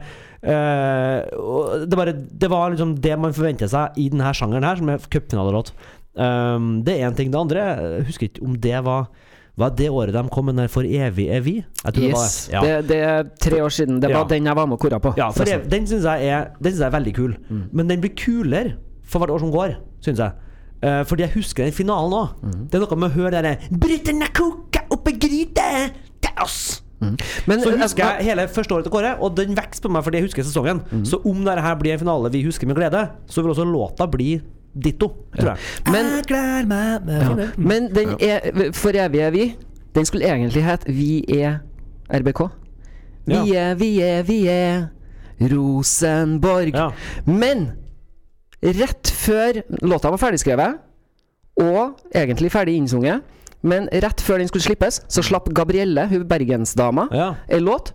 og 1.38 1.88
det, 1.89 1.97
bare, 1.97 2.13
det 2.13 2.49
var 2.51 2.69
liksom 2.73 2.95
det 3.03 3.15
man 3.19 3.34
forventer 3.36 3.69
seg 3.71 3.97
i 3.99 4.08
denne 4.13 4.34
sjangeren 4.38 4.63
her, 4.67 4.80
som 4.80 4.91
er 4.93 5.06
cupfinalelåt. 5.12 5.71
Um, 6.17 6.80
det 6.86 6.95
er 6.97 7.10
én 7.10 7.15
ting. 7.17 7.30
Det 7.34 7.38
andre 7.38 7.63
Jeg 7.77 8.06
husker 8.08 8.25
ikke 8.32 8.45
om 8.47 8.56
det 8.58 8.80
var 8.86 9.03
Var 9.58 9.69
det 9.77 9.89
året 9.89 10.13
de 10.13 10.21
kom 10.34 10.45
med 10.45 10.56
den 10.58 10.67
'For 10.69 10.82
evig 10.86 11.27
er 11.30 11.41
vi'? 11.41 11.63
Jeg 11.86 11.93
tror 11.93 12.03
Yes. 12.03 12.47
det 12.47 12.53
var 12.56 12.62
det. 12.62 12.69
Ja. 12.69 12.77
Det, 12.82 12.88
det 12.88 12.97
er 12.97 13.23
tre 13.41 13.63
år 13.63 13.69
siden. 13.69 13.99
Det 14.01 14.10
var 14.13 14.19
Ja. 14.21 14.27
den 14.36 14.45
jeg 14.45 14.56
var 14.56 14.65
med 14.65 14.73
og 14.73 14.80
kora 14.80 14.99
på. 14.99 15.13
Ja, 15.17 15.32
jeg, 15.45 15.69
den 15.69 15.88
syns 15.88 16.03
jeg, 16.03 16.27
er- 16.27 16.47
jeg 16.62 16.73
er 16.82 16.89
veldig 16.91 17.13
kul. 17.15 17.36
Men 17.73 17.88
den 17.88 17.99
blir 18.01 18.13
kulere 18.15 18.73
for 19.03 19.19
hvert 19.19 19.30
år 19.32 19.39
som 19.39 19.51
går, 19.51 19.75
syns 20.01 20.17
jeg. 20.19 20.32
Uh, 20.84 21.03
fordi 21.03 21.21
jeg 21.23 21.32
husker 21.34 21.63
den 21.63 21.73
finalen 21.73 22.13
òg. 22.13 22.27
Det 22.69 22.75
er 22.75 22.86
noe 22.86 22.95
med 22.95 23.10
å 23.12 23.13
høre 23.13 23.32
det 23.32 23.43
derre 23.43 23.58
'Bryteren 23.71 24.21
er 24.21 24.30
oppi 24.41 24.80
opp 24.91 25.08
i 25.08 25.12
gryte 25.12 25.91
til 26.21 26.32
oss'. 27.02 27.48
Men, 27.48 27.60
Så 27.62 27.70
eh, 27.74 27.82
husker 27.82 28.04
jeg 28.04 28.26
hele 28.26 28.48
første 28.48 28.74
året 28.74 28.84
til 28.86 28.92
Kåre, 28.92 29.16
og 29.20 29.36
den 29.38 29.56
vokser 29.56 29.82
på 29.82 29.90
meg 29.92 30.04
fordi 30.04 30.18
jeg 30.18 30.24
husker 30.28 30.44
sesongen. 30.44 30.82
Så 31.06 31.22
om 31.26 31.44
dette 31.46 31.62
her 31.62 31.76
blir 31.76 31.94
en 31.94 32.00
finale 32.00 32.32
vi 32.32 32.44
husker 32.44 32.68
med 32.68 32.76
glede, 32.76 33.10
så 33.28 33.42
vil 33.42 33.52
også 33.52 33.66
låta 33.66 34.08
bli 34.12 34.42
ditto, 34.78 35.08
tror 35.38 35.56
jeg. 35.56 35.58
Men- 35.92 36.06
jeg 36.06 36.24
gleder 36.28 36.68
meg 36.68 37.02
Ja. 37.08 37.48
Men 37.58 37.90
den 37.94 38.10
er 38.20 38.72
For 38.74 38.90
evig 38.92 39.20
er 39.22 39.30
vi. 39.32 39.56
Den 39.96 40.06
skulle 40.06 40.26
egentlig 40.26 40.64
hett 40.64 40.84
Vi 40.88 41.24
er 41.42 41.60
RBK. 42.10 42.50
Vi 43.26 43.54
er, 43.56 43.76
vi 43.76 44.00
er, 44.02 44.24
vi 44.24 44.48
er 44.48 44.88
Rosenborg. 45.42 46.74
Ja. 46.74 46.90
Men 47.26 47.72
rett 48.64 49.12
før 49.12 49.62
låta 49.82 50.10
var 50.10 50.18
ferdigskrevet, 50.18 50.78
og 51.62 52.00
egentlig 52.16 52.52
ferdig 52.54 52.76
innsunget, 52.78 53.22
men 53.67 53.89
rett 53.91 54.23
før 54.23 54.41
den 54.41 54.49
skulle 54.49 54.65
slippes, 54.65 55.01
så 55.12 55.23
slapp 55.25 55.49
Gabrielle, 55.56 56.08
hun 56.12 56.25
bergensdama, 56.30 57.08
Ja. 57.15 57.34
en 57.47 57.63
låt 57.67 57.93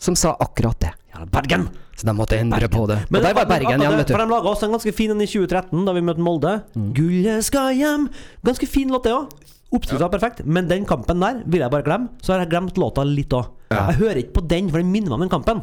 som 0.00 0.16
sa 0.16 0.36
akkurat 0.40 0.78
det. 0.80 0.92
Ja, 1.14 1.24
Bergen! 1.30 1.68
Så 1.94 2.06
de 2.08 2.12
måtte 2.16 2.36
endre 2.36 2.66
på 2.68 2.88
det. 2.90 2.98
Men 3.08 3.20
og 3.20 3.28
der 3.28 3.34
var 3.38 3.46
Bergen 3.46 3.80
igjen, 3.80 3.96
vet 4.00 4.10
For 4.10 4.18
de 4.18 4.26
laga 4.26 4.50
også 4.50 4.66
en 4.66 4.74
ganske 4.74 4.92
fin 4.92 5.12
en 5.14 5.20
i 5.22 5.28
2013, 5.30 5.84
da 5.86 5.92
vi 5.94 6.02
møtte 6.02 6.24
Molde. 6.26 6.54
Gullet 6.74 7.46
skal 7.46 7.70
hjem. 7.78 8.08
Ganske 8.44 8.66
fin 8.66 8.90
låt, 8.90 9.06
det 9.06 9.14
òg. 9.14 9.30
Oppskrifta 9.74 10.06
ja. 10.06 10.10
perfekt, 10.10 10.42
men 10.46 10.68
den 10.70 10.84
kampen 10.86 11.22
der 11.22 11.40
vil 11.46 11.62
jeg 11.62 11.70
bare 11.70 11.86
glemme. 11.86 12.08
Så 12.22 12.34
har 12.34 12.42
jeg 12.42 12.50
glemt 12.50 12.76
låta 12.78 13.06
litt 13.06 13.32
òg. 13.34 13.46
Jeg 13.74 13.98
hører 13.98 14.20
ikke 14.22 14.36
på 14.40 14.44
den, 14.50 14.68
for 14.70 14.82
den 14.82 14.90
minner 14.90 15.10
meg 15.10 15.16
om 15.16 15.24
den 15.24 15.32
kampen. 15.32 15.62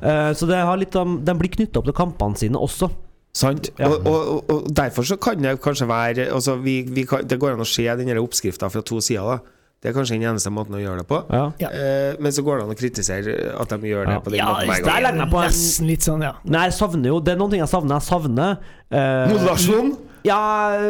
Eh, 0.00 0.32
så 0.36 0.48
det 0.48 0.58
har 0.60 0.80
litt 0.80 0.96
om, 0.96 1.18
den 1.24 1.38
blir 1.40 1.52
knytta 1.52 1.80
opp 1.80 1.88
til 1.88 1.96
kampene 1.96 2.40
sine 2.40 2.60
også. 2.60 2.88
Sant? 3.36 3.68
Ja. 3.76 3.90
Og, 3.90 4.06
og, 4.08 4.48
og, 4.48 4.70
derfor 4.72 5.04
så 5.04 5.18
kan 5.20 5.42
det 5.44 5.58
kanskje 5.64 5.88
være 5.90 6.30
altså 6.32 6.54
vi, 6.62 6.78
vi 6.88 7.04
kan, 7.08 7.26
Det 7.28 7.36
går 7.40 7.52
an 7.56 7.64
å 7.64 7.68
se 7.68 7.84
den 8.00 8.16
oppskrifta 8.22 8.70
fra 8.72 8.80
to 8.86 9.00
sider. 9.04 9.26
da 9.36 9.82
Det 9.82 9.90
er 9.90 9.96
kanskje 9.98 10.16
den 10.16 10.24
eneste 10.30 10.50
måten 10.50 10.78
å 10.78 10.80
gjøre 10.80 11.02
det 11.02 11.06
på. 11.10 11.18
Ja. 11.28 11.42
Ja. 11.60 11.68
Eh, 11.68 12.16
men 12.22 12.32
så 12.32 12.42
går 12.46 12.58
det 12.62 12.64
an 12.64 12.72
å 12.72 12.78
kritisere 12.78 13.34
at 13.60 13.74
de 13.74 13.90
gjør 13.92 14.08
det 14.08 14.14
Ja. 14.16 14.22
på 14.24 14.32
den 14.32 14.40
Ja, 14.40 14.46
måten 14.54 14.72
hver 14.72 15.02
gang. 15.02 15.20
jeg 15.20 15.30
på 15.34 15.42
en 15.42 15.50
Nesten 15.50 15.90
litt 15.90 16.06
sånn, 16.08 16.24
ja. 16.24 16.32
Nei, 16.44 16.64
jeg 16.70 16.78
savner 16.78 17.12
jo 17.12 17.20
Det 17.20 17.34
er 17.34 17.36
noen 17.42 17.50
ting 17.52 17.60
jeg 17.60 17.68
savner. 17.68 18.00
Jeg 18.00 18.08
savner 18.08 18.56
eh, 18.90 19.28
Moderasjon? 19.34 19.92
Ja, 20.26 20.40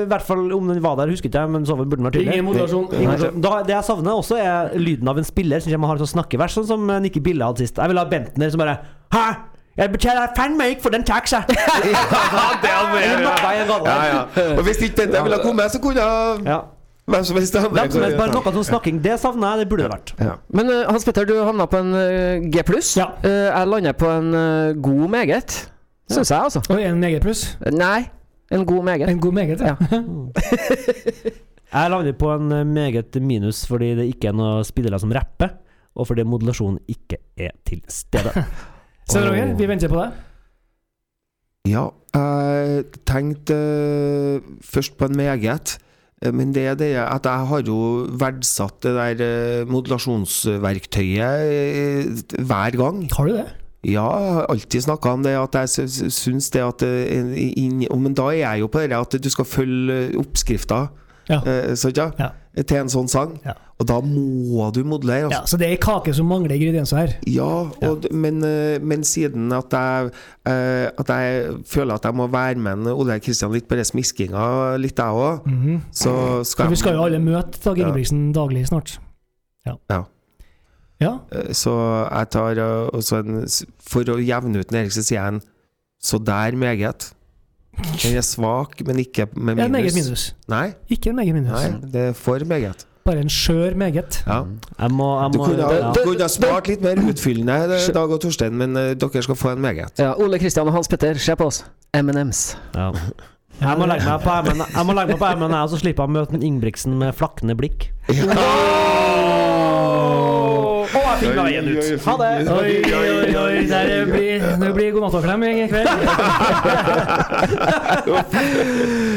i 0.04 0.06
hvert 0.08 0.24
fall 0.24 0.46
om 0.54 0.70
den 0.70 0.78
var 0.80 0.94
der, 0.96 1.10
husker 1.12 1.28
ikke 1.28 1.42
jeg, 1.42 1.50
men 1.52 1.66
så 1.68 1.74
burde 1.76 1.98
den 1.98 2.06
vært 2.06 2.14
tydelig. 2.16 2.38
Ingen 2.38 2.46
moderasjon. 2.46 2.86
Ingen 2.94 3.10
moderasjon. 3.10 3.42
Da, 3.44 3.50
det 3.68 3.74
jeg 3.74 3.84
savner 3.84 4.16
også, 4.16 4.38
er 4.40 4.78
lyden 4.80 5.10
av 5.12 5.18
en 5.20 5.26
spiller 5.28 5.60
som 5.60 5.74
kommer 5.74 5.90
og 5.90 5.92
har 5.92 6.06
et 6.06 6.12
snakkevers, 6.14 6.54
sånn 6.56 6.68
som 6.70 6.86
Nikki 7.04 7.20
Bille 7.20 7.44
hadde 7.44 7.66
sist. 7.66 7.76
Jeg 7.76 7.92
vil 7.92 8.00
ha 8.00 8.06
Bentner 8.08 8.54
som 8.54 8.62
bare 8.62 8.78
Hæ? 9.12 9.26
Jeg 9.76 9.92
betaler 9.92 10.30
faen 10.36 10.56
meg 10.56 10.70
ikke 10.74 10.86
for 10.86 10.94
den 10.94 11.04
taxa! 11.04 11.42
ja, 11.50 11.66
det. 14.34 14.46
Og 14.56 14.62
hvis 14.64 14.80
ikke 14.80 15.02
den 15.02 15.12
ville 15.12 15.36
ha 15.36 15.42
kommet, 15.42 15.72
så 15.72 15.80
kunne 15.84 16.00
Ja. 16.46 16.58
hvem 17.06 17.24
som 17.24 17.36
helst 17.36 17.56
andre 17.56 17.70
Hvem 17.70 17.90
som 17.92 18.02
helst, 18.02 18.16
bare 18.16 18.32
noe 18.32 18.52
sånn 18.56 18.64
snakking. 18.70 19.02
Det 19.04 19.18
savner 19.20 19.48
jeg. 19.52 19.58
Det 19.58 19.68
burde 19.68 19.82
det 19.84 19.92
vært. 19.92 20.14
Ja. 20.20 20.34
Men 20.48 20.70
eh, 20.72 20.84
Hans 20.88 21.04
Petter, 21.04 21.28
du 21.28 21.34
havna 21.44 21.66
på 21.68 21.76
en 21.84 21.94
eh, 21.94 22.46
G 22.48 22.64
pluss. 22.66 22.94
Ja. 22.96 23.10
Eh, 23.22 23.50
jeg 23.52 23.68
lander 23.68 23.92
på 24.00 24.08
en 24.10 24.32
god 24.82 25.08
meget. 25.12 25.58
Syns 26.10 26.30
jeg, 26.30 26.38
altså. 26.40 26.62
Og 26.70 26.80
en 26.80 27.00
meget 27.02 27.22
pluss. 27.22 27.44
Nei, 27.74 28.06
en 28.54 28.64
god 28.66 28.84
meget. 28.86 29.08
En 29.10 29.20
god 29.20 29.32
meget, 29.32 29.60
ja. 29.60 29.74
Jeg 31.76 31.90
lander 31.90 32.12
på 32.16 32.30
en 32.32 32.72
meget 32.72 33.16
minus 33.20 33.66
fordi 33.66 33.88
det 33.98 34.04
ikke 34.14 34.28
er 34.30 34.36
noen 34.38 34.64
spillere 34.64 35.00
som 35.02 35.10
rapper, 35.12 35.48
og 35.98 36.06
fordi 36.06 36.22
modulasjonen 36.24 36.78
ikke 36.88 37.18
er 37.36 37.50
til 37.66 37.82
stede. 37.90 38.32
Svein 39.08 39.28
Roger, 39.30 39.54
vi 39.58 39.66
venter 39.70 39.88
på 39.92 39.98
deg. 40.00 40.10
Ja, 41.70 41.84
jeg 42.16 42.84
tenkte 43.08 43.56
eh, 43.56 44.40
først 44.66 44.96
på 44.98 45.04
en 45.10 45.16
meget. 45.18 45.66
Eh, 46.22 46.32
Men 46.34 46.52
det 46.54 46.64
er 46.70 46.74
det 46.78 46.92
at 47.02 47.24
jeg 47.26 47.46
har 47.50 47.62
jo 47.66 47.78
verdsatt 48.18 48.78
det 48.86 48.94
der 48.96 49.16
eh, 49.26 49.66
modulasjonsverktøyet 49.70 52.34
hver 52.46 52.70
gang. 52.80 52.96
Har 53.16 53.24
du 53.30 53.34
det? 53.38 53.46
Ja, 53.86 54.06
jeg 54.18 54.32
har 54.34 54.46
alltid 54.50 54.82
snakka 54.82 55.08
om 55.14 55.22
det, 55.22 55.36
at 55.38 55.54
jeg 55.54 55.68
sy- 55.70 55.86
sy- 55.86 56.10
syns 56.10 56.50
det 56.50 56.62
at 56.64 56.82
inn, 56.82 57.84
Men 58.02 58.14
da 58.14 58.24
er 58.32 58.40
jeg 58.42 58.60
jo 58.64 58.66
på 58.66 58.80
det 58.82 58.92
at 58.98 59.14
du 59.22 59.28
skal 59.30 59.44
følge 59.46 60.16
oppskrifta, 60.18 60.88
Ja. 61.28 61.40
ja? 61.46 62.10
Ja. 62.18 62.30
til 62.62 62.76
en 62.78 62.88
sånn 62.88 63.08
sang. 63.08 63.38
Ja. 63.44 63.52
Og 63.78 63.84
da 63.88 63.98
må 64.00 64.70
du 64.72 64.78
modellere. 64.88 65.28
ja. 65.30 65.40
Altså. 65.42 65.50
Så 65.52 65.56
det 65.60 65.66
er 65.68 65.76
kake 65.76 66.14
som 66.16 66.26
mangler 66.26 66.54
ingredienser 66.56 66.96
her. 66.96 67.10
Ja, 67.28 67.42
og, 67.44 67.74
ja. 67.82 68.08
Men, 68.16 68.38
eh, 68.44 68.78
men 68.80 69.04
siden 69.04 69.52
at 69.52 69.72
jeg, 69.72 70.10
eh, 70.48 70.88
at 70.98 71.08
jeg 71.12 71.56
føler 71.68 71.94
at 71.94 72.04
jeg 72.08 72.14
må 72.14 72.26
være 72.32 72.54
med 72.56 72.86
Ole 72.94 73.18
Kristian 73.20 73.52
litt 73.52 73.68
på 73.68 73.76
den 73.76 73.84
smiskinga, 73.84 74.76
litt 74.80 74.96
jeg 74.96 75.06
òg, 75.06 75.44
så 75.92 76.42
skal 76.44 76.64
jeg 76.64 76.70
vi 76.70 76.76
skal 76.80 76.94
jo 76.96 77.04
alle 77.04 77.18
møte 77.20 77.60
Dag 77.64 77.76
Ja. 77.78 77.90
Daglig 78.32 78.66
snart. 78.66 78.98
Ja. 79.66 79.74
Ja. 79.90 80.00
Ja. 81.00 81.12
Eh, 81.32 81.52
Så 81.52 81.76
jeg 82.10 82.30
tar 82.30 82.54
også 82.96 83.18
en 83.20 83.44
For 83.84 84.00
å 84.08 84.16
jevne 84.16 84.58
ut 84.58 84.70
den 84.70 84.80
Erik, 84.80 84.92
så 84.92 85.02
sier 85.04 85.20
jeg 85.20 85.34
en 85.34 85.40
Så 86.02 86.18
der 86.24 86.56
meget. 86.56 87.12
Den 88.02 88.16
er 88.16 88.22
svak, 88.24 88.80
men 88.86 88.96
ikke 89.04 89.26
med 89.36 89.54
minus. 89.56 89.58
Ja, 89.58 89.68
minus. 89.68 89.82
meget 89.94 89.94
minus. 90.04 90.34
Nei, 90.48 90.72
Ikke 90.88 91.10
en 91.10 91.16
meget 91.16 91.34
minus. 91.34 91.50
nei, 91.52 91.90
det 91.92 92.00
er 92.08 92.12
for 92.14 92.38
meget. 92.48 92.86
Bare 93.06 93.22
en 93.22 93.30
skjør 93.30 93.76
meget. 93.78 94.18
Ja. 94.26 94.40
Jeg 94.80 94.90
må, 94.90 95.06
jeg 95.22 95.32
Du 95.32 95.38
kunne, 95.44 95.62
ha- 95.62 95.78
ja. 95.78 95.92
kunne 96.02 96.26
ha 96.26 96.28
spart 96.32 96.68
litt 96.72 96.82
mer 96.82 96.98
utfyllende, 97.06 97.78
Dag 97.94 98.10
og 98.10 98.20
Torstein, 98.24 98.56
men 98.58 98.74
uh, 98.76 98.90
dere 98.98 99.22
skal 99.22 99.38
få 99.38 99.54
en 99.54 99.62
meget. 99.62 100.02
Ja, 100.02 100.12
Ole 100.18 100.38
Kristian 100.42 100.66
og 100.66 100.74
Hans 100.74 100.90
Petter, 100.90 101.14
se 101.14 101.36
på 101.38 101.46
oss. 101.46 101.62
M&M's. 101.94 102.56
Ja. 102.74 102.90
Jeg 103.60 103.78
må 103.80 103.86
legge 103.88 104.04
meg 104.04 104.20
på 104.20 104.28
ermene 104.28 104.66
Jeg 104.68 104.84
må 104.84 104.92
legge 104.92 105.14
meg 105.14 105.20
på 105.22 105.46
og 105.48 105.70
så 105.72 105.78
slipper 105.80 106.04
jeg 106.04 106.10
å 106.10 106.12
møte 106.18 106.36
en 106.36 106.42
Ingebrigtsen 106.44 106.98
med 107.00 107.14
flakkende 107.16 107.54
blikk. 107.56 107.86
Jeg 111.16 111.22
fikk 111.22 111.32
meg 111.32 111.46
veien 111.46 111.70
ut. 111.72 112.04
Ha 112.04 112.14
det! 112.20 112.28
Oi, 112.52 112.74
oi, 112.84 113.30
oi, 113.40 113.54
der 113.70 114.04
blir, 114.10 114.44
det 114.60 114.70
blir 114.76 114.90
god 114.96 115.06
natt 115.06 115.16
og 115.16 115.24
klem 115.24 115.46
i 115.48 115.66
kveld. 115.72 115.90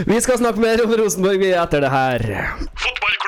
Vi 0.09 0.17
skal 0.23 0.39
snakke 0.41 0.63
mer 0.63 0.85
om 0.85 0.91
Rosenborg 1.03 1.39
vi 1.43 1.51
etter 1.53 1.83
det 1.83 1.91
her. 1.93 2.27
Fotballklubben! 2.79 3.18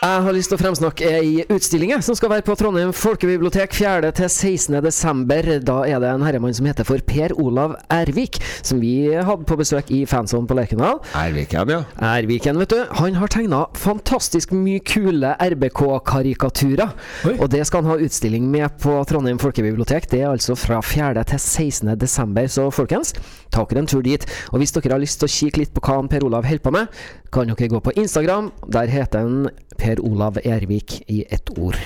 Jeg 0.00 0.22
har 0.24 0.32
lyst 0.32 0.48
til 0.48 0.56
å 0.56 0.60
fremsnakke 0.62 1.08
ei 1.12 1.42
utstilling 1.52 1.90
som 2.00 2.16
skal 2.16 2.30
være 2.32 2.44
på 2.46 2.54
Trondheim 2.56 2.88
folkebibliotek 2.96 3.74
4. 3.76 4.08
til 4.16 4.30
16. 4.30 4.78
desember. 4.80 5.48
Da 5.60 5.74
er 5.84 6.00
det 6.00 6.08
en 6.08 6.22
herremann 6.24 6.56
som 6.56 6.64
heter 6.64 6.86
for 6.88 7.04
Per 7.04 7.34
Olav 7.36 7.74
Ervik, 7.92 8.38
som 8.64 8.80
vi 8.80 9.10
hadde 9.12 9.44
på 9.44 9.58
besøk 9.60 9.92
i 9.92 9.98
Fanson 10.08 10.46
på 10.48 10.56
Lerkendal. 10.56 11.02
Erviken, 11.20 11.68
ja. 11.74 11.82
Erviken, 12.14 12.56
vet 12.62 12.72
du. 12.72 12.78
Han 12.96 13.18
har 13.20 13.28
tegna 13.28 13.66
fantastisk 13.76 14.56
mye 14.56 14.80
kule 14.80 15.34
RBK-karikaturer. 15.36 16.96
Og 17.36 17.44
det 17.52 17.66
skal 17.68 17.84
han 17.84 17.92
ha 17.92 18.00
utstilling 18.00 18.48
med 18.48 18.80
på 18.80 18.96
Trondheim 19.04 19.42
folkebibliotek. 19.44 20.08
Det 20.08 20.22
er 20.22 20.30
altså 20.30 20.56
fra 20.56 20.80
4. 20.80 21.26
til 21.34 21.44
16. 21.44 21.92
desember. 22.00 22.48
Så 22.48 22.70
folkens, 22.72 23.12
ta 23.52 23.68
dere 23.68 23.84
en 23.84 23.92
tur 23.92 24.00
dit. 24.08 24.24
Og 24.48 24.64
hvis 24.64 24.72
dere 24.72 24.96
har 24.96 25.04
lyst 25.04 25.20
til 25.20 25.28
å 25.28 25.36
kikke 25.36 25.66
litt 25.66 25.76
på 25.76 25.84
hva 25.84 26.00
han 26.00 26.08
Per 26.08 26.24
Olav 26.24 26.48
holder 26.48 26.64
på 26.64 26.72
med, 26.72 26.88
kan 27.32 27.46
dere 27.50 27.68
gå 27.68 27.80
på 27.80 27.92
Instagram. 27.96 28.50
Der 28.68 28.86
heter 28.90 29.24
han 29.24 29.50
Per 29.78 30.00
Olav 30.04 30.38
Ervik 30.44 31.00
i 31.08 31.24
ett 31.30 31.50
ord. 31.58 31.78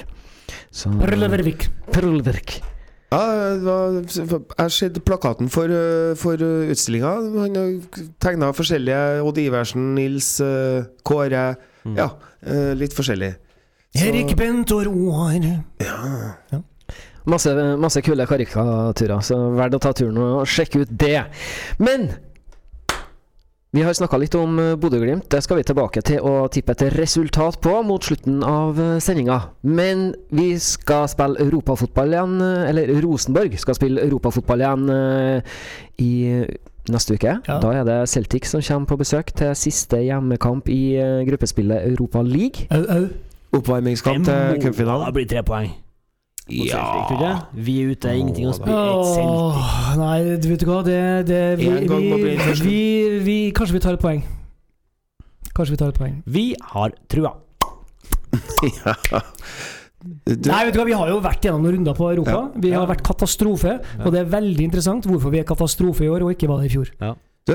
Så 0.70 0.90
Røllevervik. 0.90 1.68
Per 1.92 2.08
Ja, 3.14 3.20
jeg 3.54 4.40
har 4.58 4.68
sett 4.74 4.96
plakaten 5.04 5.48
for, 5.48 5.70
eh, 5.70 6.14
for 6.18 6.36
utstillinga. 6.36 7.12
Han 7.38 7.54
har 7.54 7.80
tegna 8.18 8.50
forskjellige. 8.52 9.22
Odd 9.22 9.38
Iversen, 9.38 9.94
Nils, 9.94 10.40
Kåre. 10.40 10.84
Kåre 11.04 11.56
Ja, 11.84 12.10
eh, 12.46 12.74
litt 12.74 12.92
forskjellig. 12.92 13.34
Så- 13.94 14.06
Erik 14.06 14.36
Bent 14.36 14.72
og 14.72 14.86
Roar. 14.86 15.64
Masse, 17.26 17.76
masse 17.78 18.02
kule 18.02 18.26
karikaturer, 18.26 19.20
så 19.24 19.36
verdt 19.56 19.74
å 19.74 19.80
ta 19.80 19.92
turen 19.92 20.18
og 20.18 20.46
sjekke 20.46 20.80
ut 20.82 20.98
det. 20.98 21.24
Men 21.78 22.10
vi 23.74 23.82
har 23.82 23.94
snakka 23.96 24.18
litt 24.22 24.34
om 24.38 24.58
eh, 24.62 24.76
Bodø-Glimt. 24.78 25.26
Det 25.30 25.40
skal 25.42 25.58
vi 25.58 25.64
tilbake 25.66 26.02
til 26.06 26.22
å 26.22 26.46
tippe 26.52 26.76
et 26.76 26.84
resultat 26.94 27.58
på 27.64 27.80
mot 27.82 28.06
slutten 28.06 28.44
av 28.46 28.78
eh, 28.78 29.00
sendinga. 29.02 29.40
Men 29.66 30.12
vi 30.30 30.52
skal 30.62 31.08
spille 31.10 31.42
europafotball 31.42 32.14
igjen, 32.14 32.36
eh, 32.38 32.68
eller 32.70 32.94
Rosenborg 33.02 33.58
skal 33.58 33.74
spille 33.74 34.06
europafotball 34.06 34.62
igjen 34.62 34.86
i 36.04 36.12
neste 36.94 37.18
uke. 37.18 37.38
Ja. 37.48 37.58
Da 37.58 37.74
er 37.74 37.86
det 37.88 38.00
Celtic 38.12 38.46
som 38.46 38.62
kommer 38.62 38.94
på 38.94 39.02
besøk 39.02 39.34
til 39.34 39.56
siste 39.58 40.04
hjemmekamp 40.04 40.70
i 40.70 40.82
gruppespillet 41.26 41.88
Europa 41.90 42.22
League. 42.22 42.68
Au, 42.70 42.84
au. 43.00 43.08
Oppvarmingskamp 43.58 44.28
til 44.28 44.62
cupfinalen. 44.62 45.08
Det 45.10 45.18
blir 45.18 45.32
tre 45.34 45.42
poeng. 45.46 45.74
Mot 46.44 46.68
Celtic? 46.68 47.44
Vi 47.66 47.74
er 47.80 47.92
ute, 47.94 48.10
ingenting 48.20 48.48
å 48.50 48.52
spille. 48.52 48.74
Et 48.76 49.18
Åh, 49.24 49.94
nei, 49.96 50.18
du 50.36 50.48
vet 50.50 50.60
du 50.60 50.66
hva, 50.68 50.82
det, 50.84 50.98
det 51.30 51.38
vi, 51.56 51.70
vi, 51.88 52.34
vi, 52.60 52.80
vi 53.24 53.36
Kanskje 53.56 53.78
vi 53.78 53.80
tar 53.86 53.96
et 53.96 54.02
poeng. 54.02 54.20
Kanskje 55.56 55.72
vi 55.72 55.80
tar 55.80 55.94
et 55.94 56.00
poeng. 56.02 56.18
Vi 56.26 56.44
har 56.74 56.92
trua. 57.08 57.32
Du, 60.04 60.50
Nei, 60.50 60.64
vet 60.66 60.74
du 60.74 60.80
hva, 60.82 60.84
Vi 60.84 60.96
har 60.98 61.08
jo 61.08 61.20
vært 61.24 61.46
gjennom 61.46 61.62
noen 61.64 61.78
runder 61.78 61.94
på 61.96 62.10
Europa. 62.12 62.34
Ja. 62.36 62.60
Vi 62.60 62.72
har 62.74 62.82
Ja. 62.84 62.90
vært 62.92 63.04
katastrofe. 63.06 63.78
Og 64.04 64.10
det 64.12 64.20
er 64.20 64.28
veldig 64.34 64.66
interessant 64.66 65.06
hvorfor 65.08 65.32
vi 65.32 65.40
er 65.40 65.48
katastrofe 65.48 66.04
i 66.04 66.10
år 66.12 66.26
og 66.26 66.34
ikke 66.34 66.48
var 66.50 66.60
det 66.60 66.68
i 66.68 66.74
fjor. 66.76 66.90
Ja. 67.00 67.14
du 67.46 67.54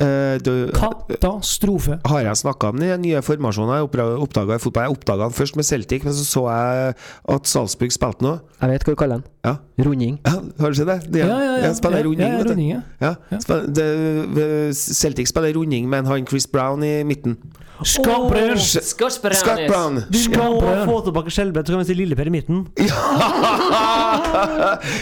Katastrofe. 0.00 1.98
har 2.06 2.20
jeg 2.24 2.36
snakka 2.40 2.70
om 2.72 2.78
den 2.80 3.02
nye 3.04 3.20
formasjonen 3.24 3.74
jeg 3.76 3.88
oppdaga 4.24 4.56
i 4.56 4.62
fotball? 4.62 4.86
Jeg 4.88 4.96
oppdaga 4.96 5.28
den 5.28 5.36
først 5.36 5.56
med 5.60 5.64
Celtic, 5.68 6.04
men 6.06 6.14
så 6.16 6.24
så 6.24 6.44
jeg 6.50 6.94
at 7.36 7.46
Salzburg 7.50 7.92
spilte 7.92 8.24
nå. 8.24 8.34
Jeg 8.60 8.70
vet 8.74 8.84
hva 8.86 8.94
du 8.94 9.00
kaller 9.00 9.20
den. 9.20 9.24
Ja. 9.44 9.54
Runding. 9.84 10.18
Ja, 10.26 10.36
har 10.60 10.68
du 10.72 10.76
sett 10.76 10.86
det? 10.90 10.98
De, 11.12 11.18
Ja, 11.24 11.26
ja, 11.40 11.56
ja. 11.66 11.72
Spiller 11.76 11.98
ja, 11.98 12.04
runding, 12.04 12.26
ja, 12.28 12.36
vet 12.38 12.50
runding, 12.50 12.70
ja. 12.74 12.80
Ja, 13.00 13.14
Ja. 13.32 13.38
spiller- 13.40 13.66
det, 13.74 14.76
Celtic 14.76 15.28
spiller 15.28 15.52
runding 15.56 15.88
med 15.88 16.04
har 16.06 16.16
han 16.16 16.26
Chris 16.26 16.46
Brown 16.46 16.82
i 16.84 17.02
midten. 17.04 17.36
Skapbrød! 17.82 18.58
Scott 18.60 19.22
Brown! 19.22 20.02
Du 20.12 20.18
må 20.36 20.60
få 20.84 20.98
tilbake 21.06 21.30
Skjelbred, 21.32 21.64
så 21.64 21.72
kan 21.72 21.78
vi 21.80 21.84
si 21.88 21.94
Lilleper 21.96 22.26
i 22.26 22.30
midten. 22.30 22.66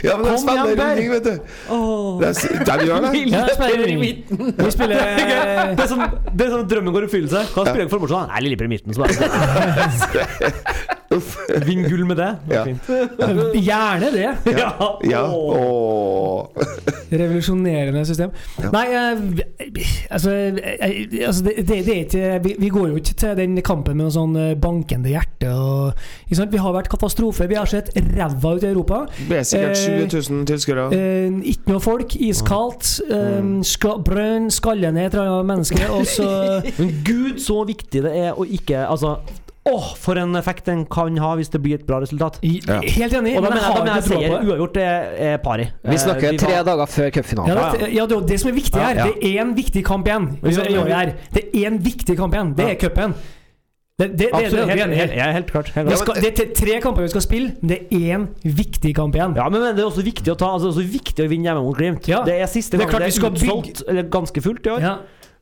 Ja, 0.04 0.16
men 0.16 0.24
de 0.32 0.38
spiller 0.38 0.76
Per. 0.76 0.84
runding, 0.94 1.10
vet 1.10 1.24
du. 1.24 1.38
Åh. 1.70 2.20
De, 2.20 2.26
de 2.68 2.86
gjør 2.86 3.00
det. 3.02 3.10
Ja, 3.32 3.44
jeg 3.48 4.72
spiller 4.72 4.87
Vi 4.88 5.00
spiller 5.16 5.74
Det 5.74 5.84
er 5.84 5.90
sånn, 5.90 6.04
det 6.32 6.46
er 6.46 6.54
sånn 6.54 6.68
drømmen 6.70 6.94
går 6.96 7.06
i 7.06 7.10
oppfyllelse. 7.10 7.44
Hva 7.54 7.66
spiller 7.66 7.84
dere 7.84 7.90
for 7.92 7.98
formasjon? 7.98 8.30
Nei, 8.32 8.44
lille 8.46 8.56
i 8.68 8.72
midten. 8.76 8.96
Så 8.96 9.00
bare 11.24 11.60
Vinn 11.68 11.84
gull 11.88 12.04
med 12.08 12.20
det. 12.20 12.30
Det 12.48 12.54
Ja. 12.58 12.64
fint. 12.64 12.90
Gjerne 13.68 14.10
det. 14.14 14.28
Ja. 14.58 14.72
Ja. 15.08 15.22
Åh. 15.28 16.46
Revolusjonerende 17.10 18.04
system. 18.06 18.30
Nei, 18.72 18.84
eh, 18.92 19.22
altså, 20.10 20.30
eh, 20.30 21.26
altså 21.26 21.44
det, 21.44 21.66
det, 21.68 21.88
er 21.88 22.02
ikke 22.04 22.40
vi, 22.44 22.54
vi 22.58 22.68
går 22.72 22.88
jo 22.92 23.00
ikke 23.00 23.14
til 23.22 23.36
den 23.38 23.56
kampen 23.64 23.96
med 23.96 24.08
noe 24.08 24.14
sånn 24.14 24.36
eh, 24.38 24.54
bankende 24.60 25.12
hjerte. 25.12 25.52
Og? 25.54 26.04
Vi 26.28 26.60
har 26.60 26.76
vært 26.76 26.90
katastrofe. 26.92 27.48
Vi 27.48 27.56
har 27.58 27.68
sett 27.70 27.90
ræva 27.96 28.54
ut 28.58 28.64
i 28.66 28.70
Europa. 28.72 29.04
Det 29.28 29.40
er 29.42 29.48
sikkert 29.48 29.76
Eh, 29.78 30.04
7000 30.08 30.44
tilskuere. 30.48 30.88
Eh, 30.94 31.38
ikke 31.52 31.72
noe 31.72 31.80
folk, 31.82 32.16
iskaldt. 32.16 32.98
Mm. 33.08 33.62
ska, 33.64 33.96
brønn, 34.04 34.48
skalle 34.52 34.90
ned 34.92 35.08
et 35.08 35.14
eller 35.16 35.30
annet 35.38 35.48
menneske, 35.48 35.88
og 35.90 36.06
så 36.06 36.28
Men 36.78 36.92
gud, 37.06 37.38
så 37.42 37.62
viktig 37.68 38.02
det 38.04 38.12
er 38.16 38.38
å 38.38 38.44
ikke 38.46 38.84
Altså, 38.88 39.16
åh, 39.72 39.88
for 39.96 40.18
en 40.18 40.34
effekt 40.40 40.64
den 40.66 40.84
kan 40.86 41.16
ha 41.22 41.34
hvis 41.36 41.50
det 41.52 41.60
blir 41.62 41.74
et 41.78 41.86
bra 41.86 42.00
resultat. 42.00 42.38
I- 42.42 42.60
Ja. 42.66 42.80
Helt 42.80 43.12
enig, 43.14 43.36
Og 43.36 43.42
da 43.44 43.50
men 43.50 43.58
mener 43.58 43.94
jeg 43.94 44.04
seier 44.08 44.36
uavgjort 44.42 44.74
det 44.74 44.86
er 45.28 45.38
pari. 45.38 45.68
Vi 45.84 45.96
snakker 45.96 46.32
Eh, 46.32 46.38
tre 46.38 46.52
var- 46.56 46.64
dager 46.64 46.86
før 46.86 47.04
Ja, 47.04 47.10
cupfinalen. 47.10 47.78
det, 47.80 47.92
ja, 47.94 48.06
det 48.06 48.16
er 48.16 48.26
det 48.26 48.40
som 48.40 48.50
er 48.50 48.54
viktig 48.54 48.80
her. 48.80 48.94
Ja, 48.94 49.06
ja. 49.06 49.12
Det 49.12 49.24
er 49.24 49.44
én 49.44 49.54
viktig 49.56 49.84
kamp 49.84 50.06
igjen. 50.06 50.38
Det 50.42 51.44
er 51.54 51.68
én 51.68 51.78
viktig 51.82 52.16
kamp 52.16 52.32
igjen. 52.34 52.54
Det 52.56 52.70
er 52.70 52.74
cupen. 52.88 53.14
Det, 54.00 54.10
det, 54.14 54.18
det, 54.18 54.26
det, 54.30 54.44
Absolutt, 54.44 54.70
er 54.70 54.74
vi 54.74 54.94
helt, 54.94 55.10
helt, 55.10 55.32
helt 55.34 55.46
klart. 55.50 55.68
Helt 55.74 55.88
klart. 55.88 55.98
skal, 55.98 56.14
det 56.22 56.38
er 56.38 56.54
tre 56.54 56.80
kamper 56.80 57.02
vi 57.02 57.08
skal 57.08 57.20
spille, 57.20 57.48
men 57.60 57.68
det 57.68 57.78
er 57.90 58.14
én 58.14 58.28
viktig 58.44 58.94
kamp 58.94 59.16
igjen. 59.18 59.34
Ja, 59.34 59.48
men, 59.48 59.60
men 59.60 59.74
det 59.74 59.82
er 59.82 59.88
også 59.90 60.04
viktig 60.06 60.30
å 60.30 60.36
ta 60.38 60.52
Altså, 60.54 60.70
det 60.70 60.76
er 60.76 60.82
også 60.86 60.92
viktig 60.92 61.24
å 61.26 61.28
vinne 61.28 61.48
hjemme 61.50 61.62
mot 61.64 61.76
Glimt. 61.76 62.06
Ja. 62.06 62.22
Det 62.22 62.36
er 62.40 62.46
siste 62.46 62.78
Det 62.78 62.86
er 62.86 62.92
gang 62.92 63.00
det 63.02 63.18
er 63.18 63.26
utsolgt, 63.34 63.82
eller 63.88 64.02
ganske 64.04 64.40
fullt 64.44 64.66
i 64.66 64.70
år. 64.70 64.80
Ja. 64.86 64.94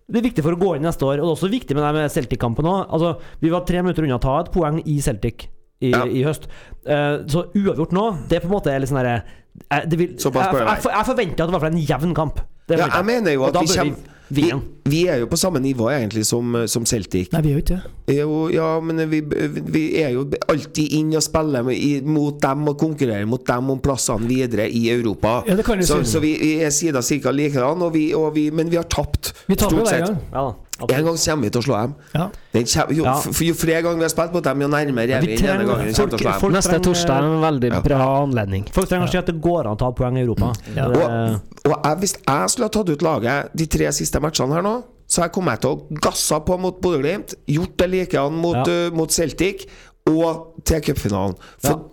Det 0.07 0.20
er 0.20 0.26
viktig 0.28 0.44
for 0.46 0.54
å 0.54 0.61
gå 0.61 0.74
inn 0.76 0.84
neste 0.86 1.02
år. 1.02 1.18
Og 1.18 1.24
det 1.24 1.32
er 1.32 1.34
også 1.34 1.50
viktig 1.50 1.74
med 1.76 1.96
med 1.96 2.12
Celtic-kampen 2.14 2.68
òg. 2.70 2.84
Altså, 2.94 3.16
vi 3.42 3.50
var 3.50 3.64
tre 3.66 3.82
minutter 3.82 4.07
unna 4.07 4.20
å 4.20 4.22
ta 4.22 4.36
et 4.40 4.52
poeng 4.54 4.78
i 4.86 5.00
Celtic 5.02 5.48
i, 5.82 5.90
Ja. 5.90 6.04
i 6.07 6.22
høst. 6.22 6.46
Uh, 6.86 7.26
så 7.26 7.48
uavgjort 7.54 7.92
nå, 7.92 8.04
det 8.30 8.38
er 8.38 8.44
på 8.44 8.48
en 8.50 8.54
måte 8.54 8.76
litt 8.78 8.88
sånn 8.92 9.02
herre 9.02 9.24
eh, 9.70 9.80
det 9.86 9.98
vil- 9.98 10.16
Såpass 10.18 10.46
jeg, 10.46 10.52
bør 10.54 10.59
det 10.61 10.68
jeg, 10.74 10.82
jeg, 10.84 10.92
jeg 10.96 11.07
forventer 11.07 11.44
at 11.44 11.50
det 11.52 11.61
var 11.61 11.70
en 11.70 11.78
jevn 11.86 12.14
kamp. 12.14 12.40
Det 12.68 12.78
Ja, 12.78 12.86
jeg 12.96 13.04
mener 13.04 13.32
jo 13.32 13.42
Og 13.42 13.48
at 13.48 13.54
da 13.54 13.61
vi 13.61 13.66
bør 13.66 13.76
kommer 13.84 14.12
vi, 14.28 14.52
vi 14.90 15.07
er 15.07 15.20
jo 15.20 15.26
på 15.30 15.36
samme 15.38 15.61
nivå 15.62 15.86
egentlig 15.88 16.24
som, 16.26 16.66
som 16.66 16.84
Celtic. 16.84 17.28
Nei, 17.30 17.40
vi 17.42 17.50
er 17.52 17.54
jo 17.54 17.62
ikke 17.62 17.76
det. 18.09 18.16
Jo, 18.18 18.48
ja, 18.50 18.80
men 18.82 19.09
vi, 19.09 19.20
vi 19.22 19.84
er 20.02 20.11
jo 20.16 20.24
alltid 20.50 20.96
inn 20.98 21.14
og 21.14 21.22
spiller 21.22 21.62
med, 21.62 21.76
i, 21.78 22.00
mot 22.02 22.40
dem 22.42 22.66
og 22.66 22.76
konkurrerer 22.76 23.24
mot 23.30 23.46
dem 23.46 23.70
om 23.70 23.78
plassene 23.78 24.26
videre 24.26 24.66
i 24.68 24.88
Europa. 24.90 25.44
Ja, 25.46 25.54
det 25.54 25.64
kan 25.64 25.78
du 25.78 25.86
så, 25.86 26.00
si. 26.02 26.11
så 26.16 26.18
vi 26.20 26.34
vi 26.42 26.52
er 26.66 26.70
sida 26.74 27.02
cirka 27.07 27.30
likedan, 27.30 27.80
og 27.86 27.94
vi, 27.94 28.09
og 28.18 28.34
vi, 28.34 28.50
men 28.50 28.68
vi 28.68 28.74
har 28.82 28.88
tapt. 28.90 29.30
Vi 29.46 29.54
taper 29.54 29.78
jo 29.78 29.84
stort 29.86 29.94
hver 29.94 30.07
gang. 30.09 30.22
Ja 30.34 30.48
da. 30.50 30.54
En 30.92 31.07
gang 31.07 31.16
kommer 31.16 31.40
vi 31.46 31.48
til 31.54 31.61
å 31.62 31.64
slå 31.64 31.76
dem. 31.86 31.92
Ja. 32.12 32.24
Den 32.52 32.66
jo, 32.98 33.04
Ja. 33.07 33.14
f- 33.16 33.40
jo 33.40 33.54
flere 33.57 33.80
ganger 33.80 33.96
vi 33.96 34.02
har 34.04 34.11
spilt 34.12 34.32
mot 34.34 34.44
dem, 34.44 34.61
jo 34.61 34.68
nærmere 34.68 35.09
er 35.16 35.20
Vi 35.22 35.26
vi. 35.30 35.36
den 35.36 35.46
ene 35.46 35.54
trenger- 35.57 35.70
gangen 35.70 35.86
vi 35.86 35.92
kommer 35.94 36.11
til 36.11 36.18
å 36.18 36.20
slå 36.20 36.32
dem. 36.32 36.40
folk- 36.40 36.52
Neste 36.52 36.70
trenger- 36.74 36.84
torsdag 36.84 37.16
er 37.16 37.24
en 37.30 37.40
veldig 37.46 37.70
Ja. 37.72 37.80
bra 37.80 38.22
anledning. 38.26 38.66
Folk 38.74 38.88
trenger 38.90 39.07
å 39.07 39.11
si 39.11 39.16
at 39.16 39.26
det 39.26 39.40
går 39.47 39.62
an 39.70 39.72
å 39.76 39.80
ta 39.80 39.88
poeng 39.97 40.18
i 40.18 40.24
Europa. 40.26 40.53
Ja. 40.76 40.90
Og, 40.90 41.40
og 41.70 41.74
jeg, 41.78 41.97
hvis 42.03 42.16
jeg 42.18 42.53
skulle 42.53 42.68
ha 42.68 42.76
tatt 42.76 42.92
ut 42.92 43.07
laget 43.07 43.57
de 43.57 43.70
tre 43.78 43.90
siste 43.94 44.20
matchene 44.22 44.59
her 44.59 44.66
nå, 44.66 44.76
så 45.07 45.22
jeg 45.22 45.36
kommet 45.36 45.61
til 45.62 45.76
å 45.76 45.99
gasse 46.03 46.38
på 46.42 46.57
mot 46.59 46.78
Bodø-Glimt, 46.82 47.36
gjort 47.47 47.76
det 47.78 47.86
likedan 47.92 48.40
mot, 48.42 48.59
Ja. 48.66 48.88
uh, 48.90 48.94
mot 48.97 49.12
Celtic 49.14 49.68
og 50.11 50.57
til 50.66 50.82
cupfinalen. 50.82 51.36
For 51.62 51.92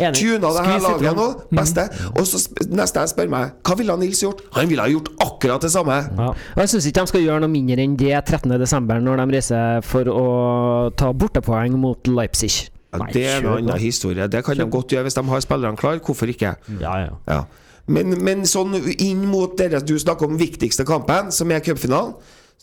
Enig. 0.00 0.16
tuna 0.16 0.48
det 0.56 0.62
her 0.64 0.80
laget 0.80 1.16
nå, 1.16 1.26
beste. 1.52 1.82
Og 2.16 2.24
så 2.28 2.40
neste 2.72 3.02
jeg 3.02 3.12
spør 3.12 3.28
meg, 3.32 3.50
hva 3.64 3.76
ville 3.76 3.96
Nils 4.00 4.22
gjort? 4.24 4.40
Han 4.56 4.68
ville 4.70 4.84
ha 4.84 4.88
gjort 4.88 5.10
akkurat 5.20 5.64
det 5.64 5.72
samme. 5.74 5.98
Ja. 6.16 6.30
Jeg 6.62 6.72
syns 6.72 6.88
ikke 6.88 7.04
de 7.04 7.12
skal 7.12 7.24
gjøre 7.26 7.44
noe 7.44 7.52
mindre 7.52 7.84
enn 7.84 7.96
det 8.00 8.12
13.12., 8.24 9.02
når 9.04 9.20
de 9.20 9.36
reiser 9.36 9.84
for 9.84 10.08
å 10.08 10.26
ta 10.96 11.12
bortepoeng 11.12 11.76
mot 11.80 12.08
Leipzig. 12.08 12.71
Ja, 12.92 12.98
Nei, 13.00 13.08
det 13.14 13.24
er 13.24 13.38
en 13.40 13.50
annen 13.56 13.80
historie. 13.80 14.28
Det 14.28 14.44
kan 14.44 14.58
de 14.58 14.66
godt 14.68 14.92
gjøre 14.92 15.06
hvis 15.08 15.16
de 15.16 15.24
har 15.30 15.40
spillerne 15.44 15.80
klar. 15.80 15.98
Hvorfor 16.04 16.28
ikke? 16.28 16.54
Ja, 16.80 16.92
ja. 17.06 17.14
Ja. 17.30 17.42
Men, 17.90 18.12
men 18.22 18.44
sånn 18.46 18.76
inn 19.00 19.24
mot 19.26 19.56
dere 19.58 19.80
du 19.82 19.96
snakker 19.98 20.28
om 20.28 20.36
viktigste 20.38 20.84
kampen, 20.86 21.32
som 21.34 21.50
er 21.50 21.64
cupfinalen, 21.64 22.12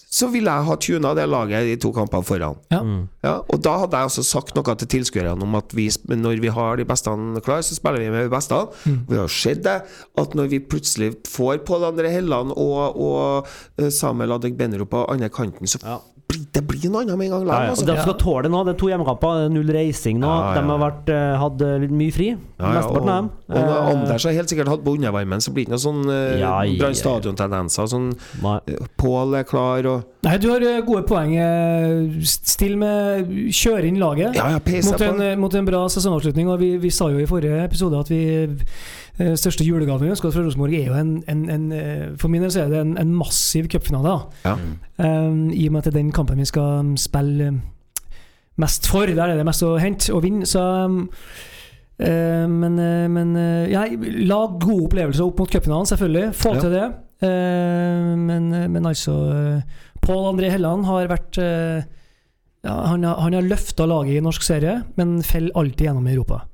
så 0.09 0.25
ville 0.31 0.49
jeg 0.49 0.65
ha 0.65 0.75
tuna 0.81 1.09
det 1.13 1.25
laget 1.29 1.65
i 1.67 1.73
de 1.73 1.79
to 1.83 1.91
kampene 1.93 2.25
foran. 2.25 2.55
Ja. 2.73 2.79
Ja, 3.25 3.33
og 3.45 3.59
da 3.65 3.75
hadde 3.83 3.99
jeg 3.99 4.09
også 4.09 4.23
sagt 4.25 4.55
noe 4.57 4.75
til 4.79 4.89
tilskuerne 4.89 5.35
om 5.45 5.57
at 5.59 5.73
vi, 5.77 5.89
når 6.09 6.39
vi 6.41 6.53
har 6.55 6.79
de 6.79 6.85
beste 6.89 7.13
klare, 7.45 7.65
så 7.67 7.77
spiller 7.77 8.01
vi 8.01 8.09
med 8.13 8.25
de 8.25 8.31
beste. 8.33 8.57
Vi 8.85 9.19
har 9.19 9.29
sett 9.33 9.61
det, 9.67 9.75
at 10.17 10.37
når 10.39 10.49
vi 10.53 10.61
plutselig 10.65 11.11
får 11.29 11.61
Pål 11.67 11.89
André 11.91 12.13
Helland 12.15 12.55
og, 12.55 12.97
og 12.97 13.51
eh, 13.77 13.91
Samuel 13.93 14.33
Adegbenro 14.39 14.87
på 14.89 15.03
andre 15.13 15.29
kanten, 15.29 15.67
så 15.69 15.81
Ja. 15.83 15.99
Det 16.29 16.61
blir 16.67 16.91
noe 16.91 17.01
annet 17.03 17.17
med 17.17 17.29
en 17.29 17.31
gang. 17.33 17.41
Ja, 17.41 17.45
likevel, 17.45 17.65
ja. 17.65 17.73
altså. 17.73 17.85
De 17.87 17.95
skal 18.03 18.15
tåle 18.21 18.43
det 18.45 18.51
nå. 18.53 18.59
Det 18.67 18.73
er 18.75 18.79
to 18.81 18.89
hjemmekamper, 18.91 19.39
er 19.45 19.51
null 19.53 19.71
reising 19.73 20.19
nå. 20.21 20.29
Ja, 20.29 20.51
ja, 20.53 20.61
De 20.61 20.69
har 20.69 20.81
vært, 20.83 21.09
eh, 21.13 21.33
hatt 21.41 21.63
eh, 21.65 21.75
litt 21.83 21.95
mye 22.01 22.13
fri. 22.13 22.27
Ja, 22.33 22.39
ja, 22.59 22.73
Mesteparten 22.75 23.09
av 23.09 23.17
dem. 23.23 23.29
Og, 23.49 23.57
og 23.57 23.69
Eh, 23.69 23.89
Anders 23.93 24.25
har 24.27 24.35
helt 24.37 24.51
sikkert 24.53 24.69
hatt 24.69 24.83
på 24.85 24.93
undervarmen, 24.97 25.41
så 25.41 25.53
blir 25.55 25.65
det 25.65 25.73
noe 25.73 25.81
sånn 25.81 26.03
uh, 26.05 26.37
Ja, 26.37 26.51
ja, 26.67 26.75
Brann 26.81 26.97
stadion-tendenser. 26.97 27.89
Sånn 27.89 28.11
Pål 28.99 29.35
er 29.39 29.47
klar 29.49 29.89
og 29.89 30.25
Nei, 30.27 30.35
du 30.37 30.49
har 30.51 30.63
gode 30.83 31.05
poeng. 31.07 31.31
Still 32.27 32.75
med 32.77 33.29
Kjøre 33.55 33.87
inn 33.87 34.01
laget. 34.01 34.35
Ja, 34.35 34.49
ja, 34.51 34.59
Mot 34.59 35.01
en, 35.05 35.21
på. 35.21 35.29
mot 35.39 35.55
en 35.55 35.69
bra 35.69 35.85
sesongavslutning. 35.89 36.49
Og 36.51 36.59
vi, 36.59 36.73
vi 36.81 36.91
sa 36.91 37.07
jo 37.13 37.21
i 37.23 37.27
forrige 37.29 37.63
episode 37.63 38.01
at 38.03 38.11
vi 38.11 38.21
største 39.19 39.65
julegaven 39.67 40.05
vi 40.05 40.11
ønsker 40.13 40.29
oss 40.29 40.35
fra 40.37 40.43
Rosenborg, 40.45 40.73
er 40.73 40.85
jo 40.87 40.93
en, 40.95 41.09
en, 41.27 41.41
en 41.51 41.65
eh, 41.75 42.05
For 42.17 42.31
min 42.31 42.41
del 42.45 42.51
så 42.55 42.61
er 42.63 42.69
det 42.71 42.79
en, 42.79 42.93
en 43.01 43.11
massiv 43.15 43.67
cupfinale. 43.71 44.13
Ja. 44.45 44.53
Um, 44.97 45.49
I 45.51 45.67
og 45.67 45.73
med 45.75 45.81
at 45.81 45.89
det 45.89 45.93
er 45.95 45.99
den 45.99 46.13
kampen 46.15 46.39
vi 46.39 46.47
skal 46.47 46.79
um, 46.85 46.95
spille 46.97 47.51
mest 48.59 48.87
for. 48.87 49.05
Der 49.07 49.25
er 49.33 49.35
det 49.39 49.45
mest 49.47 49.63
å 49.63 49.73
hente 49.79 50.13
og 50.15 50.23
vinne. 50.23 50.47
Så 50.47 50.63
um, 50.85 51.01
uh, 51.99 52.47
Men, 52.47 52.79
uh, 52.79 53.05
men 53.11 53.35
uh, 53.35 53.67
ja, 53.71 53.85
la 54.23 54.39
gode 54.55 54.87
opplevelser 54.89 55.27
opp 55.27 55.39
mot 55.43 55.51
cupfinalen, 55.51 55.87
selvfølgelig. 55.91 56.33
Få 56.35 56.55
Ja. 56.55 56.59
til 56.63 56.75
det. 56.77 56.87
Eh, 57.19 58.15
men, 58.15 58.45
men 58.71 58.85
altså 58.87 59.11
Pål 59.99 60.29
André 60.29 60.53
Helland 60.53 60.85
har 60.87 61.09
vært 61.11 61.35
eh, 61.43 61.81
ja, 62.63 62.75
Han 62.93 63.03
har, 63.03 63.17
han 63.19 63.35
har 63.35 63.43
løfta 63.43 63.83
laget 63.91 64.15
i 64.15 64.23
norsk 64.23 64.45
serie, 64.45 64.77
men 64.95 65.17
faller 65.27 65.51
alltid 65.59 65.89
gjennom 65.89 66.07
i 66.07 66.13
Europa. 66.13 66.45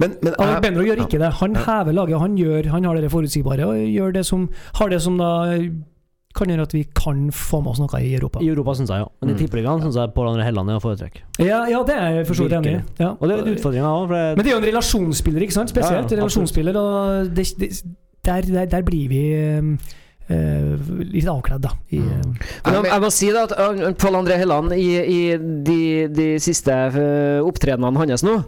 Men, 0.00 0.14
men 0.22 0.34
jeg, 0.38 0.60
Benro 0.64 0.84
gjør 0.86 1.02
ikke 1.06 1.18
det. 1.20 1.32
Han 1.40 1.54
Ja. 1.58 1.64
hever 1.68 1.92
laget. 1.92 2.18
Han, 2.20 2.36
gjør, 2.38 2.68
han 2.72 2.84
har 2.84 2.94
det 2.96 3.10
forutsigbare 3.12 3.66
og 3.68 3.76
gjør 3.76 4.12
det 4.16 4.24
som, 4.26 4.48
har 4.80 4.88
det 4.88 5.02
som 5.04 5.18
da 5.20 5.32
kan 6.34 6.50
gjøre 6.50 6.64
at 6.66 6.72
vi 6.74 6.82
kan 6.98 7.28
få 7.30 7.60
med 7.62 7.70
oss 7.70 7.78
noe 7.78 8.00
i 8.02 8.14
Europa. 8.16 8.40
I 8.42 8.48
Europa 8.50 8.72
syns 8.74 8.90
jeg, 8.90 9.04
ja. 9.04 9.10
Men 9.22 9.30
i 9.30 9.32
Mm. 9.34 9.38
tippeligaen 9.38 9.82
syns 9.84 9.94
jeg 10.00 10.10
Pål 10.16 10.32
André 10.32 10.44
Helland 10.48 10.70
er 10.72 10.80
å 10.80 10.82
foretrekke. 10.82 11.20
Ja, 11.38 11.60
ja, 11.70 11.82
det 11.86 11.94
er 11.94 12.08
jeg 12.16 12.26
for 12.26 12.34
så 12.34 12.48
vidt 12.48 12.56
enig 12.58 12.72
i. 12.74 12.82
Ja. 12.98 13.10
Og 13.20 13.28
det 13.28 13.36
er 13.38 13.44
litt 13.44 13.58
utfordringa 13.60 13.92
òg, 14.00 14.08
det, 14.10 14.22
Men 14.36 14.44
det 14.44 14.50
er 14.50 14.56
jo 14.56 14.62
en 14.62 14.68
relasjonsspiller, 14.72 15.42
ikke 15.46 15.52
sant? 15.60 15.70
Spesielt 15.70 16.10
Ja, 16.10 16.16
ja, 16.16 16.22
relasjonsspiller. 16.22 16.74
Og 16.80 17.30
det, 17.36 17.46
det, 17.60 17.70
der, 18.24 18.40
der, 18.42 18.66
der 18.66 18.82
blir 18.82 19.08
vi 19.08 19.22
eh, 20.28 20.74
litt 21.12 21.28
avkledd, 21.28 21.62
da. 21.66 21.70
I, 21.92 21.98
um, 22.00 22.34
Men 22.64 22.74
jeg, 22.80 22.84
jeg 22.90 23.02
må 23.04 23.10
si 23.12 23.30
da 23.34 23.42
at 23.46 23.54
uh, 23.54 23.92
Pål 24.00 24.18
André 24.22 24.38
Helland 24.40 24.72
i, 24.72 24.86
i 25.04 25.18
de, 25.38 25.80
de 26.08 26.28
siste 26.42 26.72
uh, 26.72 27.44
opptredenene 27.46 27.94
hans 28.00 28.24
nå 28.26 28.40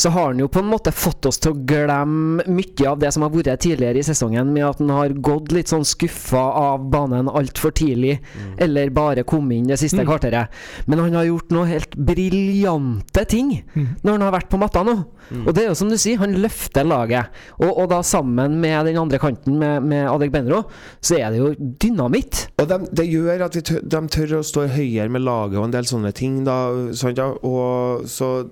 så 0.00 0.10
har 0.14 0.30
han 0.30 0.38
jo 0.40 0.48
på 0.48 0.62
en 0.62 0.70
måte 0.70 0.92
fått 0.96 1.26
oss 1.28 1.38
til 1.42 1.52
å 1.52 1.58
glemme 1.68 2.46
mye 2.48 2.86
av 2.88 2.98
det 3.02 3.10
som 3.12 3.22
har 3.26 3.32
vært 3.34 3.60
tidligere 3.60 4.00
i 4.00 4.06
sesongen, 4.06 4.48
med 4.54 4.64
at 4.64 4.78
han 4.80 4.92
har 4.94 5.12
gått 5.20 5.52
litt 5.52 5.68
sånn 5.68 5.84
skuffa 5.84 6.40
av 6.40 6.86
banen 6.92 7.28
altfor 7.28 7.74
tidlig, 7.76 8.16
eller 8.58 8.88
bare 8.96 9.24
kommet 9.28 9.58
inn 9.60 9.68
det 9.68 9.78
siste 9.82 10.00
Mm. 10.00 10.06
kvarteret. 10.08 10.48
Men 10.86 10.98
han 11.04 11.12
har 11.18 11.24
gjort 11.28 11.50
noe 11.52 11.66
helt 11.68 11.94
briljante 11.96 13.24
ting 13.28 13.62
Mm. 13.76 13.88
når 14.02 14.12
han 14.12 14.20
har 14.22 14.32
vært 14.38 14.48
på 14.50 14.58
matta 14.58 14.82
nå. 14.84 14.94
Og 15.46 15.54
det 15.54 15.62
er 15.64 15.68
jo 15.68 15.74
som 15.78 15.88
du 15.90 15.96
sier, 15.96 16.18
han 16.18 16.34
løfter 16.42 16.82
laget. 16.84 17.28
Og, 17.60 17.70
og 17.78 17.88
da 17.92 18.00
sammen 18.02 18.56
med 18.60 18.86
den 18.86 18.96
andre 18.98 19.18
kanten, 19.22 19.58
med, 19.60 19.82
med 19.86 20.08
Adek 20.10 20.32
Benro, 20.32 20.64
så 21.00 21.18
er 21.20 21.30
det 21.30 21.38
jo 21.38 21.54
dynamitt. 21.78 22.48
og 22.58 22.66
de, 22.68 22.78
det 22.92 23.06
gjør 23.12 23.44
at 23.46 23.54
vi 23.54 23.60
tør, 23.62 23.80
de 23.86 24.00
tør 24.08 24.38
å 24.40 24.42
stå 24.46 24.66
høyere 24.74 25.08
med 25.10 25.22
laget 25.22 25.58
og 25.60 25.64
en 25.68 25.76
del 25.76 25.84
sånne 25.84 26.12
ting. 26.16 26.42
Da, 26.44 26.56
sant, 26.94 27.18
ja? 27.18 27.30
Og 27.42 28.06
så 28.10 28.48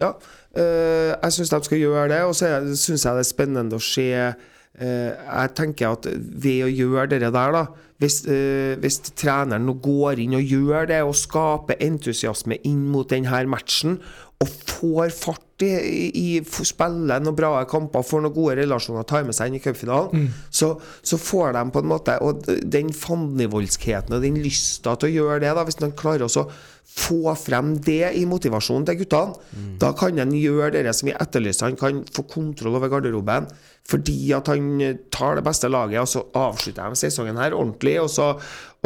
Ja. 0.00 0.12
Eh, 0.58 1.10
jeg 1.14 1.36
syns 1.36 1.52
de 1.54 1.60
skal 1.66 1.82
gjøre 1.82 2.08
det, 2.12 2.22
og 2.26 2.34
så 2.36 2.52
syns 2.74 3.06
jeg 3.06 3.18
det 3.18 3.24
er 3.24 3.28
spennende 3.28 3.78
å 3.78 3.82
se 3.82 4.08
eh, 4.18 5.10
Jeg 5.12 5.54
tenker 5.58 5.94
at 5.94 6.08
ved 6.14 6.64
å 6.66 6.72
gjøre 6.72 7.12
det 7.14 7.22
der, 7.26 7.54
da 7.54 7.66
hvis, 7.98 8.20
eh, 8.30 8.76
hvis 8.78 9.00
treneren 9.18 9.66
nå 9.66 9.74
går 9.82 10.22
inn 10.22 10.36
og 10.38 10.52
gjør 10.54 10.86
det, 10.90 11.00
og 11.02 11.16
skaper 11.18 11.80
entusiasme 11.82 12.60
inn 12.68 12.86
mot 12.92 13.08
denne 13.10 13.42
matchen, 13.50 13.98
og 14.38 14.52
får 14.70 15.14
fart 15.16 15.47
i, 15.66 16.08
i, 16.14 16.40
spiller 16.44 17.20
noen 17.24 17.36
bra 17.36 17.64
kamper, 17.70 18.04
får 18.06 18.22
noen 18.24 18.34
gode 18.36 18.56
relasjoner, 18.60 19.06
tar 19.08 19.24
med 19.26 19.34
seg 19.36 19.50
inn 19.50 19.58
i 19.58 19.62
cupfinalen, 19.64 20.28
så, 20.50 20.72
så 21.02 21.18
får 21.18 21.52
de 21.56 21.62
på 21.74 21.82
en 21.82 21.88
måte 21.90 22.14
Og 22.22 22.44
den 22.64 22.92
fandenivoldskheten 22.94 24.14
og 24.16 24.22
den 24.22 24.38
lysta 24.44 24.94
til 24.96 25.08
å 25.08 25.14
gjøre 25.16 25.40
det, 25.44 25.54
da, 25.56 25.64
hvis 25.66 25.80
de 25.80 25.90
klarer 25.98 26.26
også 26.28 26.44
å 26.46 26.50
få 26.98 27.34
frem 27.38 27.74
det 27.84 28.14
i 28.16 28.24
motivasjonen 28.26 28.86
til 28.88 28.96
guttene, 29.02 29.34
da 29.78 29.92
kan 29.94 30.18
en 30.18 30.32
gjøre 30.34 30.72
det 30.82 30.94
som 30.96 31.06
vi 31.10 31.14
etterlyser. 31.14 31.68
Han 31.68 31.76
kan 31.78 32.00
få 32.14 32.24
kontroll 32.30 32.78
over 32.78 32.88
garderoben 32.90 33.46
fordi 33.88 34.32
at 34.36 34.48
han 34.50 34.80
eh, 34.84 34.96
tar 35.14 35.36
det 35.38 35.44
beste 35.46 35.68
laget, 35.72 36.00
og 36.02 36.08
så 36.10 36.24
avslutter 36.36 36.90
de 36.90 36.98
sesongen 37.00 37.38
her 37.40 37.54
ordentlig, 37.56 37.94
og 38.02 38.10
så 38.12 38.34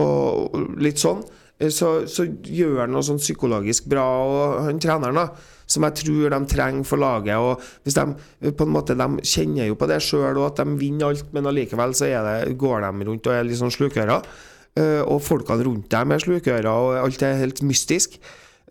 og 0.03 0.55
litt 0.79 1.01
sånn. 1.03 1.25
Eh, 1.59 1.71
Så, 1.71 2.07
så 2.11 2.27
gjør 2.27 2.85
han 2.85 2.93
noe 2.95 3.03
sånn 3.07 3.19
psykologisk 3.23 3.89
bra, 3.91 4.05
og 4.05 4.63
han 4.67 4.79
treneren, 4.83 5.19
da, 5.19 5.27
som 5.73 5.87
jeg 5.89 5.99
tror 6.03 6.35
de 6.35 6.41
trenger 6.53 6.87
for 6.89 7.01
laget. 7.03 7.37
og 7.37 7.63
hvis 7.83 7.97
De 7.99 8.05
eh, 8.43 8.53
på 8.53 8.69
en 8.69 8.75
måte, 8.77 8.99
de 8.99 9.09
kjenner 9.25 9.71
jo 9.71 9.79
på 9.81 9.89
det 9.91 10.03
sjøl, 10.05 10.41
at 10.47 10.61
de 10.61 10.79
vinner 10.81 11.11
alt, 11.11 11.33
men 11.33 11.49
allikevel 11.51 11.97
så 11.97 12.11
er 12.11 12.29
det, 12.29 12.57
går 12.61 12.85
de 12.87 13.09
rundt 13.09 13.27
og 13.27 13.35
er 13.37 13.49
litt 13.49 13.61
sånn 13.61 13.75
slukører. 13.75 14.29
Eh, 14.73 15.01
og 15.03 15.21
folkene 15.25 15.67
rundt 15.67 15.91
dem 15.93 16.15
er 16.15 16.23
slukører, 16.23 16.71
og 16.71 17.01
alt 17.03 17.27
er 17.27 17.41
helt 17.43 17.65
mystisk. 17.67 18.21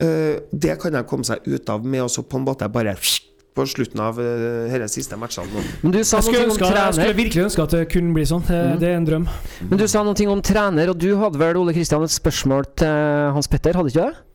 Eh, 0.02 0.40
det 0.52 0.80
kan 0.82 0.96
de 0.96 1.04
komme 1.06 1.28
seg 1.28 1.44
ut 1.46 1.70
av 1.70 1.86
med 1.86 2.06
å 2.06 2.24
på 2.26 2.40
en 2.40 2.48
måte 2.48 2.70
bare 2.72 2.96
på 3.52 3.66
slutten 3.68 4.00
av 4.00 4.16
uh, 4.16 4.72
disse 4.72 5.02
siste 5.02 5.18
matchene. 5.20 5.62
Men 5.82 5.92
du 5.92 6.00
sa 6.08 6.22
jeg, 6.22 6.30
skulle 6.30 6.48
noe 6.48 6.70
om 6.70 6.78
jeg 6.78 6.96
skulle 6.96 7.18
virkelig 7.18 7.42
ønske 7.50 7.66
at 7.66 7.74
det 7.76 7.82
kunne 7.92 8.16
bli 8.16 8.24
sånn. 8.30 8.46
Det, 8.48 8.60
det 8.80 8.92
er 8.94 9.00
en 9.02 9.08
drøm. 9.10 9.26
Men 9.68 9.82
du 9.82 9.84
sa 9.92 10.06
noe 10.08 10.28
om 10.32 10.44
trener, 10.46 10.94
og 10.94 11.00
du 11.02 11.10
hadde 11.20 11.42
vel 11.42 11.60
Ole 11.60 11.76
Kristian 11.76 12.06
et 12.08 12.16
spørsmål 12.16 12.70
til 12.80 13.34
Hans 13.36 13.52
Petter, 13.52 13.76
hadde 13.76 13.92
ikke 13.92 14.06
du 14.06 14.08
det? 14.08 14.31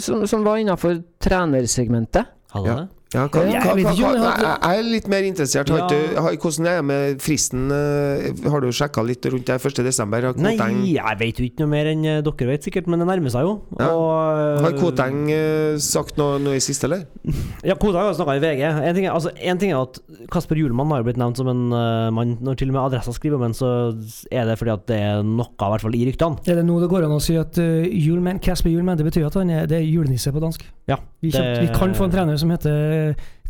Som, 0.00 0.26
som 0.28 0.44
var 0.44 0.56
innafor 0.60 1.02
trenersegmentet. 1.18 2.24
Hadde 2.50 2.68
Ja. 2.68 2.74
det? 2.74 2.88
Ja, 3.10 3.24
hva, 3.26 3.40
Jeg 3.42 3.58
hva, 3.58 3.72
hva, 3.74 3.74
hva, 3.74 3.92
jeg 3.98 4.20
hadde- 4.22 4.50
jeg 4.62 4.78
er 4.78 4.84
litt 4.86 5.08
mer 5.10 5.22
interessert. 5.26 5.68
Har 5.68 5.78
Ja. 5.90 6.20
har, 6.22 6.36
hvordan 6.36 6.66
er 6.70 6.76
det 6.78 6.84
med 6.84 7.18
fristen? 7.20 7.64
eh, 7.72 8.48
Har 8.48 8.60
du 8.60 8.68
sjekka 8.70 9.02
litt 9.04 9.22
rundt 9.26 9.46
det 9.46 9.60
1. 9.60 9.82
desember? 9.82 10.32
Nei, 10.38 10.54
jeg 10.94 11.18
vet 11.18 11.34
jo 11.40 11.44
ikke 11.44 11.58
noe 11.58 11.66
mer 11.68 11.86
enn 11.86 12.04
eh, 12.06 12.20
dere 12.22 12.46
vet, 12.46 12.62
sikkert, 12.62 12.86
men 12.86 13.00
det 13.00 13.08
nærmer 13.08 13.30
seg 13.34 13.42
jo. 13.42 13.62
Ja. 13.80 13.88
Og, 13.90 14.62
har 14.62 14.72
Koteng 14.78 15.28
eh, 15.28 15.76
sagt 15.78 16.16
noe, 16.18 16.38
noe 16.38 16.54
i 16.54 16.60
siste, 16.62 16.84
eller? 16.86 17.02
Ja, 17.64 17.74
Koteng 17.74 17.98
har 17.98 18.14
snakka 18.14 18.36
i 18.36 18.44
VG. 18.46 18.62
En 18.62 18.94
ting, 18.94 19.06
er, 19.06 19.10
altså, 19.12 19.32
en 19.42 19.58
ting 19.58 19.72
er 19.72 19.82
at 19.82 19.98
Kasper 20.30 20.54
Julemann 20.54 20.88
har 20.94 21.02
jo 21.02 21.08
blitt 21.10 21.18
nevnt 21.18 21.36
som 21.36 21.48
en 21.50 21.72
uh, 21.74 22.10
mann 22.14 22.38
Når 22.40 22.56
til 22.62 22.68
og 22.70 22.74
med 22.78 22.82
Adressa 22.92 23.10
skriver 23.12 23.34
om 23.36 23.42
ham, 23.42 23.52
så 23.58 23.90
er 24.30 24.46
det 24.46 24.56
fordi 24.56 24.70
at 24.72 24.86
det 24.86 25.00
er 25.02 25.22
noe, 25.26 25.50
i 25.50 25.70
hvert 25.74 25.82
fall 25.82 25.94
i 25.98 26.06
ryktene. 26.06 26.38
Er 26.46 26.54
det 26.62 26.64
nå 26.64 26.78
det 26.80 26.88
går 26.88 27.04
an 27.10 27.18
å 27.18 27.20
si 27.20 27.34
at 27.34 27.58
uh, 27.58 27.82
Hjulman, 27.90 28.38
Kasper 28.38 28.70
Julemann, 28.70 28.96
det 29.02 29.10
betyr 29.10 29.26
at 29.26 29.34
han 29.34 29.50
er, 29.50 29.66
det 29.66 29.80
er 29.82 29.86
julenisse 29.90 30.30
på 30.30 30.38
dansk? 30.40 30.62
Ja, 30.86 30.96
Vi, 31.20 31.30
det- 31.30 31.60
vi 31.60 31.68
kan 31.74 31.92
få 31.94 32.04
en 32.06 32.10
trener 32.14 32.38
som 32.38 32.50
heter 32.50 32.70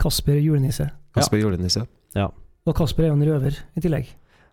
Kasper 0.01 0.39
Julenisse. 0.41 0.89
Kasper 1.17 1.43
Julenisse. 1.43 1.87
Og 2.69 2.75
Kasper 2.77 3.07
er 3.07 3.13
jo 3.13 3.17
en 3.19 3.25
røver 3.29 3.55
i 3.77 3.81
tillegg. 3.85 4.09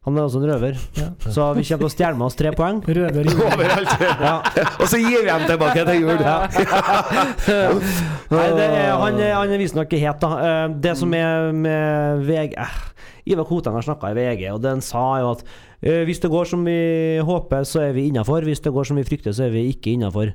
Han 0.08 0.16
er 0.16 0.24
også 0.24 0.40
en 0.40 0.46
røver. 0.48 0.78
Ja. 0.96 1.10
Så 1.28 1.50
vi 1.58 1.64
kommer 1.68 1.82
til 1.84 1.88
å 1.90 1.92
stjele 1.92 2.16
med 2.16 2.26
oss 2.30 2.38
tre 2.40 2.54
poeng. 2.56 2.78
Røver 2.88 3.28
i 3.28 3.34
Overalt. 3.44 4.04
Ja. 4.24 4.36
Og 4.80 4.86
så 4.88 5.02
gir 5.04 5.26
vi 5.26 5.28
dem 5.28 5.44
tilbake 5.50 5.84
til 5.90 6.06
jul. 6.06 6.22
Nei, 8.32 8.46
det 8.56 8.68
er, 8.68 8.94
han, 9.02 9.20
er- 9.20 9.36
han 9.36 9.52
er 9.52 9.60
visstnok 9.62 9.90
ikke 9.92 10.00
het, 10.06 10.22
da. 10.24 10.30
Eh, 10.48 10.76
Det 10.88 10.94
som 11.00 11.12
er 11.18 11.52
med 11.56 12.24
VG 12.28 12.56
eh, 12.56 12.78
Ivar 13.34 13.48
Koteng 13.50 13.76
har 13.76 13.84
snakka 13.84 14.14
i 14.14 14.16
VG, 14.18 14.46
og 14.54 14.62
den 14.64 14.80
sa 14.86 15.04
jo 15.20 15.34
at 15.36 15.44
eh, 15.82 16.04
hvis 16.08 16.22
det 16.24 16.32
går 16.32 16.48
som 16.54 16.64
vi 16.64 16.78
håper, 17.28 17.68
så 17.68 17.84
er 17.90 17.96
vi 17.98 18.08
innafor. 18.08 18.48
Hvis 18.48 18.64
det 18.64 18.72
går 18.76 18.88
som 18.88 18.96
vi 19.00 19.04
frykter, 19.08 19.36
så 19.36 19.50
er 19.50 19.52
vi 19.56 19.66
ikke 19.74 19.92
innafor. 19.98 20.32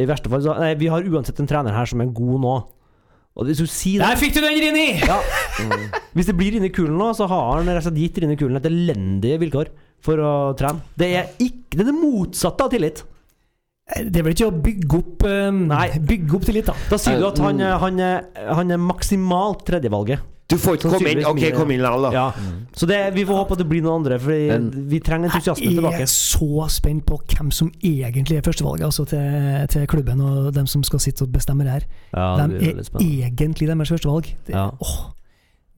I 0.00 0.06
verste 0.08 0.30
fall 0.32 0.40
så 0.44 0.54
Nei, 0.62 0.72
vi 0.80 0.88
har 0.88 1.04
uansett 1.04 1.40
en 1.42 1.50
trener 1.50 1.74
her 1.76 1.88
som 1.90 2.00
er 2.00 2.08
god 2.14 2.40
nå. 2.46 2.56
Og 3.38 3.46
hvis 3.46 3.60
du 3.62 3.66
sier 3.70 4.02
Der 4.02 4.18
fikk 4.18 4.34
du 4.34 4.40
den, 4.42 4.56
Rini! 4.58 4.88
ja. 5.06 5.20
Hvis 6.16 6.26
det 6.26 6.34
blir 6.36 6.56
inni 6.58 6.70
Kulen 6.74 6.96
nå, 6.98 7.12
så 7.14 7.28
har 7.30 7.44
han 7.60 7.68
rett 7.70 7.78
og 7.84 7.86
slett 7.86 8.00
gitt 8.02 8.18
Rini 8.24 8.34
Kulen 8.40 8.58
et 8.58 8.66
elendige 8.66 9.38
vilkår 9.44 9.70
for 10.02 10.18
å 10.24 10.32
trene. 10.58 10.82
Det 10.98 11.08
er 11.20 11.28
ikke 11.38 11.76
Det 11.78 11.84
er 11.84 11.90
det 11.92 11.94
motsatte 12.00 12.66
av 12.66 12.72
tillit. 12.74 13.04
Det 13.90 14.20
er 14.20 14.26
vel 14.26 14.34
ikke 14.34 14.48
å 14.50 14.56
bygge 14.66 14.98
opp 14.98 15.24
eh, 15.26 15.48
Nei. 15.54 15.86
Bygge 16.10 16.36
opp 16.38 16.44
tillit, 16.46 16.68
da. 16.70 16.74
Da 16.90 16.98
sier 17.00 17.18
du 17.22 17.26
at 17.30 17.38
han, 17.42 17.62
er- 17.62 17.78
han, 17.82 18.02
han 18.58 18.74
er 18.74 18.82
maksimalt 18.82 19.64
tredjevalget. 19.70 20.26
Du 20.50 20.56
får 20.58 20.76
ikke 20.80 20.90
komme 20.96 21.12
inn. 21.14 21.20
Ok, 21.30 21.40
kom 21.54 21.70
inn 21.70 21.80
likevel, 21.84 22.08
da. 22.08 22.10
Ja. 22.16 22.24
Så 22.76 22.86
det, 22.90 22.98
vi 23.14 23.24
får 23.28 23.38
håpe 23.44 23.54
at 23.56 23.62
det 23.62 23.68
blir 23.70 23.82
noen 23.84 24.00
andre, 24.00 24.18
for 24.22 24.58
vi 24.90 24.98
trenger 25.06 25.30
entusiasme 25.30 25.70
tilbake. 25.76 26.00
Jeg 26.02 26.08
er 26.08 26.12
så 26.12 26.66
spent 26.74 27.04
på 27.06 27.20
hvem 27.30 27.52
som 27.54 27.70
egentlig 27.82 28.40
er 28.40 28.44
førstevalget 28.46 28.86
altså 28.88 29.06
til, 29.10 29.64
til 29.72 29.86
klubben, 29.90 30.20
og 30.26 30.50
dem 30.56 30.66
som 30.70 30.82
skal 30.86 31.00
sitte 31.02 31.22
og 31.26 31.32
bestemme 31.34 31.64
det 31.66 31.78
her. 31.78 31.88
Ja, 32.14 32.28
Hvem 32.42 32.58
er 32.60 33.30
egentlig 33.30 33.70
deres 33.70 33.94
førstevalg? 33.94 34.34
Det, 34.46 34.54
Ja. 34.54 34.68
åh, 34.80 34.98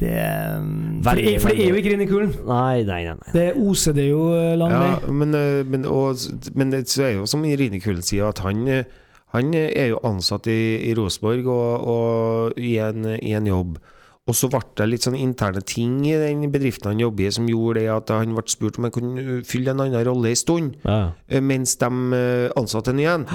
det, 0.00 0.10
er- 0.18 0.58
for, 1.04 1.14
det 1.14 1.34
er, 1.34 1.38
for 1.40 1.48
det 1.54 1.62
er 1.62 1.68
jo 1.70 1.74
ikke 1.78 1.92
Rini 1.92 2.06
Kulen. 2.10 2.32
Nei, 2.48 2.82
nei, 2.82 3.04
nei. 3.06 3.14
nei. 3.14 3.32
Det 3.36 3.44
oser 3.60 3.92
det 3.94 4.08
jo 4.08 4.24
eh, 4.34 4.56
lang 4.58 4.72
vei. 4.74 4.88
Ja, 4.90 5.12
men, 5.12 5.34
eh, 5.38 5.62
men, 5.68 5.84
og, 5.86 6.16
men 6.58 6.72
det 6.74 6.80
er 6.98 7.12
jo 7.20 7.26
som 7.30 7.44
Rine 7.46 7.78
Kulen 7.80 8.02
sier, 8.02 8.26
at 8.32 8.40
han, 8.42 8.64
eh, 8.66 8.82
han 9.36 9.54
er 9.54 9.92
jo 9.92 10.00
ansatt 10.04 10.48
i, 10.50 10.58
i 10.90 10.94
Rosenborg 10.98 11.46
og, 11.46 11.86
og 11.94 12.58
i, 12.58 12.74
en, 12.82 13.06
i 13.22 13.30
en 13.38 13.46
jobb. 13.46 13.78
Og 14.30 14.36
så 14.38 14.46
ble 14.52 14.60
det 14.78 14.84
litt 14.86 15.02
sånn 15.02 15.16
interne 15.18 15.64
ting 15.66 15.96
i 16.06 16.12
den 16.14 16.44
bedriften 16.54 16.92
han 16.92 17.00
jobber 17.02 17.26
i, 17.26 17.32
som 17.34 17.48
gjorde 17.50 17.80
det 17.80 17.88
at 17.90 18.12
han 18.14 18.36
ble 18.36 18.44
spurt 18.46 18.78
om 18.78 18.86
han 18.86 18.94
kunne 18.94 19.40
fylle 19.48 19.72
en 19.74 19.82
annen 19.82 20.04
rolle 20.06 20.30
en 20.30 20.38
stund, 20.38 20.76
Ja. 20.86 21.00
eh, 21.28 21.40
mens 21.42 21.74
de 21.80 21.88
eh, 22.14 22.52
ansatte 22.56 22.90
en 22.94 22.96
ny 23.00 23.08
en. 23.10 23.26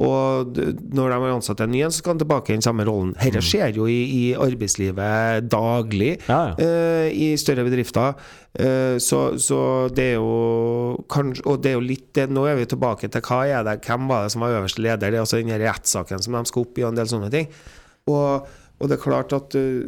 Og 0.00 0.56
når 0.56 1.10
de 1.12 1.16
har 1.20 1.34
ansatt 1.34 1.60
en 1.60 1.68
ny 1.70 1.82
en, 1.84 1.90
så 1.92 2.00
skal 2.00 2.14
han 2.14 2.22
tilbake 2.22 2.48
i 2.48 2.56
den 2.56 2.64
samme 2.64 2.86
rollen. 2.88 3.10
Dette 3.20 3.42
skjer 3.44 3.74
jo 3.76 3.84
i, 3.92 3.98
i 4.08 4.22
arbeidslivet 4.40 5.50
daglig 5.52 6.14
Ja, 6.30 6.54
ja. 6.56 6.56
Uh, 6.56 7.08
i 7.12 7.36
større 7.36 7.66
bedrifter. 7.66 8.14
Uh, 8.56 8.96
så, 8.96 9.36
så 9.36 9.58
det 9.92 10.14
er 10.14 10.16
jo 10.16 10.96
kanskje 11.12 11.44
Og 11.44 11.60
det 11.64 11.70
er 11.70 11.76
jo 11.78 11.84
litt 11.84 12.10
det 12.16 12.26
Nå 12.32 12.42
er 12.48 12.56
vi 12.58 12.66
tilbake 12.68 13.08
til 13.08 13.22
hva 13.24 13.38
er 13.48 13.62
det, 13.64 13.78
hvem 13.84 14.08
var 14.08 14.24
det 14.24 14.32
som 14.32 14.44
var 14.44 14.56
øverste 14.58 14.80
leder? 14.84 15.12
Det 15.12 15.16
er 15.20 15.24
altså 15.26 15.40
den 15.40 15.52
rettssaken 15.60 16.24
som 16.24 16.36
de 16.40 16.44
skal 16.48 16.64
opp 16.64 16.80
i, 16.80 16.84
og 16.84 16.92
en 16.94 17.00
del 17.02 17.12
sånne 17.12 17.30
ting. 17.36 17.52
Og, 18.08 18.48
og 18.82 18.90
det 18.90 18.98
er 18.98 19.02
klart 19.04 19.32
at 19.36 19.54
uh, 19.54 19.86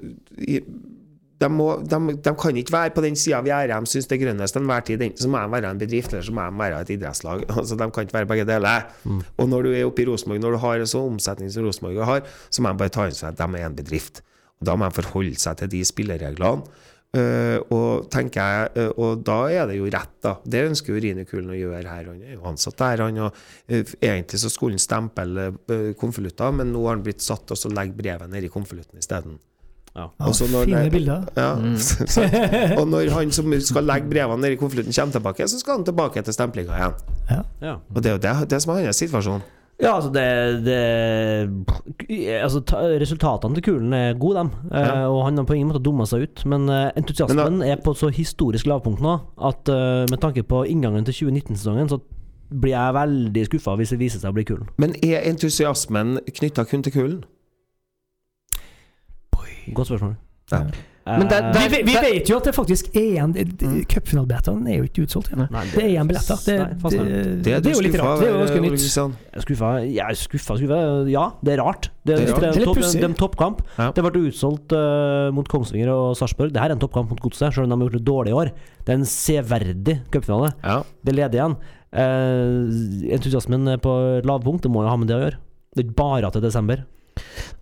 de, 1.40 1.49
må, 1.51 1.66
de, 1.82 1.99
de 2.24 2.32
kan 2.38 2.59
ikke 2.61 2.72
være 2.72 2.92
på 2.95 3.03
den 3.05 3.16
sida 3.18 3.40
vi 3.45 3.53
er 3.55 3.72
de 3.72 3.90
syns 3.90 4.07
det 4.09 4.16
er 4.16 4.22
grønnest 4.24 4.59
enhver 4.59 4.84
tid. 4.86 5.03
Enten 5.03 5.24
så 5.24 5.30
må 5.30 5.42
de 5.42 5.53
være 5.57 5.72
en 5.74 5.80
bedrift, 5.80 6.14
eller 6.14 6.26
så 6.26 6.34
må 6.36 6.45
de 6.47 6.61
være 6.62 6.80
et 6.84 6.95
idrettslag. 6.97 7.45
Altså, 7.59 7.78
de 7.80 7.88
kan 7.90 8.07
ikke 8.07 8.18
være 8.20 8.30
begge 8.30 8.47
deler. 8.49 8.86
Og 9.38 9.51
når 9.51 9.66
du 9.66 9.72
er 9.72 9.88
oppe 9.88 10.05
i 10.05 10.07
Rosenborg, 10.09 10.40
når 10.40 10.57
du 10.57 10.62
har 10.62 10.80
en 10.80 10.92
sånn 10.95 11.16
omsetning 11.16 11.51
som 11.53 11.66
Rosenborg 11.66 12.07
har, 12.07 12.24
så 12.51 12.62
må 12.62 12.72
de 12.72 12.82
bare 12.84 12.95
ta 12.95 13.09
inn 13.09 13.18
seg 13.18 13.34
at 13.34 13.42
de 13.42 13.61
er 13.61 13.68
en 13.68 13.76
bedrift. 13.76 14.22
Og 14.61 14.68
Da 14.70 14.76
må 14.78 14.88
de 14.88 15.03
forholde 15.03 15.40
seg 15.40 15.59
til 15.61 15.72
de 15.74 15.82
spillereglene. 15.84 16.82
Eh, 17.15 17.61
og 17.71 18.09
tenker 18.11 18.43
jeg 18.43 18.71
eh, 18.81 18.89
Og 18.99 19.21
da 19.23 19.37
er 19.47 19.69
det 19.71 19.77
jo 19.79 19.87
rett, 19.87 20.15
da. 20.25 20.35
Det 20.43 20.65
ønsker 20.67 20.95
jo 20.95 21.03
Rine 21.05 21.25
Kulen 21.29 21.53
å 21.55 21.59
gjøre 21.59 21.87
her. 21.87 22.11
Han 22.11 22.23
er 22.25 22.35
jo 22.35 22.47
ansatt 22.51 22.79
der, 22.81 23.05
han. 23.07 23.21
Og, 23.29 23.41
eh, 23.69 23.95
egentlig 24.01 24.41
så 24.43 24.51
skulle 24.51 24.75
han 24.75 24.83
stemple 24.83 25.51
konvolutter, 26.01 26.55
men 26.59 26.73
nå 26.75 26.83
har 26.87 26.97
han 26.97 27.05
blitt 27.07 27.23
satt 27.25 27.55
og 27.55 27.61
så 27.61 27.71
legge 27.73 27.97
brevet 27.99 28.31
nedi 28.33 28.51
konvolutten 28.53 28.99
isteden. 28.99 29.39
Ja. 29.95 30.09
Ja, 30.19 30.27
når 30.51 30.65
fine 30.67 30.89
bilder. 30.91 31.27
Ja, 31.39 31.51
sant. 32.17 32.35
Og 32.81 32.89
når 32.91 33.12
han 33.15 33.31
som 33.35 33.53
skal 33.62 33.87
legge 33.87 34.11
brevene 34.11 34.43
nedi 34.43 34.59
konvolutten, 34.59 34.95
kommer 34.97 35.15
tilbake, 35.15 35.47
så 35.51 35.61
skal 35.61 35.79
han 35.79 35.87
tilbake 35.87 36.25
til 36.27 36.35
stemplinga 36.35 36.81
igjen. 36.81 36.97
Ja. 37.62 37.77
Og 37.95 38.03
det 38.03 38.11
er 38.11 38.19
jo 38.19 38.25
det, 38.25 38.35
det 38.51 38.65
som 38.65 38.75
er 38.75 38.89
hans 38.89 39.05
situasjon. 39.05 39.45
Ja, 39.83 39.97
altså 39.97 40.11
det, 40.14 40.22
det 40.64 40.79
altså, 42.39 42.61
ta, 42.62 42.79
Resultatene 43.01 43.57
til 43.59 43.64
Kulen 43.66 43.93
er 43.97 44.14
gode, 44.14 44.37
dem. 44.39 44.51
Eh, 44.70 44.79
Ja. 44.87 45.09
og 45.11 45.25
han 45.27 45.37
har 45.37 45.45
på 45.49 45.57
ingen 45.57 45.68
måte 45.72 45.83
dumma 45.83 46.07
seg 46.07 46.22
ut. 46.29 46.45
Men 46.47 46.68
eh, 46.70 46.93
entusiasmen 46.97 47.62
er 47.66 47.81
på 47.83 47.91
et 47.91 47.99
så 47.99 48.11
historisk 48.14 48.66
lavpunkt 48.70 49.03
nå 49.03 49.16
at 49.43 49.68
eh, 49.68 50.05
med 50.11 50.20
tanke 50.22 50.45
på 50.47 50.62
inngangen 50.70 51.05
til 51.09 51.14
2019-sesongen, 51.27 51.91
så 51.91 51.99
blir 52.55 52.70
jeg 52.77 52.95
veldig 52.95 53.47
skuffa 53.49 53.75
hvis 53.81 53.91
det 53.97 53.99
viser 53.99 54.22
seg 54.22 54.31
å 54.31 54.37
bli 54.39 54.45
Kulen. 54.47 54.68
Men 54.79 54.95
er 55.03 55.27
entusiasmen 55.27 56.20
knytta 56.39 56.64
kun 56.70 56.83
til 56.87 56.93
kulen? 56.95 57.22
Godt 59.75 59.89
spørsmål. 59.89 60.14
Ja. 60.53 60.59
Men 61.05 61.28
der, 61.28 61.50
der, 61.52 61.66
Vi, 61.68 61.82
vi 61.84 61.94
vet 62.00 62.30
jo 62.30 62.38
at 62.40 62.46
det 62.48 62.55
faktisk 62.57 62.86
er 62.96 63.02
igjen 63.11 63.32
Mm. 63.34 63.80
Cupfinalebillettene 63.90 64.70
er 64.72 64.78
jo 64.78 64.86
ikke 64.88 65.05
utsolgt 65.05 65.28
igjen. 65.30 65.44
Nei, 65.52 65.64
Det 65.72 65.82
er 65.82 65.88
igjen 65.90 66.09
billetter. 66.09 66.38
Det, 66.44 66.57
det, 66.84 67.42
det, 67.44 67.70
er 67.70 67.74
jo 67.74 67.82
litt 67.84 67.96
skuffa 67.96 68.07
rart. 68.09 68.22
Det 68.22 68.28
er 68.28 68.32
jo 68.32 68.40
ganske 68.40 68.62
nytt. 68.64 69.42
Skuffa. 69.44 69.70
Jeg 69.84 70.05
er 70.05 70.18
skuffa, 70.18 70.57
skuffa. 70.61 70.78
Ja, 71.12 71.24
det 71.44 71.55
er 71.55 71.62
rart. 71.62 71.90
Det, 72.05 72.16
Det 72.16 72.28
er 72.28 72.32
rart. 72.32 72.40
det 72.44 72.62
er 72.62 72.68
er 72.70 73.02
er 73.02 73.09
en 73.11 73.18
toppkamp. 73.20 73.61
Ja. 73.76 73.90
Det 73.96 74.05
ble 74.07 74.24
utsolgt 74.30 74.72
uh, 74.76 75.28
mot 75.36 75.48
Kongsvinger 75.50 75.92
og 75.92 76.16
Sarpsborg. 76.20 76.55
Det 76.55 76.62
her 76.62 76.72
er 76.72 76.78
en 76.78 76.82
toppkamp 76.82 77.12
mot 77.12 77.20
Godset, 77.20 77.52
selv 77.52 77.66
om 77.66 77.72
de 77.72 77.76
har 77.76 77.90
gjort 77.90 77.98
det 77.98 78.07
dårlig 78.09 78.32
i 78.32 78.38
år. 78.40 78.52
Det 78.84 78.94
er 78.94 79.00
en 79.02 79.09
severdig 79.09 79.98
cupfinale. 80.14 80.55
Ja. 80.64 80.80
Det 81.05 81.16
leder 81.16 81.40
igjen. 81.40 81.59
Uh, 81.94 83.12
entusiasmen 83.14 83.76
er 83.76 83.82
på 83.82 83.92
lavpunkt. 84.24 84.64
Det 84.64 84.72
må 84.72 84.86
jo 84.86 84.92
ha 84.92 84.96
med 85.00 85.12
det 85.12 85.18
å 85.18 85.24
gjøre. 85.26 85.40
Det 85.74 85.82
er 85.82 85.88
ikke 85.88 86.00
bare 86.00 86.30
til 86.30 86.40
er 86.40 86.48
desember. 86.48 86.84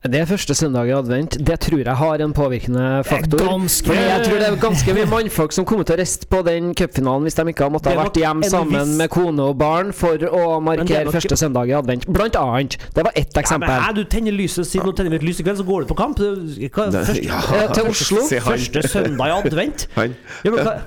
Det 0.03 0.19
er 0.19 0.25
første 0.27 0.51
søndag 0.59 0.89
i 0.89 0.93
advent. 0.97 1.37
Det 1.47 1.55
tror 1.63 1.79
jeg 1.85 1.95
har 1.95 2.23
en 2.25 2.33
påvirkende 2.35 3.05
faktor. 3.07 3.39
ganske- 3.39 3.93
jeg 3.95 4.25
tror 4.25 4.39
det 4.41 4.49
er 4.49 4.57
ganske 4.57 4.95
mye 4.97 5.07
mannfolk 5.07 5.53
som 5.53 5.65
kommer 5.65 5.85
til 5.87 5.95
å 5.95 5.99
riste 6.01 6.27
på 6.27 6.41
den 6.45 6.75
cupfinalen 6.75 7.23
hvis 7.23 7.35
de 7.39 7.43
ikke 7.53 7.63
har 7.63 7.71
måttet 7.71 7.95
ha 7.95 8.03
vært 8.03 8.15
hjemme 8.19 8.43
sammen 8.51 8.81
viss- 8.83 8.97
med 8.99 9.11
kone 9.11 9.39
og 9.41 9.57
barn 9.59 9.93
for 9.93 10.19
å 10.19 10.57
er 10.57 10.61
markere 10.61 11.05
nok- 11.05 11.15
første 11.15 11.37
søndag 11.39 11.69
i 11.69 11.73
advent. 11.79 12.07
Blant 12.13 12.35
annet. 12.35 12.77
Det 12.95 13.05
var 13.05 13.13
ett 13.15 13.29
Ja, 13.33 13.33
men, 13.37 13.45
eksempel. 13.45 13.79
hæ, 13.79 13.95
du 13.95 14.05
tenner 14.05 14.33
lyset 14.33 14.67
Siden 14.67 14.87
nå 14.87 14.93
tenner 14.97 15.11
vi 15.11 15.17
et 15.17 15.23
lys 15.23 15.39
i 15.39 15.43
kveld, 15.45 15.59
så 15.59 15.65
går 15.65 15.87
du 15.87 15.95
på 15.95 15.97
kamp. 15.97 16.19
Hva, 16.19 16.91
første, 16.91 17.25
ja. 17.25 17.39
Eh, 17.63 17.73
til 17.73 17.85
Oslo. 17.85 18.17
Første 18.41 18.83
søndag 18.83 19.27
i 19.27 19.41
advent? 19.41 19.87
Han. 19.95 20.15
Ja, 20.45 20.51
men 20.51 20.65
hva, 20.67 20.81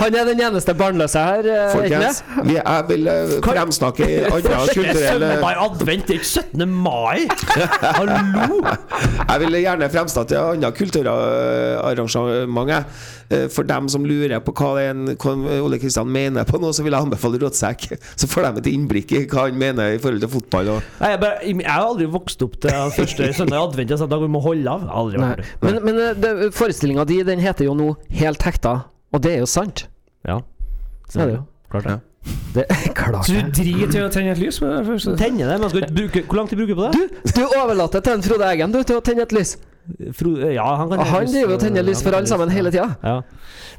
Han 0.00 0.14
er 0.14 0.24
den 0.30 0.40
eneste 0.40 0.74
barnløse 0.78 1.18
her, 1.18 1.42
eh, 1.42 1.72
Folkens, 1.74 2.22
vi, 2.44 2.54
jeg 2.54 2.84
vil 2.88 3.08
eh, 3.08 3.40
fremsnakke 3.42 4.06
andre 4.30 4.50
første 4.62 4.94
søndag 4.94 5.42
i 5.42 5.58
advent, 5.58 6.06
det 6.06 6.14
er 6.14 6.20
ikke 6.20 6.24
17. 6.54 6.68
mai! 6.68 7.15
Hallo! 7.96 8.60
Jeg 9.28 9.40
vil 9.42 9.56
gjerne 9.62 9.88
fremstå 9.92 10.24
til 10.30 10.36
andre 10.40 10.70
kulturarrangement. 10.76 12.68
jeg. 12.70 12.84
Eh, 13.30 13.46
For 13.50 13.66
dem 13.66 13.88
som 13.90 14.04
lurer 14.06 14.40
på 14.44 14.52
hva, 14.56 14.72
en, 14.90 15.06
hva 15.16 15.34
Ole 15.64 15.78
Kristian 15.82 16.10
mener 16.12 16.46
på 16.48 16.60
noe, 16.62 16.74
så 16.76 16.84
vil 16.86 16.94
jeg 16.94 17.06
anbefale 17.08 17.40
Rådsekk. 17.42 17.88
Så 18.20 18.28
får 18.30 18.46
de 18.48 18.62
et 18.62 18.70
innblikk 18.74 19.12
i 19.16 19.22
hva 19.26 19.46
han 19.48 19.58
mener 19.60 19.96
i 19.96 20.00
forhold 20.02 20.22
til 20.24 20.32
fotball. 20.36 20.72
Og 20.76 20.82
Nei, 21.00 21.10
jeg, 21.14 21.20
bare, 21.24 21.38
jeg 21.50 21.66
har 21.70 21.86
aldri 21.88 22.08
vokst 22.12 22.42
opp 22.46 22.58
til 22.62 22.72
at 22.74 22.94
første 23.00 23.30
søndag 23.36 23.58
i 23.58 23.62
advent. 23.64 23.90
Jeg 23.94 24.00
sa 24.02 24.08
at 24.10 24.18
vi 24.22 24.30
må 24.36 24.42
holde 24.44 24.70
av. 24.76 24.86
Aldri 25.02 25.22
Nei. 25.22 25.32
vært. 25.34 25.54
Men, 25.64 25.80
men 25.86 26.02
eh, 26.04 26.46
forestillinga 26.54 27.06
di 27.08 27.20
den 27.26 27.42
heter 27.42 27.68
jo 27.68 27.74
nå 27.78 27.92
Helt 28.16 28.42
hekta, 28.46 28.76
og 29.14 29.22
det 29.24 29.36
er 29.36 29.42
jo 29.44 29.48
sant. 29.50 29.86
Ja. 30.26 30.40
Så 31.10 31.22
er 31.22 31.30
det 31.30 31.36
jo. 31.38 31.44
Klart 31.72 31.86
det. 31.90 31.96
Det 32.56 32.64
er 32.72 32.92
klart 32.96 33.26
Så 33.28 33.36
du 33.36 33.50
driter 33.54 33.98
i 34.00 34.04
å 34.06 34.10
tenne 34.12 34.32
et 34.32 34.40
lys? 34.40 34.60
med 34.64 34.72
det 34.72 34.84
første? 34.88 35.16
Tenne 35.20 35.46
det, 35.48 35.56
men 35.60 35.72
skal 35.72 35.84
ikke 35.84 35.96
bruke 36.00 36.22
Hvor 36.26 36.38
lang 36.40 36.48
tid 36.50 36.60
bruker 36.62 36.74
du 36.74 36.80
på 36.80 36.86
det? 36.88 37.08
Du, 37.26 37.32
du 37.40 37.42
overlater 37.60 38.04
til 38.06 38.16
en 38.16 38.24
Frode 38.26 38.48
Eggen 38.52 38.72
du, 38.74 38.80
til 38.82 38.98
å 38.98 39.04
tenne 39.04 39.26
et 39.26 39.34
lys. 39.36 39.56
Fro, 40.16 40.32
ja, 40.50 40.66
han 40.80 40.90
kan 40.90 41.00
Han 41.06 41.28
driver 41.30 41.54
og 41.56 41.60
tenner 41.62 41.84
lys 41.86 42.02
for 42.02 42.16
alle 42.16 42.26
sammen 42.30 42.50
hele 42.50 42.72
tida. 42.74 42.88
Ja. 43.06 43.20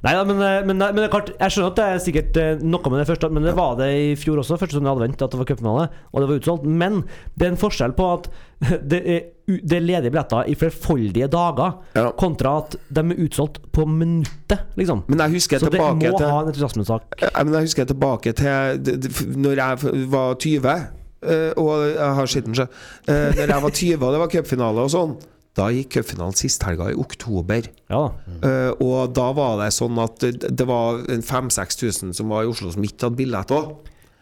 Nei 0.05 0.13
da, 0.13 0.23
men, 0.27 0.41
eh, 0.45 0.59
men, 0.67 0.77
men 0.77 0.99
det 0.99 1.07
er 1.07 1.13
klart 1.13 1.31
Jeg 1.33 1.53
skjønner 1.53 1.71
at 1.71 1.79
det 1.79 1.85
er 1.87 2.01
sikkert 2.03 2.37
eh, 2.41 2.59
noe 2.61 2.91
med 2.93 3.01
det 3.01 3.07
første, 3.09 3.29
men 3.33 3.47
det 3.47 3.55
var 3.57 3.77
det 3.79 3.87
i 3.97 4.11
fjor 4.19 4.41
også, 4.43 4.59
første 4.61 4.77
søndag 4.77 4.95
advent, 4.97 5.21
at 5.25 5.33
det 5.33 5.39
var 5.41 5.47
cupfinale, 5.49 5.87
og 6.11 6.21
det 6.21 6.29
var 6.29 6.41
utsolgt. 6.41 6.67
Men 6.83 6.99
det 7.35 7.47
er 7.47 7.53
en 7.55 7.59
forskjell 7.61 7.95
på 7.97 8.09
at 8.13 8.29
det 8.91 8.99
er, 9.03 9.23
det 9.47 9.77
er 9.77 9.85
ledige 9.85 10.11
billetter 10.13 10.49
i 10.49 10.55
flerfoldige 10.57 11.29
dager, 11.33 11.79
Ja. 11.97 12.09
kontra 12.17 12.57
at 12.63 12.77
de 12.89 13.03
er 13.03 13.23
utsolgt 13.25 13.59
på 13.73 13.85
minuttet, 13.89 14.67
liksom. 14.79 15.03
Men 15.07 15.25
jeg 15.25 15.37
husker 15.37 15.59
Så 15.61 15.71
det 15.73 15.81
må 15.81 15.93
til 16.17 16.27
ha 16.29 16.41
en 16.43 16.51
entusiasmesak. 16.51 17.17
Men 17.37 17.53
jeg 17.59 17.69
husker 17.69 17.89
tilbake 17.89 18.33
til 18.37 19.33
Når 19.37 19.59
jeg 19.61 20.05
var 20.11 20.35
20 20.41 20.67
eh, 20.69 21.51
Og 21.57 21.71
jeg 21.89 22.13
har 22.19 22.29
skitten 22.29 22.55
sjø 22.57 22.65
Når 23.07 23.43
jeg 23.43 23.63
var 23.65 23.73
20 23.73 24.05
og 24.05 24.13
det 24.15 24.21
var 24.21 24.31
cupfinale 24.33 24.85
og 24.85 24.93
sånn 24.93 25.17
Da 25.57 25.71
gikk 25.73 25.89
cupfinalen 25.97 26.35
sist 26.37 26.61
helga 26.67 26.91
i 26.91 26.95
oktober 27.01 27.65
Ja. 27.89 28.03
Eh, 28.43 28.71
Og 28.79 29.13
da 29.17 29.31
var 29.33 29.57
det 29.63 29.71
sånn 29.73 29.97
at 30.03 30.19
det- 30.19 30.67
var 30.67 30.99
en 31.09 31.21
5000-6000 31.23 32.13
Som 32.15 32.29
var 32.29 32.43
i 32.43 32.47
Oslo 32.51 32.69
som 32.71 32.83
ikke 32.83 33.07
hadde 33.09 33.17
billett 33.17 33.49
òg. 33.49 33.75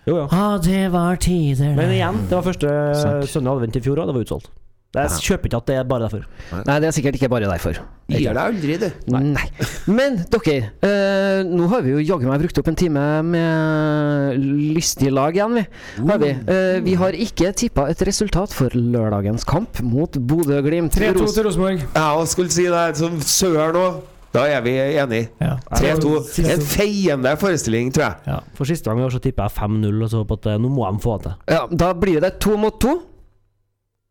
Jo, 0.08 0.18
ja. 0.22 0.28
Ah, 0.32 0.58
det 0.58 0.92
var 0.94 1.16
tider 1.18 1.76
Men 1.76 1.90
igjen, 1.92 2.28
det 2.30 2.36
var 2.38 2.44
første 2.44 3.26
søndag 3.28 3.58
advent 3.58 3.76
i 3.76 3.82
fjor 3.82 3.98
òg, 3.98 4.06
det 4.08 4.14
var 4.16 4.24
utsolgt. 4.24 4.50
Jeg 4.96 5.26
kjøper 5.28 5.50
ikke 5.52 5.58
at 5.62 5.66
det 5.70 5.76
er 5.80 5.84
bare 5.89 6.08
derfor. 6.08 6.24
Nei, 6.66 6.80
det 6.80 6.88
er 6.89 6.96
sikkert 6.96 7.18
ikke 7.20 7.30
bare 7.34 7.50
derfor. 7.52 7.80
Gir 8.08 8.34
deg 8.38 8.38
aldri, 8.38 8.78
du. 8.80 8.88
Nei. 9.12 9.46
Men 9.89 10.20
dere, 10.30 10.56
eh, 10.86 11.43
nå 11.50 11.68
har 11.72 11.82
vi 11.86 11.96
jo 11.96 12.04
jaggu 12.06 12.28
meg 12.30 12.43
brukt 12.43 12.60
opp 12.62 12.68
en 12.72 12.78
time 12.78 13.06
med 13.26 14.39
lystig 14.76 15.12
lag 15.14 15.36
igjen, 15.36 15.56
vi. 15.60 15.66
Har 16.10 16.20
vi. 16.22 16.32
Eh, 16.34 16.80
vi 16.86 16.96
har 17.00 17.18
ikke 17.18 17.52
tippa 17.58 17.88
et 17.91 18.02
resultat 18.08 18.54
for 18.54 18.70
lørdagens 18.78 19.46
kamp 19.48 19.82
mot 19.86 20.12
Bodø-Glimt. 20.18 20.93
3-2 20.96 21.24
Ros- 21.26 21.34
til 21.38 21.48
Rosenborg. 21.50 21.86
og 21.96 22.28
skulle 22.28 22.52
si 22.54 22.68
det 22.70 22.98
som 22.98 23.18
søren 23.22 23.76
òg. 23.82 24.04
Da 24.36 24.43
er 24.52 24.60
vi 24.62 24.74
enige. 24.76 25.30
Ja. 25.39 25.54
3-2. 25.72 26.18
En 26.52 26.60
feiende 26.68 27.32
forestilling, 27.39 27.93
tror 27.96 28.04
jeg. 28.10 28.16
Ja. 28.28 28.39
For 28.58 28.68
siste 28.68 28.89
gang 28.89 29.00
i 29.00 29.06
år 29.08 29.14
så 29.16 29.22
tipper 29.24 29.48
jeg 29.48 29.56
5-0, 29.56 30.02
og 30.04 30.10
så 30.12 30.24
håper 30.24 30.41
at 30.41 30.50
eh, 30.52 30.58
nå 30.60 30.72
må 30.76 30.89
de 30.91 31.00
få 31.00 31.16
det 31.22 31.30
til. 31.30 31.38
Ja, 31.56 31.62
da 31.72 31.93
blir 31.93 32.20
det 32.22 32.34
to 32.43 32.58
mot 32.60 32.76
to. 32.84 32.98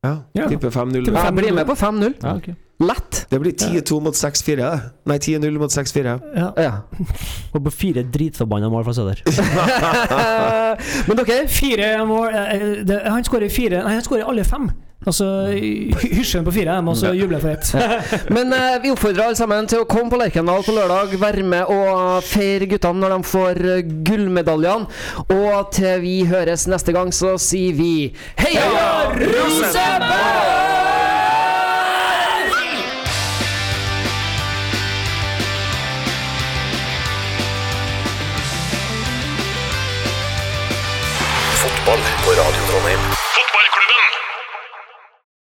Ja, 0.04 0.14
Ja. 0.36 0.48
Tipper 0.52 0.70
5-0. 0.70 1.08
Ja, 1.08 1.24
Jeg 1.24 1.34
blir 1.38 1.56
med 1.56 1.66
på 1.66 1.74
5-0. 1.80 2.14
Ja, 2.22 2.36
okay. 2.36 2.54
Lett. 2.82 3.26
Det 3.30 3.38
blir 3.40 3.52
10-2 3.52 4.00
mot 4.02 4.14
6-4. 4.18 4.70
Nei, 5.06 5.16
10-0 5.22 5.58
mot 5.58 5.70
6-4. 5.70 6.14
Ja. 6.36 6.48
Ja. 6.58 6.72
Og 7.54 7.64
på 7.64 7.70
fire 7.70 8.02
dritforbanna 8.02 8.68
mål 8.68 8.84
fra 8.84 8.94
Søder. 8.96 9.22
Men 11.08 11.20
dere, 11.20 11.44
Fire 11.48 11.92
mål 12.06 12.34
eh, 12.34 12.54
eh, 12.54 12.84
det, 12.86 13.00
Han 13.06 13.24
skårer 13.24 13.48
fire 13.52 13.84
Nei, 13.84 13.94
han 13.94 14.02
skårer 14.04 14.26
alle 14.28 14.44
fem. 14.44 14.68
Altså 15.04 15.26
hysjer 15.52 16.40
han 16.40 16.46
på 16.46 16.54
fire, 16.54 16.78
og 16.80 16.96
så 16.96 17.12
jubler 17.12 17.38
juble 17.38 17.40
for 17.42 17.50
ett. 17.54 18.30
Men 18.36 18.52
eh, 18.56 18.78
vi 18.82 18.92
oppfordrer 18.94 19.26
alle 19.26 19.38
sammen 19.38 19.68
til 19.70 19.84
å 19.84 19.88
komme 19.88 20.12
på 20.12 20.20
Lerkendal 20.20 20.64
på 20.66 20.76
lørdag. 20.76 21.16
Være 21.20 21.44
med 21.46 21.72
og 21.72 22.24
feire 22.28 22.68
guttene 22.70 23.04
når 23.04 23.16
de 23.16 23.30
får 23.32 23.62
eh, 23.74 23.84
gullmedaljene. 24.08 24.88
Og 25.34 25.74
til 25.74 26.00
vi 26.04 26.16
høres 26.30 26.68
neste 26.70 26.96
gang, 26.96 27.12
så 27.14 27.36
sier 27.40 27.76
vi 27.76 27.92
heia 28.40 29.12
Rosenborg! 29.20 30.83